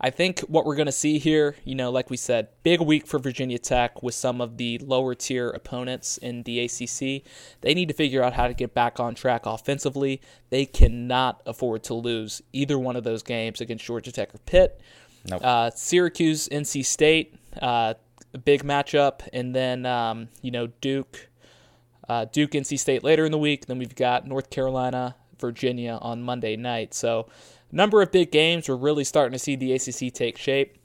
I 0.00 0.10
think 0.10 0.40
what 0.40 0.66
we're 0.66 0.74
going 0.74 0.86
to 0.86 0.92
see 0.92 1.18
here, 1.18 1.56
you 1.64 1.74
know, 1.74 1.90
like 1.90 2.10
we 2.10 2.16
said, 2.16 2.48
big 2.62 2.80
week 2.80 3.06
for 3.06 3.18
Virginia 3.18 3.58
Tech 3.58 4.02
with 4.02 4.14
some 4.14 4.40
of 4.40 4.56
the 4.56 4.78
lower 4.78 5.14
tier 5.14 5.48
opponents 5.50 6.18
in 6.18 6.42
the 6.42 6.60
ACC. 6.60 7.22
They 7.60 7.72
need 7.72 7.88
to 7.88 7.94
figure 7.94 8.22
out 8.22 8.32
how 8.34 8.48
to 8.48 8.54
get 8.54 8.74
back 8.74 8.98
on 8.98 9.14
track 9.14 9.46
offensively. 9.46 10.20
They 10.50 10.66
cannot 10.66 11.40
afford 11.46 11.84
to 11.84 11.94
lose 11.94 12.42
either 12.52 12.78
one 12.78 12.96
of 12.96 13.04
those 13.04 13.22
games 13.22 13.60
against 13.60 13.84
Georgia 13.84 14.12
Tech 14.12 14.34
or 14.34 14.38
Pitt. 14.38 14.80
Nope. 15.28 15.40
Uh, 15.42 15.70
Syracuse, 15.70 16.48
NC 16.48 16.84
State, 16.84 17.34
uh, 17.60 17.94
big 18.44 18.62
matchup, 18.62 19.20
and 19.32 19.54
then 19.54 19.86
um, 19.86 20.28
you 20.42 20.50
know 20.50 20.68
Duke, 20.80 21.28
uh, 22.08 22.26
Duke, 22.26 22.52
NC 22.52 22.78
State 22.78 23.02
later 23.02 23.24
in 23.24 23.32
the 23.32 23.38
week. 23.38 23.66
Then 23.66 23.78
we've 23.78 23.94
got 23.94 24.26
North 24.26 24.50
Carolina, 24.50 25.16
Virginia 25.40 25.98
on 26.02 26.22
Monday 26.22 26.56
night. 26.56 26.94
So, 26.94 27.28
number 27.72 28.02
of 28.02 28.12
big 28.12 28.30
games. 28.30 28.68
We're 28.68 28.76
really 28.76 29.04
starting 29.04 29.32
to 29.32 29.38
see 29.38 29.56
the 29.56 29.72
ACC 29.72 30.12
take 30.12 30.36
shape. 30.36 30.76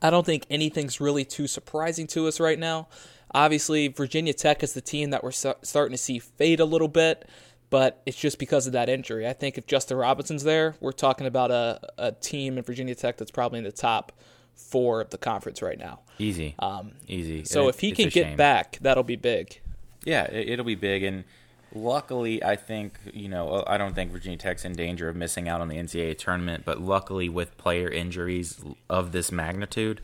I 0.00 0.10
don't 0.10 0.26
think 0.26 0.46
anything's 0.50 1.00
really 1.00 1.24
too 1.24 1.46
surprising 1.46 2.06
to 2.08 2.28
us 2.28 2.38
right 2.38 2.58
now. 2.58 2.88
Obviously, 3.32 3.88
Virginia 3.88 4.32
Tech 4.32 4.62
is 4.62 4.72
the 4.72 4.80
team 4.80 5.10
that 5.10 5.22
we're 5.22 5.30
starting 5.30 5.92
to 5.92 5.98
see 5.98 6.18
fade 6.18 6.60
a 6.60 6.64
little 6.64 6.88
bit 6.88 7.28
but 7.70 8.02
it's 8.04 8.18
just 8.18 8.38
because 8.38 8.66
of 8.66 8.72
that 8.74 8.88
injury. 8.88 9.26
I 9.26 9.32
think 9.32 9.56
if 9.56 9.66
Justin 9.66 9.96
Robinson's 9.96 10.42
there, 10.42 10.74
we're 10.80 10.92
talking 10.92 11.26
about 11.26 11.50
a, 11.50 11.80
a 11.98 12.12
team 12.12 12.58
in 12.58 12.64
Virginia 12.64 12.94
Tech 12.94 13.16
that's 13.16 13.30
probably 13.30 13.58
in 13.58 13.64
the 13.64 13.72
top 13.72 14.12
four 14.54 15.00
of 15.00 15.10
the 15.10 15.18
conference 15.18 15.62
right 15.62 15.78
now. 15.78 16.00
Easy. 16.18 16.54
Um, 16.58 16.92
Easy. 17.06 17.44
So 17.44 17.66
it, 17.66 17.70
if 17.70 17.80
he 17.80 17.92
can 17.92 18.08
get 18.08 18.26
shame. 18.26 18.36
back, 18.36 18.78
that'll 18.80 19.04
be 19.04 19.16
big. 19.16 19.60
Yeah, 20.04 20.24
it, 20.24 20.58
will 20.58 20.64
be 20.64 20.74
big. 20.74 21.02
And 21.02 21.24
Luckily, 21.72 22.42
I 22.42 22.56
think 22.56 22.98
you 23.12 23.28
know 23.28 23.62
I 23.66 23.78
don't 23.78 23.94
think 23.94 24.10
Virginia 24.10 24.38
Tech's 24.38 24.64
in 24.64 24.72
danger 24.72 25.08
of 25.08 25.14
missing 25.14 25.48
out 25.48 25.60
on 25.60 25.68
the 25.68 25.76
NCAA 25.76 26.18
tournament, 26.18 26.64
but 26.64 26.80
luckily 26.80 27.28
with 27.28 27.56
player 27.58 27.88
injuries 27.88 28.60
of 28.88 29.12
this 29.12 29.30
magnitude, 29.30 30.00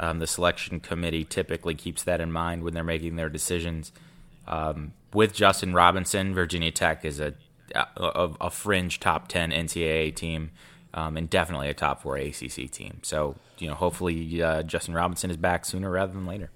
um, 0.00 0.20
the 0.20 0.26
selection 0.26 0.80
committee 0.80 1.24
typically 1.24 1.74
keeps 1.74 2.02
that 2.04 2.20
in 2.20 2.32
mind 2.32 2.62
when 2.62 2.72
they're 2.72 2.82
making 2.82 3.16
their 3.16 3.28
decisions. 3.28 3.92
Um, 4.46 4.92
with 5.12 5.34
Justin 5.34 5.74
Robinson, 5.74 6.34
Virginia 6.34 6.70
Tech 6.70 7.04
is 7.04 7.20
a 7.20 7.34
a, 7.74 8.30
a 8.40 8.50
fringe 8.50 9.00
top 9.00 9.28
ten 9.28 9.50
NCAA 9.50 10.14
team, 10.14 10.50
um, 10.92 11.16
and 11.16 11.30
definitely 11.30 11.68
a 11.68 11.74
top 11.74 12.02
four 12.02 12.16
ACC 12.16 12.70
team. 12.70 12.98
So 13.02 13.36
you 13.58 13.68
know, 13.68 13.74
hopefully 13.74 14.42
uh, 14.42 14.62
Justin 14.62 14.94
Robinson 14.94 15.30
is 15.30 15.36
back 15.36 15.64
sooner 15.64 15.90
rather 15.90 16.12
than 16.12 16.26
later. 16.26 16.50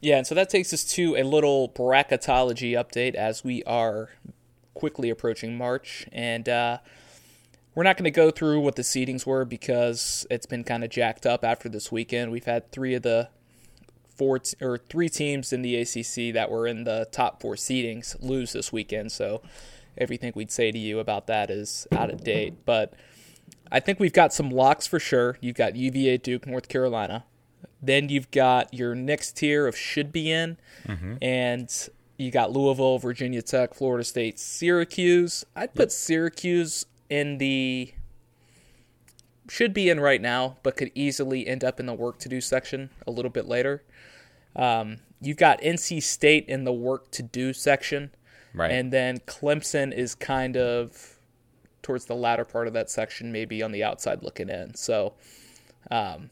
Yeah, 0.00 0.18
and 0.18 0.26
so 0.26 0.34
that 0.34 0.50
takes 0.50 0.72
us 0.72 0.84
to 0.92 1.16
a 1.16 1.24
little 1.24 1.68
bracketology 1.70 2.72
update 2.72 3.14
as 3.14 3.42
we 3.42 3.62
are 3.64 4.10
quickly 4.74 5.10
approaching 5.10 5.56
March. 5.56 6.06
And 6.12 6.48
uh, 6.48 6.78
we're 7.74 7.82
not 7.82 7.96
going 7.96 8.04
to 8.04 8.10
go 8.10 8.30
through 8.30 8.60
what 8.60 8.76
the 8.76 8.82
seedings 8.82 9.26
were 9.26 9.44
because 9.44 10.26
it's 10.30 10.46
been 10.46 10.64
kind 10.64 10.84
of 10.84 10.90
jacked 10.90 11.26
up 11.26 11.44
after 11.44 11.68
this 11.68 11.90
weekend. 11.90 12.30
We've 12.30 12.44
had 12.44 12.70
three 12.70 12.94
of 12.94 13.02
the 13.02 13.30
four 14.16 14.38
t- 14.40 14.56
or 14.60 14.78
three 14.78 15.08
teams 15.08 15.52
in 15.52 15.62
the 15.62 15.76
ACC 15.76 16.34
that 16.34 16.50
were 16.50 16.66
in 16.66 16.84
the 16.84 17.08
top 17.12 17.40
four 17.40 17.54
seedings 17.54 18.16
lose 18.20 18.52
this 18.52 18.72
weekend. 18.72 19.12
So 19.12 19.42
everything 19.98 20.32
we'd 20.34 20.50
say 20.50 20.70
to 20.70 20.78
you 20.78 20.98
about 20.98 21.26
that 21.26 21.50
is 21.50 21.86
out 21.92 22.10
of 22.10 22.22
date. 22.24 22.64
But 22.64 22.94
I 23.70 23.80
think 23.80 24.00
we've 24.00 24.12
got 24.12 24.32
some 24.32 24.50
locks 24.50 24.86
for 24.86 24.98
sure. 24.98 25.38
You've 25.40 25.56
got 25.56 25.76
UVA, 25.76 26.18
Duke, 26.18 26.46
North 26.46 26.68
Carolina. 26.68 27.24
Then 27.82 28.08
you've 28.08 28.30
got 28.30 28.72
your 28.72 28.94
next 28.94 29.36
tier 29.36 29.66
of 29.66 29.76
should 29.76 30.10
be 30.10 30.30
in, 30.30 30.56
mm-hmm. 30.86 31.16
and 31.20 31.88
you 32.16 32.30
got 32.30 32.50
Louisville, 32.50 32.98
Virginia 32.98 33.42
Tech, 33.42 33.74
Florida 33.74 34.02
State, 34.02 34.38
Syracuse. 34.38 35.44
I'd 35.54 35.74
put 35.74 35.86
yep. 35.86 35.90
Syracuse 35.90 36.86
in 37.10 37.38
the 37.38 37.92
should 39.48 39.72
be 39.72 39.88
in 39.88 40.00
right 40.00 40.20
now, 40.20 40.56
but 40.62 40.76
could 40.76 40.90
easily 40.94 41.46
end 41.46 41.64
up 41.64 41.80
in 41.80 41.86
the 41.86 41.94
work 41.94 42.18
to 42.18 42.28
do 42.28 42.40
section 42.40 42.90
a 43.06 43.10
little 43.10 43.30
bit 43.30 43.46
later. 43.46 43.82
Um, 44.54 44.98
you've 45.20 45.36
got 45.36 45.60
NC 45.60 46.02
State 46.02 46.46
in 46.48 46.64
the 46.64 46.72
work 46.72 47.10
to 47.12 47.22
do 47.22 47.52
section, 47.52 48.10
right? 48.54 48.70
And 48.70 48.92
then 48.92 49.18
Clemson 49.20 49.92
is 49.92 50.14
kind 50.14 50.56
of 50.56 51.18
towards 51.82 52.06
the 52.06 52.14
latter 52.14 52.44
part 52.44 52.66
of 52.66 52.72
that 52.72 52.90
section, 52.90 53.30
maybe 53.30 53.62
on 53.62 53.72
the 53.72 53.84
outside 53.84 54.22
looking 54.22 54.48
in. 54.48 54.74
So, 54.74 55.14
um, 55.90 56.30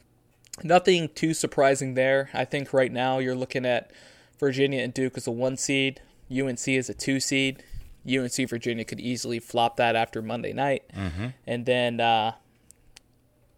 nothing 0.63 1.09
too 1.15 1.33
surprising 1.33 1.93
there. 1.93 2.29
I 2.33 2.45
think 2.45 2.73
right 2.73 2.91
now 2.91 3.19
you're 3.19 3.35
looking 3.35 3.65
at 3.65 3.91
Virginia 4.39 4.81
and 4.81 4.93
Duke 4.93 5.17
as 5.17 5.27
a 5.27 5.31
one 5.31 5.57
seed, 5.57 6.01
UNC 6.31 6.67
as 6.67 6.89
a 6.89 6.93
two 6.93 7.19
seed. 7.19 7.63
UNC 8.07 8.49
Virginia 8.49 8.83
could 8.83 8.99
easily 8.99 9.39
flop 9.39 9.77
that 9.77 9.95
after 9.95 10.21
Monday 10.21 10.53
night. 10.53 10.83
Mm-hmm. 10.95 11.27
And 11.47 11.65
then 11.65 11.99
uh, 11.99 12.33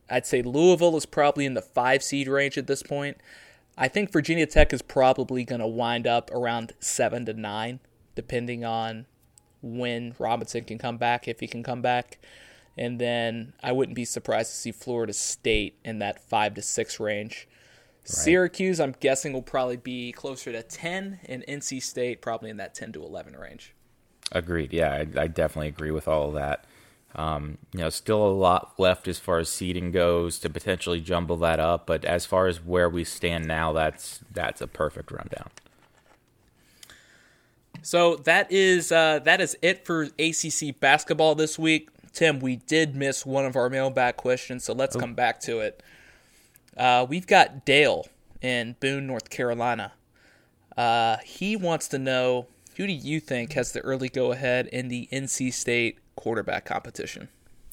I'd 0.10 0.26
say 0.26 0.42
Louisville 0.42 0.96
is 0.96 1.06
probably 1.06 1.46
in 1.46 1.54
the 1.54 1.62
five 1.62 2.04
seed 2.04 2.28
range 2.28 2.58
at 2.58 2.68
this 2.68 2.84
point. 2.84 3.18
I 3.78 3.88
think 3.88 4.12
Virginia 4.12 4.46
Tech 4.46 4.74
is 4.74 4.82
probably 4.82 5.44
going 5.44 5.62
to 5.62 5.68
wind 5.68 6.08
up 6.08 6.32
around 6.32 6.74
seven 6.80 7.26
to 7.26 7.34
nine, 7.34 7.80
depending 8.16 8.66
on 8.66 9.06
when 9.62 10.16
Robinson 10.18 10.64
can 10.64 10.78
come 10.78 10.98
back, 10.98 11.28
if 11.28 11.40
he 11.40 11.48
can 11.48 11.62
come 11.64 11.82
back. 11.82 12.18
And 12.78 13.00
then 13.00 13.54
I 13.62 13.72
wouldn't 13.72 13.96
be 13.96 14.06
surprised 14.06 14.52
to 14.52 14.58
see 14.58 14.72
Florida 14.72 15.14
State 15.14 15.78
in 15.84 16.00
that 16.00 16.28
five 16.28 16.54
to 16.56 16.62
six 16.62 17.00
range. 17.00 17.48
Right. 18.04 18.10
Syracuse, 18.10 18.80
I'm 18.80 18.96
guessing, 19.00 19.34
will 19.34 19.42
probably 19.42 19.78
be 19.78 20.12
closer 20.12 20.52
to 20.52 20.64
10, 20.64 21.20
and 21.26 21.44
NC 21.48 21.82
State 21.82 22.22
probably 22.22 22.50
in 22.50 22.58
that 22.58 22.74
10 22.74 22.94
to 22.94 23.04
11 23.04 23.36
range. 23.36 23.74
Agreed. 24.32 24.74
Yeah, 24.74 24.94
I, 24.94 25.22
I 25.22 25.28
definitely 25.28 25.68
agree 25.68 25.92
with 25.92 26.08
all 26.08 26.30
of 26.30 26.34
that. 26.36 26.66
Um, 27.16 27.58
you 27.74 27.80
know, 27.80 27.90
still 27.90 28.26
a 28.26 28.30
lot 28.30 28.74
left 28.78 29.08
as 29.08 29.18
far 29.18 29.40
as 29.40 29.50
seeding 29.50 29.92
goes 29.92 30.38
to 30.40 30.50
potentially 30.50 31.02
jumble 31.02 31.38
that 31.38 31.60
up, 31.60 31.88
but 31.88 32.06
as 32.06 32.26
far 32.26 32.48
as 32.48 32.64
where 32.64 32.90
we 32.90 33.04
stand 33.04 33.48
now, 33.48 33.74
that's 33.74 34.20
that's 34.32 34.62
a 34.62 34.68
perfect 34.68 35.12
rundown. 35.12 35.50
So 37.82 38.16
that 38.18 38.52
is 38.52 38.92
uh, 38.92 39.20
that 39.20 39.42
is 39.42 39.58
it 39.62 39.86
for 39.86 40.10
ACC 40.20 40.80
basketball 40.80 41.36
this 41.36 41.58
week. 41.58 41.90
Tim, 42.14 42.40
we 42.40 42.58
did 42.58 42.96
miss 42.96 43.26
one 43.26 43.46
of 43.46 43.56
our 43.56 43.70
mailbag 43.70 44.18
questions, 44.18 44.64
so 44.64 44.74
let's 44.74 44.96
oh. 44.96 45.00
come 45.00 45.14
back 45.14 45.40
to 45.42 45.60
it. 45.60 45.82
Uh, 46.76 47.06
we've 47.08 47.28
got 47.28 47.66
Dale 47.66 48.08
in 48.42 48.76
Boone, 48.80 49.08
North 49.08 49.30
Carolina. 49.30 49.94
Uh, 50.76 51.18
he 51.24 51.56
wants 51.56 51.88
to 51.88 51.98
know 51.98 52.48
who 52.76 52.86
do 52.86 52.94
you 52.94 53.20
think 53.20 53.54
has 53.54 53.72
the 53.72 53.82
early 53.82 54.10
go 54.10 54.32
ahead 54.32 54.68
in 54.68 54.88
the 54.88 55.10
NC 55.12 55.52
State 55.52 55.98
quarterback 56.18 56.66
competition? 56.66 57.30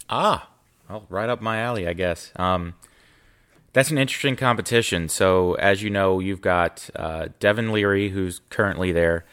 Ah, 0.08 0.48
well, 0.88 1.06
right 1.08 1.28
up 1.28 1.40
my 1.40 1.58
alley, 1.58 1.88
I 1.88 1.94
guess. 1.94 2.32
Um, 2.36 2.74
that's 3.72 3.90
an 3.90 3.98
interesting 3.98 4.36
competition. 4.36 5.08
So, 5.08 5.54
as 5.54 5.82
you 5.82 5.90
know, 5.90 6.20
you've 6.20 6.40
got 6.40 6.88
uh, 6.94 7.28
Devin 7.40 7.72
Leary, 7.72 8.10
who's 8.10 8.40
currently 8.50 8.92
there. 8.92 9.24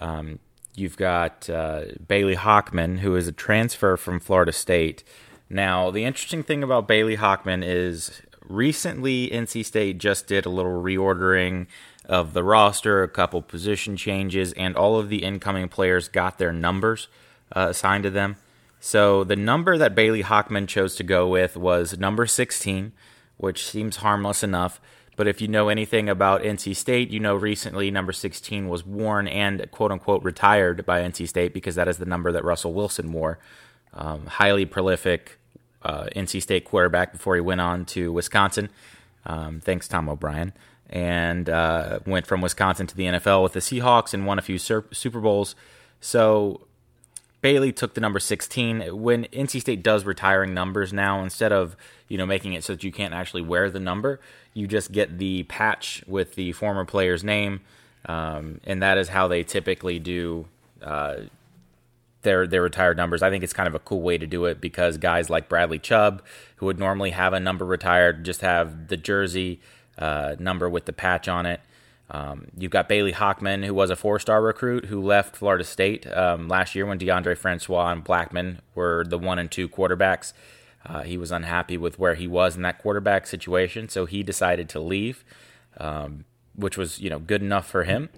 Um, 0.00 0.40
You've 0.76 0.96
got 0.96 1.48
uh, 1.48 1.82
Bailey 2.06 2.34
Hockman, 2.34 2.98
who 2.98 3.14
is 3.14 3.28
a 3.28 3.32
transfer 3.32 3.96
from 3.96 4.18
Florida 4.18 4.52
State. 4.52 5.04
Now, 5.48 5.90
the 5.90 6.04
interesting 6.04 6.42
thing 6.42 6.64
about 6.64 6.88
Bailey 6.88 7.16
Hockman 7.16 7.62
is 7.64 8.22
recently 8.44 9.30
NC 9.30 9.64
State 9.64 9.98
just 9.98 10.26
did 10.26 10.46
a 10.46 10.50
little 10.50 10.82
reordering 10.82 11.66
of 12.06 12.32
the 12.32 12.42
roster, 12.42 13.04
a 13.04 13.08
couple 13.08 13.40
position 13.40 13.96
changes, 13.96 14.52
and 14.54 14.76
all 14.76 14.98
of 14.98 15.08
the 15.08 15.22
incoming 15.22 15.68
players 15.68 16.08
got 16.08 16.38
their 16.38 16.52
numbers 16.52 17.06
uh, 17.54 17.68
assigned 17.70 18.02
to 18.02 18.10
them. 18.10 18.36
So 18.84 19.24
the 19.24 19.34
number 19.34 19.78
that 19.78 19.94
Bailey 19.94 20.22
Hockman 20.22 20.68
chose 20.68 20.94
to 20.96 21.02
go 21.02 21.26
with 21.26 21.56
was 21.56 21.96
number 21.96 22.26
16, 22.26 22.92
which 23.38 23.66
seems 23.66 23.96
harmless 23.96 24.42
enough. 24.42 24.78
But 25.16 25.26
if 25.26 25.40
you 25.40 25.48
know 25.48 25.70
anything 25.70 26.10
about 26.10 26.42
NC 26.42 26.76
State, 26.76 27.08
you 27.08 27.18
know 27.18 27.34
recently 27.34 27.90
number 27.90 28.12
16 28.12 28.68
was 28.68 28.84
worn 28.84 29.26
and 29.26 29.70
quote 29.70 29.90
unquote 29.90 30.22
retired 30.22 30.84
by 30.84 31.00
NC 31.00 31.26
State 31.26 31.54
because 31.54 31.76
that 31.76 31.88
is 31.88 31.96
the 31.96 32.04
number 32.04 32.30
that 32.30 32.44
Russell 32.44 32.74
Wilson 32.74 33.10
wore. 33.10 33.38
Um, 33.94 34.26
highly 34.26 34.66
prolific 34.66 35.38
uh, 35.80 36.08
NC 36.14 36.42
State 36.42 36.66
quarterback 36.66 37.12
before 37.12 37.36
he 37.36 37.40
went 37.40 37.62
on 37.62 37.86
to 37.86 38.12
Wisconsin. 38.12 38.68
Um, 39.24 39.60
thanks, 39.60 39.88
Tom 39.88 40.10
O'Brien. 40.10 40.52
And 40.90 41.48
uh, 41.48 42.00
went 42.04 42.26
from 42.26 42.42
Wisconsin 42.42 42.86
to 42.88 42.94
the 42.94 43.04
NFL 43.04 43.44
with 43.44 43.54
the 43.54 43.60
Seahawks 43.60 44.12
and 44.12 44.26
won 44.26 44.38
a 44.38 44.42
few 44.42 44.58
Super 44.58 45.20
Bowls. 45.20 45.54
So 46.02 46.66
Bailey 47.44 47.72
took 47.72 47.92
the 47.92 48.00
number 48.00 48.20
16. 48.20 49.02
When 49.02 49.24
NC 49.24 49.60
State 49.60 49.82
does 49.82 50.06
retiring 50.06 50.54
numbers 50.54 50.94
now, 50.94 51.22
instead 51.22 51.52
of 51.52 51.76
you 52.08 52.16
know 52.16 52.24
making 52.24 52.54
it 52.54 52.64
so 52.64 52.72
that 52.72 52.82
you 52.82 52.90
can't 52.90 53.12
actually 53.12 53.42
wear 53.42 53.68
the 53.68 53.78
number, 53.78 54.18
you 54.54 54.66
just 54.66 54.92
get 54.92 55.18
the 55.18 55.42
patch 55.42 56.02
with 56.06 56.36
the 56.36 56.52
former 56.52 56.86
player's 56.86 57.22
name, 57.22 57.60
um, 58.06 58.62
and 58.64 58.82
that 58.82 58.96
is 58.96 59.10
how 59.10 59.28
they 59.28 59.42
typically 59.42 59.98
do 59.98 60.46
uh, 60.80 61.16
their 62.22 62.46
their 62.46 62.62
retired 62.62 62.96
numbers. 62.96 63.22
I 63.22 63.28
think 63.28 63.44
it's 63.44 63.52
kind 63.52 63.68
of 63.68 63.74
a 63.74 63.80
cool 63.80 64.00
way 64.00 64.16
to 64.16 64.26
do 64.26 64.46
it 64.46 64.58
because 64.58 64.96
guys 64.96 65.28
like 65.28 65.46
Bradley 65.46 65.78
Chubb, 65.78 66.22
who 66.56 66.64
would 66.64 66.78
normally 66.78 67.10
have 67.10 67.34
a 67.34 67.40
number 67.40 67.66
retired, 67.66 68.24
just 68.24 68.40
have 68.40 68.88
the 68.88 68.96
jersey 68.96 69.60
uh, 69.98 70.34
number 70.38 70.66
with 70.70 70.86
the 70.86 70.94
patch 70.94 71.28
on 71.28 71.44
it. 71.44 71.60
Um, 72.14 72.46
you've 72.56 72.70
got 72.70 72.88
Bailey 72.88 73.12
Hockman, 73.12 73.64
who 73.64 73.74
was 73.74 73.90
a 73.90 73.96
four-star 73.96 74.40
recruit 74.40 74.84
who 74.84 75.02
left 75.02 75.34
Florida 75.34 75.64
State 75.64 76.06
um, 76.16 76.46
last 76.46 76.76
year 76.76 76.86
when 76.86 76.96
Deondre 76.96 77.36
Francois 77.36 77.90
and 77.90 78.04
Blackman 78.04 78.60
were 78.76 79.04
the 79.04 79.18
one 79.18 79.40
and 79.40 79.50
two 79.50 79.68
quarterbacks. 79.68 80.32
Uh, 80.86 81.02
he 81.02 81.18
was 81.18 81.32
unhappy 81.32 81.76
with 81.76 81.98
where 81.98 82.14
he 82.14 82.28
was 82.28 82.54
in 82.54 82.62
that 82.62 82.78
quarterback 82.78 83.26
situation, 83.26 83.88
so 83.88 84.06
he 84.06 84.22
decided 84.22 84.68
to 84.68 84.78
leave, 84.78 85.24
um, 85.78 86.24
which 86.54 86.78
was 86.78 87.00
you 87.00 87.10
know 87.10 87.18
good 87.18 87.42
enough 87.42 87.66
for 87.68 87.82
him. 87.82 88.08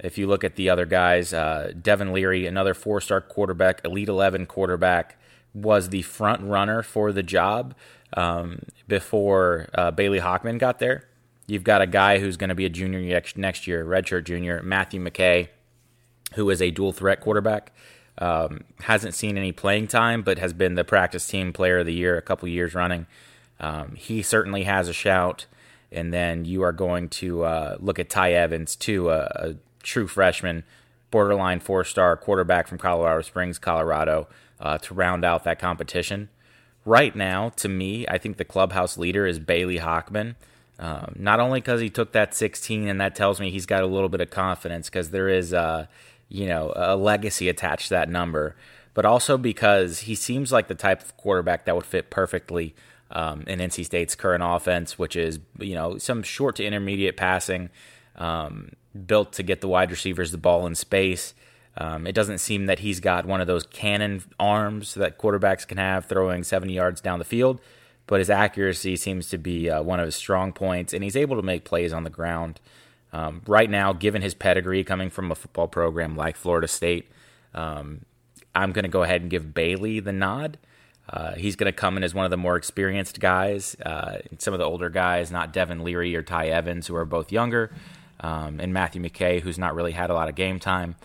If 0.00 0.18
you 0.18 0.26
look 0.26 0.42
at 0.42 0.56
the 0.56 0.68
other 0.68 0.84
guys, 0.84 1.32
uh, 1.32 1.72
Devin 1.80 2.12
Leary, 2.12 2.46
another 2.46 2.74
four-star 2.74 3.20
quarterback, 3.20 3.80
Elite 3.84 4.08
Eleven 4.08 4.46
quarterback, 4.46 5.20
was 5.54 5.90
the 5.90 6.02
front 6.02 6.42
runner 6.42 6.82
for 6.82 7.12
the 7.12 7.22
job 7.22 7.76
um, 8.14 8.62
before 8.88 9.68
uh, 9.72 9.92
Bailey 9.92 10.18
Hockman 10.18 10.58
got 10.58 10.80
there. 10.80 11.04
You've 11.46 11.64
got 11.64 11.82
a 11.82 11.86
guy 11.86 12.18
who's 12.18 12.36
going 12.36 12.48
to 12.48 12.54
be 12.54 12.64
a 12.64 12.70
junior 12.70 13.22
next 13.36 13.66
year, 13.66 13.84
redshirt 13.84 14.24
junior, 14.24 14.62
Matthew 14.62 15.00
McKay, 15.00 15.48
who 16.34 16.50
is 16.50 16.60
a 16.60 16.70
dual 16.70 16.92
threat 16.92 17.20
quarterback. 17.20 17.72
Um, 18.18 18.64
hasn't 18.80 19.14
seen 19.14 19.36
any 19.36 19.52
playing 19.52 19.88
time, 19.88 20.22
but 20.22 20.38
has 20.38 20.52
been 20.52 20.74
the 20.74 20.84
practice 20.84 21.26
team 21.26 21.52
player 21.52 21.78
of 21.78 21.86
the 21.86 21.94
year 21.94 22.16
a 22.16 22.22
couple 22.22 22.48
years 22.48 22.74
running. 22.74 23.06
Um, 23.60 23.94
he 23.94 24.22
certainly 24.22 24.64
has 24.64 24.88
a 24.88 24.92
shout. 24.92 25.46
And 25.92 26.12
then 26.12 26.44
you 26.44 26.62
are 26.62 26.72
going 26.72 27.08
to 27.10 27.44
uh, 27.44 27.76
look 27.78 27.98
at 27.98 28.10
Ty 28.10 28.32
Evans, 28.32 28.74
too, 28.74 29.08
a, 29.10 29.30
a 29.34 29.54
true 29.82 30.08
freshman, 30.08 30.64
borderline 31.10 31.60
four 31.60 31.84
star 31.84 32.16
quarterback 32.16 32.66
from 32.66 32.78
Colorado 32.78 33.22
Springs, 33.22 33.58
Colorado, 33.58 34.26
uh, 34.60 34.78
to 34.78 34.94
round 34.94 35.24
out 35.24 35.44
that 35.44 35.58
competition. 35.60 36.28
Right 36.84 37.14
now, 37.14 37.50
to 37.50 37.68
me, 37.68 38.06
I 38.08 38.18
think 38.18 38.36
the 38.36 38.44
clubhouse 38.44 38.98
leader 38.98 39.26
is 39.26 39.38
Bailey 39.38 39.78
Hockman. 39.78 40.34
Um, 40.78 41.14
not 41.18 41.40
only 41.40 41.60
because 41.60 41.80
he 41.80 41.88
took 41.88 42.12
that 42.12 42.34
16, 42.34 42.86
and 42.86 43.00
that 43.00 43.14
tells 43.14 43.40
me 43.40 43.50
he's 43.50 43.66
got 43.66 43.82
a 43.82 43.86
little 43.86 44.10
bit 44.10 44.20
of 44.20 44.30
confidence, 44.30 44.90
because 44.90 45.10
there 45.10 45.28
is 45.28 45.54
uh, 45.54 45.86
you 46.28 46.46
know, 46.46 46.72
a 46.74 46.96
legacy 46.96 47.48
attached 47.48 47.88
to 47.88 47.94
that 47.94 48.08
number, 48.08 48.56
but 48.94 49.04
also 49.04 49.38
because 49.38 50.00
he 50.00 50.14
seems 50.14 50.50
like 50.50 50.68
the 50.68 50.74
type 50.74 51.02
of 51.02 51.16
quarterback 51.16 51.64
that 51.64 51.74
would 51.74 51.86
fit 51.86 52.10
perfectly 52.10 52.74
um, 53.10 53.44
in 53.46 53.60
NC 53.60 53.84
State's 53.84 54.14
current 54.14 54.42
offense, 54.44 54.98
which 54.98 55.14
is 55.14 55.38
you 55.58 55.74
know 55.74 55.98
some 55.98 56.22
short 56.22 56.56
to 56.56 56.64
intermediate 56.64 57.16
passing, 57.16 57.70
um, 58.16 58.70
built 59.06 59.32
to 59.34 59.42
get 59.42 59.60
the 59.60 59.68
wide 59.68 59.90
receivers 59.90 60.32
the 60.32 60.38
ball 60.38 60.66
in 60.66 60.74
space. 60.74 61.34
Um, 61.78 62.06
it 62.06 62.14
doesn't 62.14 62.38
seem 62.38 62.66
that 62.66 62.78
he's 62.78 63.00
got 63.00 63.26
one 63.26 63.42
of 63.42 63.46
those 63.46 63.66
cannon 63.66 64.22
arms 64.40 64.94
that 64.94 65.18
quarterbacks 65.18 65.68
can 65.68 65.76
have 65.76 66.06
throwing 66.06 66.42
70 66.42 66.72
yards 66.72 67.02
down 67.02 67.18
the 67.18 67.24
field, 67.24 67.60
but 68.06 68.20
his 68.20 68.30
accuracy 68.30 68.96
seems 68.96 69.28
to 69.30 69.38
be 69.38 69.68
uh, 69.68 69.82
one 69.82 70.00
of 70.00 70.06
his 70.06 70.14
strong 70.14 70.52
points, 70.52 70.92
and 70.92 71.02
he's 71.02 71.16
able 71.16 71.36
to 71.36 71.42
make 71.42 71.64
plays 71.64 71.92
on 71.92 72.04
the 72.04 72.10
ground. 72.10 72.60
Um, 73.12 73.42
right 73.46 73.70
now, 73.70 73.92
given 73.92 74.22
his 74.22 74.34
pedigree 74.34 74.84
coming 74.84 75.10
from 75.10 75.30
a 75.30 75.34
football 75.34 75.68
program 75.68 76.16
like 76.16 76.36
Florida 76.36 76.68
State, 76.68 77.08
um, 77.54 78.04
I'm 78.54 78.72
going 78.72 78.84
to 78.84 78.90
go 78.90 79.02
ahead 79.02 79.22
and 79.22 79.30
give 79.30 79.54
Bailey 79.54 80.00
the 80.00 80.12
nod. 80.12 80.58
Uh, 81.08 81.34
he's 81.34 81.56
going 81.56 81.72
to 81.72 81.76
come 81.76 81.96
in 81.96 82.02
as 82.02 82.14
one 82.14 82.24
of 82.24 82.30
the 82.30 82.36
more 82.36 82.56
experienced 82.56 83.20
guys. 83.20 83.76
Uh, 83.84 84.18
some 84.38 84.54
of 84.54 84.58
the 84.58 84.64
older 84.64 84.90
guys, 84.90 85.30
not 85.30 85.52
Devin 85.52 85.84
Leary 85.84 86.14
or 86.16 86.22
Ty 86.22 86.48
Evans, 86.48 86.86
who 86.86 86.96
are 86.96 87.04
both 87.04 87.30
younger, 87.30 87.72
um, 88.20 88.60
and 88.60 88.72
Matthew 88.72 89.00
McKay, 89.00 89.40
who's 89.40 89.58
not 89.58 89.74
really 89.74 89.92
had 89.92 90.10
a 90.10 90.14
lot 90.14 90.28
of 90.28 90.34
game 90.34 90.58
time. 90.58 90.96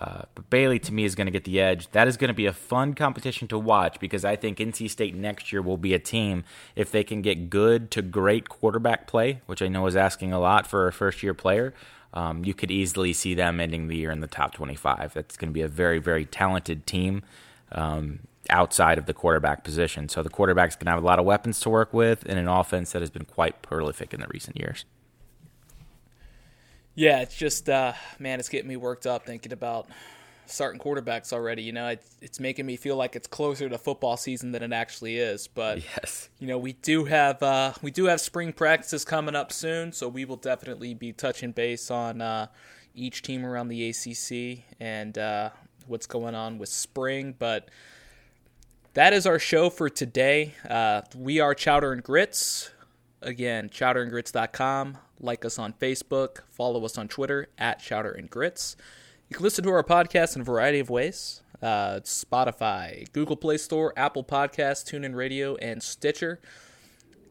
Uh, 0.00 0.22
but 0.34 0.48
Bailey, 0.48 0.78
to 0.78 0.94
me, 0.94 1.04
is 1.04 1.14
going 1.14 1.26
to 1.26 1.30
get 1.30 1.44
the 1.44 1.60
edge. 1.60 1.90
That 1.90 2.08
is 2.08 2.16
going 2.16 2.28
to 2.28 2.34
be 2.34 2.46
a 2.46 2.54
fun 2.54 2.94
competition 2.94 3.48
to 3.48 3.58
watch 3.58 4.00
because 4.00 4.24
I 4.24 4.34
think 4.34 4.58
NC 4.58 4.88
State 4.88 5.14
next 5.14 5.52
year 5.52 5.60
will 5.60 5.76
be 5.76 5.92
a 5.92 5.98
team 5.98 6.44
if 6.74 6.90
they 6.90 7.04
can 7.04 7.20
get 7.20 7.50
good 7.50 7.90
to 7.90 8.02
great 8.02 8.48
quarterback 8.48 9.06
play, 9.06 9.42
which 9.44 9.60
I 9.60 9.68
know 9.68 9.86
is 9.86 9.96
asking 9.96 10.32
a 10.32 10.40
lot 10.40 10.66
for 10.66 10.86
a 10.86 10.92
first 10.92 11.22
year 11.22 11.34
player. 11.34 11.74
Um, 12.14 12.44
you 12.44 12.54
could 12.54 12.70
easily 12.70 13.12
see 13.12 13.34
them 13.34 13.60
ending 13.60 13.88
the 13.88 13.96
year 13.96 14.10
in 14.10 14.20
the 14.20 14.26
top 14.26 14.54
25. 14.54 15.12
That's 15.12 15.36
going 15.36 15.50
to 15.50 15.54
be 15.54 15.62
a 15.62 15.68
very, 15.68 15.98
very 15.98 16.24
talented 16.24 16.86
team. 16.86 17.22
Um, 17.72 18.20
outside 18.48 18.98
of 18.98 19.06
the 19.06 19.14
quarterback 19.14 19.62
position. 19.62 20.08
So 20.08 20.22
the 20.22 20.30
quarterback's 20.30 20.74
going 20.74 20.86
to 20.86 20.92
have 20.92 21.02
a 21.02 21.06
lot 21.06 21.20
of 21.20 21.24
weapons 21.24 21.60
to 21.60 21.70
work 21.70 21.92
with 21.92 22.26
in 22.26 22.36
an 22.36 22.48
offense 22.48 22.90
that 22.92 23.00
has 23.00 23.10
been 23.10 23.24
quite 23.24 23.62
prolific 23.62 24.12
in 24.12 24.20
the 24.20 24.26
recent 24.28 24.58
years. 24.58 24.84
Yeah, 26.94 27.20
it's 27.20 27.36
just 27.36 27.68
uh, 27.68 27.92
man, 28.18 28.40
it's 28.40 28.48
getting 28.48 28.68
me 28.68 28.76
worked 28.76 29.06
up 29.06 29.24
thinking 29.24 29.52
about 29.52 29.88
starting 30.46 30.80
quarterbacks 30.80 31.32
already. 31.32 31.62
You 31.62 31.72
know, 31.72 31.88
it's, 31.88 32.16
it's 32.20 32.40
making 32.40 32.66
me 32.66 32.76
feel 32.76 32.96
like 32.96 33.16
it's 33.16 33.28
closer 33.28 33.68
to 33.68 33.78
football 33.78 34.16
season 34.16 34.52
than 34.52 34.62
it 34.62 34.72
actually 34.72 35.16
is. 35.16 35.46
But 35.46 35.78
yes, 35.78 36.28
you 36.38 36.46
know, 36.46 36.58
we 36.58 36.74
do 36.74 37.04
have 37.04 37.42
uh, 37.42 37.72
we 37.82 37.90
do 37.90 38.06
have 38.06 38.20
spring 38.20 38.52
practices 38.52 39.04
coming 39.04 39.34
up 39.34 39.52
soon, 39.52 39.92
so 39.92 40.08
we 40.08 40.24
will 40.24 40.36
definitely 40.36 40.94
be 40.94 41.12
touching 41.12 41.52
base 41.52 41.90
on 41.90 42.20
uh, 42.20 42.48
each 42.94 43.22
team 43.22 43.46
around 43.46 43.68
the 43.68 43.88
ACC 43.88 44.64
and 44.80 45.16
uh, 45.16 45.50
what's 45.86 46.06
going 46.06 46.34
on 46.34 46.58
with 46.58 46.68
spring. 46.68 47.34
But 47.38 47.68
that 48.94 49.12
is 49.12 49.26
our 49.26 49.38
show 49.38 49.70
for 49.70 49.88
today. 49.88 50.54
Uh, 50.68 51.02
we 51.16 51.40
are 51.40 51.54
Chowder 51.54 51.92
and 51.92 52.02
Grits. 52.02 52.70
Again, 53.22 53.68
chowderandgrits.com. 53.68 54.98
Like 55.20 55.44
us 55.44 55.58
on 55.58 55.74
Facebook. 55.74 56.40
Follow 56.50 56.84
us 56.84 56.96
on 56.96 57.08
Twitter 57.08 57.48
at 57.58 57.80
Chowder 57.80 58.12
and 58.12 58.30
Grits. 58.30 58.76
You 59.28 59.36
can 59.36 59.44
listen 59.44 59.64
to 59.64 59.70
our 59.70 59.84
podcast 59.84 60.34
in 60.34 60.42
a 60.42 60.44
variety 60.44 60.80
of 60.80 60.90
ways 60.90 61.42
uh, 61.62 62.00
Spotify, 62.04 63.10
Google 63.12 63.36
Play 63.36 63.58
Store, 63.58 63.92
Apple 63.96 64.24
Podcasts, 64.24 64.84
TuneIn 64.84 65.14
Radio, 65.14 65.56
and 65.56 65.82
Stitcher. 65.82 66.40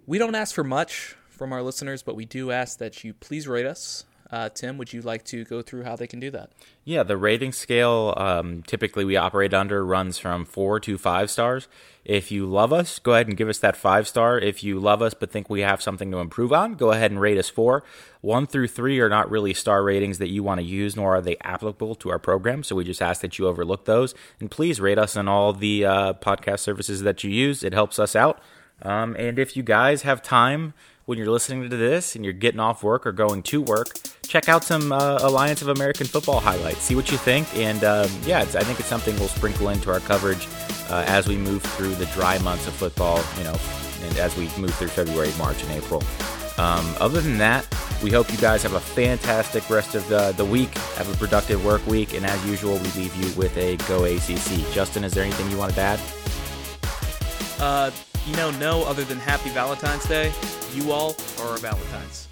We 0.06 0.18
don't 0.18 0.36
ask 0.36 0.54
for 0.54 0.64
much 0.64 1.16
from 1.30 1.52
our 1.52 1.62
listeners, 1.62 2.04
but 2.04 2.16
we 2.16 2.26
do 2.26 2.52
ask 2.52 2.78
that 2.80 3.04
you 3.04 3.14
please 3.14 3.48
rate 3.48 3.66
us. 3.66 4.06
Uh, 4.32 4.48
Tim, 4.50 4.78
would 4.78 4.94
you 4.94 5.02
like 5.02 5.26
to 5.26 5.44
go 5.44 5.64
through 5.64 5.84
how 5.84 5.96
they 5.96 6.06
can 6.06 6.20
do 6.20 6.30
that? 6.32 6.52
Yeah, 6.84 7.02
the 7.02 7.18
rating 7.18 7.52
scale 7.52 8.14
um, 8.16 8.62
typically 8.62 9.04
we 9.04 9.16
operate 9.16 9.56
under 9.56 9.84
runs 9.84 10.20
from 10.20 10.46
four 10.46 10.80
to 10.82 11.00
five 11.00 11.32
stars. 11.32 11.68
If 12.06 12.32
you 12.32 12.46
love 12.46 12.72
us, 12.72 13.00
go 13.00 13.14
ahead 13.14 13.28
and 13.28 13.36
give 13.36 13.50
us 13.50 13.58
that 13.60 13.76
five 13.76 14.08
star. 14.08 14.38
If 14.38 14.64
you 14.64 14.80
love 14.80 15.02
us 15.02 15.16
but 15.16 15.32
think 15.32 15.50
we 15.50 15.62
have 15.62 15.82
something 15.82 16.12
to 16.12 16.20
improve 16.20 16.54
on, 16.54 16.76
go 16.76 16.92
ahead 16.92 17.10
and 17.10 17.20
rate 17.20 17.40
us 17.40 17.50
four. 17.50 17.84
One 18.22 18.46
through 18.46 18.68
three 18.68 19.00
are 19.00 19.10
not 19.10 19.32
really 19.32 19.54
star 19.56 19.84
ratings 19.84 20.20
that 20.20 20.30
you 20.30 20.44
want 20.44 20.60
to 20.60 20.66
use, 20.66 20.96
nor 20.96 21.16
are 21.16 21.22
they 21.22 21.38
applicable 21.42 21.96
to 21.96 22.12
our 22.12 22.20
program. 22.20 22.62
So 22.64 22.76
we 22.76 22.84
just 22.84 23.02
ask 23.02 23.22
that 23.22 23.40
you 23.40 23.48
overlook 23.48 23.86
those. 23.86 24.14
And 24.40 24.52
please 24.52 24.80
rate 24.80 25.00
us 25.00 25.18
on 25.18 25.28
all 25.28 25.54
the 25.54 25.86
uh, 25.86 26.14
podcast 26.14 26.60
services 26.60 27.02
that 27.02 27.24
you 27.24 27.32
use, 27.32 27.64
it 27.64 27.74
helps 27.74 27.98
us 27.98 28.16
out. 28.16 28.40
Um, 28.82 29.16
and 29.18 29.38
if 29.40 29.58
you 29.58 29.64
guys 29.64 30.04
have 30.04 30.22
time, 30.22 30.74
when 31.10 31.18
you're 31.18 31.32
listening 31.32 31.68
to 31.68 31.76
this 31.76 32.16
and 32.16 32.24
you're 32.24 32.36
getting 32.36 32.60
off 32.60 32.84
work 32.84 33.08
or 33.08 33.12
going 33.12 33.42
to 33.42 33.64
work, 33.64 33.88
check 34.28 34.48
out 34.48 34.64
some 34.64 34.92
uh, 34.92 35.18
Alliance 35.24 35.64
of 35.64 35.70
American 35.70 36.06
Football 36.06 36.40
highlights. 36.40 36.82
See 36.82 36.94
what 36.94 37.12
you 37.12 37.18
think. 37.18 37.48
And 37.56 37.84
um, 37.84 38.08
yeah, 38.28 38.42
I 38.42 38.46
think 38.46 38.80
it's 38.80 38.90
something 38.90 39.18
we'll 39.18 39.28
sprinkle 39.28 39.70
into 39.70 39.90
our 39.90 40.02
coverage 40.02 40.48
uh, 40.88 41.04
as 41.08 41.28
we 41.28 41.36
move 41.36 41.64
through 41.64 41.96
the 41.96 42.06
dry 42.08 42.38
months 42.38 42.68
of 42.68 42.76
football, 42.76 43.24
you 43.40 43.44
know, 43.44 43.56
and 44.04 44.20
as 44.20 44.38
we 44.38 44.50
move 44.62 44.72
through 44.76 44.90
February, 44.90 45.32
March, 45.40 45.64
and 45.64 45.72
April. 45.72 46.04
Um, 46.60 46.86
other 47.00 47.22
than 47.22 47.40
that, 47.40 47.66
we 48.04 48.12
hope 48.12 48.32
you 48.32 48.38
guys 48.38 48.62
have 48.62 48.74
a 48.74 48.80
fantastic 48.80 49.68
rest 49.68 49.96
of 49.96 50.08
the, 50.10 50.32
the 50.34 50.46
week. 50.46 50.78
Have 50.96 51.12
a 51.12 51.18
productive 51.18 51.66
work 51.66 51.84
week. 51.88 52.14
And 52.14 52.24
as 52.24 52.46
usual, 52.46 52.74
we 52.74 52.92
leave 52.92 53.16
you 53.16 53.36
with 53.36 53.58
a 53.58 53.78
Go 53.88 54.04
ACC. 54.04 54.72
Justin, 54.74 55.04
is 55.04 55.14
there 55.16 55.24
anything 55.24 55.50
you 55.50 55.58
wanted 55.58 55.74
to 55.74 55.82
add? 55.82 56.00
Uh, 57.60 57.92
you 58.30 58.36
know, 58.36 58.52
no 58.52 58.84
other 58.84 59.04
than 59.04 59.18
Happy 59.18 59.50
Valentine's 59.50 60.06
Day. 60.06 60.32
You 60.74 60.92
all 60.92 61.16
are 61.40 61.48
our 61.48 61.58
Valentines. 61.58 62.29